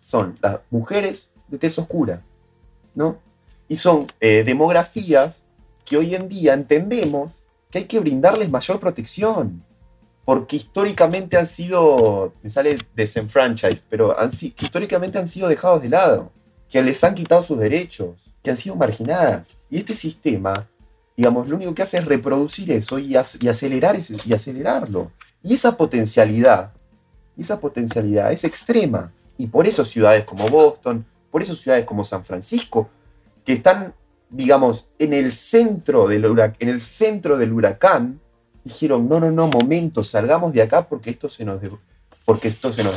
son 0.00 0.38
las 0.40 0.60
mujeres 0.70 1.30
de 1.46 1.58
tez 1.58 1.78
oscura, 1.78 2.22
¿no? 2.94 3.18
Y 3.68 3.76
son 3.76 4.06
eh, 4.20 4.42
demografías 4.42 5.44
que 5.84 5.98
hoy 5.98 6.14
en 6.14 6.28
día 6.28 6.54
entendemos 6.54 7.42
que 7.70 7.78
hay 7.78 7.84
que 7.84 8.00
brindarles 8.00 8.50
mayor 8.50 8.80
protección, 8.80 9.62
porque 10.24 10.56
históricamente 10.56 11.36
han 11.36 11.46
sido, 11.46 12.32
me 12.42 12.48
sale 12.48 12.78
desenfranchised, 12.94 13.84
pero 13.90 14.18
han, 14.18 14.30
históricamente 14.32 15.18
han 15.18 15.28
sido 15.28 15.48
dejados 15.48 15.82
de 15.82 15.90
lado, 15.90 16.32
que 16.70 16.82
les 16.82 17.04
han 17.04 17.14
quitado 17.14 17.42
sus 17.42 17.58
derechos, 17.58 18.16
que 18.42 18.50
han 18.50 18.56
sido 18.56 18.76
marginadas. 18.76 19.56
Y 19.68 19.78
este 19.78 19.94
sistema, 19.94 20.68
digamos, 21.16 21.48
lo 21.48 21.56
único 21.56 21.74
que 21.74 21.82
hace 21.82 21.98
es 21.98 22.06
reproducir 22.06 22.72
eso 22.72 22.98
y, 22.98 23.16
acelerar 23.16 23.96
y 24.24 24.32
acelerarlo. 24.32 25.12
Y 25.42 25.52
esa 25.52 25.76
potencialidad 25.76 26.73
y 27.36 27.42
esa 27.42 27.60
potencialidad 27.60 28.32
es 28.32 28.44
extrema. 28.44 29.12
Y 29.36 29.46
por 29.46 29.66
eso 29.66 29.84
ciudades 29.84 30.24
como 30.24 30.48
Boston, 30.48 31.04
por 31.30 31.42
eso 31.42 31.54
ciudades 31.54 31.84
como 31.84 32.04
San 32.04 32.24
Francisco, 32.24 32.88
que 33.44 33.54
están, 33.54 33.94
digamos, 34.30 34.90
en 34.98 35.12
el 35.12 35.32
centro 35.32 36.06
del, 36.06 36.26
huracán, 36.26 36.56
en 36.60 36.68
el 36.68 36.80
centro 36.80 37.36
del 37.36 37.52
huracán, 37.52 38.20
dijeron, 38.64 39.08
no, 39.08 39.20
no, 39.20 39.30
no, 39.30 39.48
momento, 39.48 40.04
salgamos 40.04 40.52
de 40.52 40.62
acá 40.62 40.88
porque 40.88 41.10
esto 41.10 41.28
se 41.28 41.44
nos, 41.44 41.60
porque 42.24 42.48
esto 42.48 42.72
se 42.72 42.82
nos. 42.82 42.94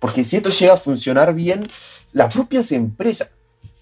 Porque 0.00 0.24
si 0.24 0.36
esto 0.36 0.50
llega 0.50 0.74
a 0.74 0.78
funcionar 0.78 1.34
bien, 1.34 1.68
las 2.12 2.32
propias 2.32 2.72
empresas, 2.72 3.30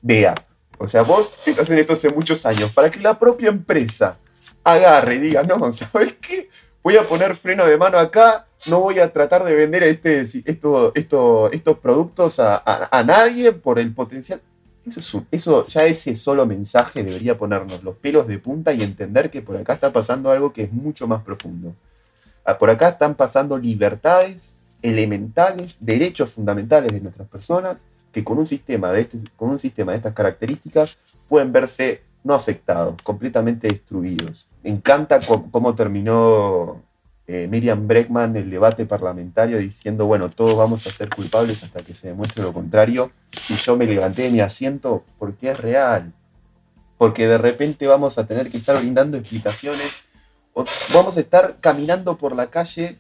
vea, 0.03 0.35
o 0.79 0.87
sea, 0.89 1.03
vos 1.03 1.39
estás 1.47 1.71
en 1.71 1.79
esto 1.79 1.93
hace 1.93 2.11
muchos 2.11 2.45
años, 2.45 2.73
para 2.73 2.91
que 2.91 3.01
la 3.01 3.19
propia 3.19 3.49
empresa 3.49 4.19
agarre 4.65 5.17
y 5.17 5.19
diga, 5.19 5.43
no, 5.43 5.73
¿sabes 5.73 6.15
qué? 6.15 6.49
Voy 6.87 6.97
a 6.97 7.03
poner 7.03 7.35
freno 7.35 7.67
de 7.67 7.77
mano 7.77 7.99
acá, 7.99 8.47
no 8.69 8.79
voy 8.79 9.01
a 9.01 9.13
tratar 9.13 9.43
de 9.43 9.57
vender 9.57 9.83
este, 9.83 10.21
esto, 10.21 10.93
esto, 10.95 11.51
estos 11.51 11.79
productos 11.79 12.39
a, 12.39 13.03
nadie 13.05 13.51
por 13.51 13.81
el 13.81 13.93
potencial. 13.93 14.41
Eso, 14.87 15.27
eso, 15.33 15.67
ya 15.67 15.85
ese 15.85 16.15
solo 16.15 16.47
mensaje 16.47 17.03
debería 17.03 17.37
ponernos 17.37 17.83
los 17.83 17.97
pelos 17.97 18.29
de 18.29 18.39
punta 18.39 18.73
y 18.73 18.83
entender 18.83 19.33
que 19.33 19.43
por 19.43 19.57
acá 19.57 19.73
está 19.73 19.93
pasando 19.93 20.31
algo 20.31 20.53
que 20.53 20.63
es 20.63 20.73
mucho 20.73 21.09
más 21.09 21.25
profundo. 21.25 21.75
Ah, 22.45 22.57
por 22.57 22.71
acá 22.71 22.91
están 22.91 23.17
pasando 23.17 23.59
libertades 23.59 24.55
elementales, 24.81 25.79
derechos 25.81 26.31
fundamentales 26.31 26.93
de 26.93 27.01
nuestras 27.01 27.27
personas, 27.27 27.85
que 28.13 28.23
con 28.23 28.39
un 28.39 28.47
sistema 28.47 28.93
de, 28.93 29.01
este, 29.01 29.19
con 29.35 29.51
un 29.51 29.59
sistema 29.59 29.91
de 29.91 29.99
estas 29.99 30.15
características 30.15 30.97
pueden 31.29 31.51
verse 31.51 32.03
no 32.23 32.33
afectados, 32.33 33.03
completamente 33.03 33.67
destruidos. 33.67 34.47
Encanta 34.67 35.21
cómo 35.21 35.77
terminó 35.77 36.83
eh, 37.29 37.47
Miriam 37.49 37.87
Breckman 37.87 38.37
el 38.37 38.51
debate 38.51 38.85
parlamentario 38.85 39.59
diciendo, 39.59 40.07
bueno, 40.07 40.29
todos 40.29 40.57
vamos 40.57 40.89
a 40.89 40.93
ser 40.93 41.09
culpables 41.09 41.63
hasta 41.63 41.83
que 41.83 41.95
se 41.95 42.09
demuestre 42.09 42.43
lo 42.43 42.53
contrario. 42.53 43.13
Y 43.49 43.55
yo 43.55 43.77
me 43.77 43.87
levanté 43.87 44.23
de 44.23 44.31
mi 44.31 44.41
asiento 44.41 45.05
porque 45.21 45.53
es 45.53 45.61
real. 45.61 46.13
Porque 46.99 47.29
de 47.29 47.39
repente 47.39 47.87
vamos 47.87 48.19
a 48.19 48.27
tener 48.27 48.51
que 48.51 48.57
estar 48.57 48.77
brindando 48.77 49.17
explicaciones. 49.17 50.09
O 50.53 50.65
vamos 50.93 51.17
a 51.17 51.21
estar 51.21 51.59
caminando 51.61 52.19
por 52.19 52.35
la 52.35 52.49
calle, 52.49 52.99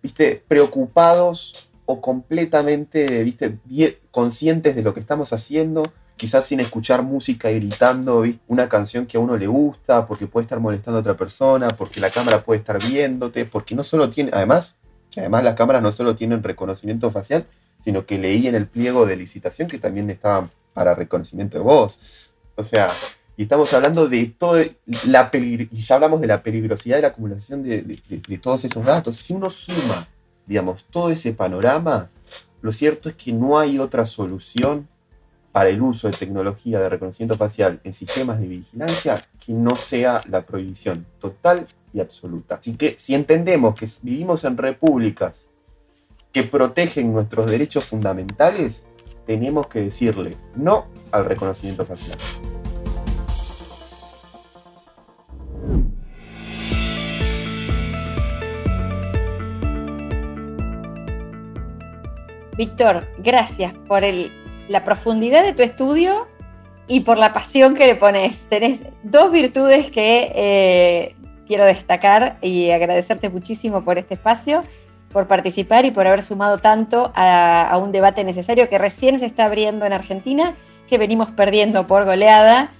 viste, 0.00 0.40
preocupados 0.46 1.68
o 1.84 2.00
completamente, 2.00 3.24
viste, 3.24 3.58
conscientes 4.12 4.76
de 4.76 4.82
lo 4.82 4.94
que 4.94 5.00
estamos 5.00 5.32
haciendo 5.32 5.92
quizás 6.18 6.44
sin 6.46 6.60
escuchar 6.60 7.02
música 7.02 7.48
gritando 7.48 8.24
una 8.48 8.68
canción 8.68 9.06
que 9.06 9.16
a 9.16 9.20
uno 9.20 9.36
le 9.38 9.46
gusta, 9.46 10.06
porque 10.06 10.26
puede 10.26 10.44
estar 10.44 10.60
molestando 10.60 10.98
a 10.98 11.00
otra 11.00 11.16
persona, 11.16 11.76
porque 11.76 12.00
la 12.00 12.10
cámara 12.10 12.42
puede 12.42 12.60
estar 12.60 12.78
viéndote, 12.82 13.46
porque 13.46 13.74
no 13.74 13.82
solo 13.82 14.10
tiene, 14.10 14.30
además, 14.34 14.76
que 15.10 15.20
además 15.20 15.44
las 15.44 15.54
cámaras 15.54 15.80
no 15.80 15.92
solo 15.92 16.14
tienen 16.14 16.42
reconocimiento 16.42 17.10
facial, 17.10 17.46
sino 17.82 18.04
que 18.04 18.18
leí 18.18 18.48
en 18.48 18.56
el 18.56 18.66
pliego 18.66 19.06
de 19.06 19.16
licitación 19.16 19.68
que 19.68 19.78
también 19.78 20.10
estaban 20.10 20.50
para 20.74 20.94
reconocimiento 20.94 21.56
de 21.56 21.64
voz. 21.64 22.00
O 22.56 22.64
sea, 22.64 22.90
y 23.36 23.44
estamos 23.44 23.72
hablando 23.72 24.08
de 24.08 24.26
todo, 24.36 24.58
la 25.06 25.30
y 25.32 25.68
ya 25.70 25.94
hablamos 25.94 26.20
de 26.20 26.26
la 26.26 26.42
peligrosidad 26.42 26.96
de 26.96 27.02
la 27.02 27.08
acumulación 27.08 27.62
de, 27.62 27.82
de 27.82 28.38
todos 28.38 28.64
esos 28.64 28.84
datos. 28.84 29.16
Si 29.16 29.32
uno 29.32 29.48
suma, 29.48 30.08
digamos, 30.44 30.84
todo 30.90 31.10
ese 31.10 31.32
panorama, 31.32 32.10
lo 32.60 32.72
cierto 32.72 33.08
es 33.08 33.14
que 33.14 33.32
no 33.32 33.58
hay 33.58 33.78
otra 33.78 34.04
solución 34.04 34.88
para 35.52 35.70
el 35.70 35.80
uso 35.80 36.08
de 36.08 36.16
tecnología 36.16 36.80
de 36.80 36.88
reconocimiento 36.88 37.36
facial 37.36 37.80
en 37.84 37.94
sistemas 37.94 38.40
de 38.40 38.46
vigilancia 38.46 39.26
que 39.44 39.52
no 39.52 39.76
sea 39.76 40.22
la 40.28 40.44
prohibición 40.44 41.06
total 41.20 41.66
y 41.92 42.00
absoluta. 42.00 42.56
Así 42.56 42.74
que 42.74 42.96
si 42.98 43.14
entendemos 43.14 43.74
que 43.74 43.88
vivimos 44.02 44.44
en 44.44 44.56
repúblicas 44.56 45.48
que 46.32 46.42
protegen 46.42 47.12
nuestros 47.12 47.50
derechos 47.50 47.86
fundamentales, 47.86 48.86
tenemos 49.26 49.66
que 49.68 49.80
decirle 49.80 50.36
no 50.54 50.86
al 51.10 51.24
reconocimiento 51.24 51.84
facial. 51.84 52.18
Víctor, 62.56 63.06
gracias 63.18 63.72
por 63.86 64.02
el 64.02 64.32
la 64.68 64.84
profundidad 64.84 65.42
de 65.42 65.52
tu 65.52 65.62
estudio 65.62 66.28
y 66.86 67.00
por 67.00 67.18
la 67.18 67.32
pasión 67.32 67.74
que 67.74 67.86
le 67.86 67.94
pones. 67.94 68.46
Tenés 68.48 68.82
dos 69.02 69.30
virtudes 69.30 69.90
que 69.90 70.32
eh, 70.34 71.16
quiero 71.46 71.64
destacar 71.64 72.38
y 72.40 72.70
agradecerte 72.70 73.28
muchísimo 73.28 73.84
por 73.84 73.98
este 73.98 74.14
espacio, 74.14 74.64
por 75.12 75.26
participar 75.26 75.84
y 75.84 75.90
por 75.90 76.06
haber 76.06 76.22
sumado 76.22 76.58
tanto 76.58 77.12
a, 77.14 77.78
un 77.82 77.92
debate 77.92 78.24
necesario 78.24 78.68
que 78.68 78.78
recién 78.78 79.18
se 79.18 79.26
está 79.26 79.46
abriendo 79.46 79.86
en 79.86 79.92
Argentina, 79.92 80.54
que 80.86 80.98
venimos 80.98 81.30
perdiendo 81.30 81.86
por 81.86 82.04
goleada. 82.04 82.70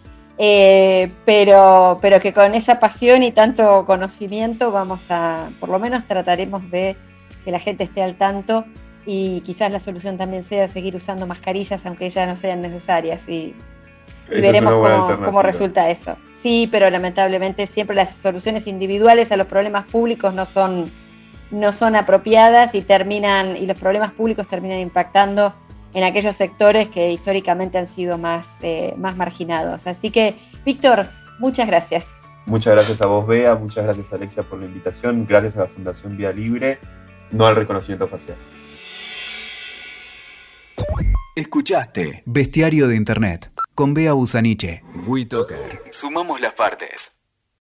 Eh, 0.40 1.12
pero, 1.24 1.98
pero 2.00 2.20
que 2.20 2.32
con 2.32 2.54
esa 2.54 2.78
pasión 2.78 3.24
y 3.24 3.32
tanto 3.32 3.84
conocimiento 3.84 4.70
vamos 4.70 5.10
a, 5.10 5.50
por 5.58 5.68
lo 5.68 5.80
menos 5.80 6.06
trataremos 6.06 6.70
de 6.70 6.96
que 7.44 7.50
la 7.50 7.58
gente 7.58 7.82
esté 7.82 8.04
al 8.04 8.14
tanto 8.14 8.64
y 9.10 9.40
quizás 9.40 9.72
la 9.72 9.80
solución 9.80 10.18
también 10.18 10.44
sea 10.44 10.68
seguir 10.68 10.94
usando 10.94 11.26
mascarillas 11.26 11.86
aunque 11.86 12.10
ya 12.10 12.26
no 12.26 12.36
sean 12.36 12.60
necesarias 12.60 13.26
y, 13.26 13.56
veremos 14.28 14.74
cómo, 15.24 15.40
resulta 15.40 15.88
eso. 15.88 16.18
Sí, 16.34 16.68
pero 16.70 16.90
lamentablemente 16.90 17.66
siempre 17.66 17.96
las 17.96 18.14
soluciones 18.14 18.66
individuales 18.66 19.32
a 19.32 19.38
los 19.38 19.46
problemas 19.46 19.86
públicos 19.86 20.34
no 20.34 20.44
son, 20.44 20.92
no 21.50 21.72
son 21.72 21.96
apropiadas 21.96 22.74
y 22.74 22.82
terminan 22.82 23.56
y 23.56 23.64
los 23.64 23.78
problemas 23.78 24.12
públicos 24.12 24.46
terminan 24.46 24.78
impactando 24.78 25.54
en 25.94 26.04
aquellos 26.04 26.36
sectores 26.36 26.88
que 26.88 27.10
históricamente 27.10 27.78
han 27.78 27.86
sido 27.86 28.18
más, 28.18 28.58
eh, 28.62 28.92
más 28.98 29.16
marginados. 29.16 29.86
Así 29.86 30.10
que, 30.10 30.36
Víctor, 30.66 31.06
muchas 31.38 31.66
gracias. 31.66 32.12
Muchas 32.44 32.74
gracias 32.74 33.00
a 33.00 33.06
vos, 33.06 33.26
Bea, 33.26 33.54
muchas 33.54 33.84
gracias 33.84 34.12
Alexia 34.12 34.42
por 34.42 34.58
la 34.58 34.66
invitación, 34.66 35.24
gracias 35.26 35.56
a 35.56 35.60
la 35.60 35.66
Fundación 35.68 36.18
Vía 36.18 36.30
Libre, 36.30 36.78
no 37.30 37.46
al 37.46 37.56
reconocimiento 37.56 38.06
facial. 38.06 38.36
Escuchaste 41.38 42.24
Bestiario 42.26 42.88
de 42.88 42.96
Internet 42.96 43.52
con 43.76 43.94
Bea 43.94 44.12
Busaniche. 44.12 44.82
WeToker. 45.06 45.84
Sumamos 45.92 46.40
las 46.40 46.54
partes. 46.54 47.17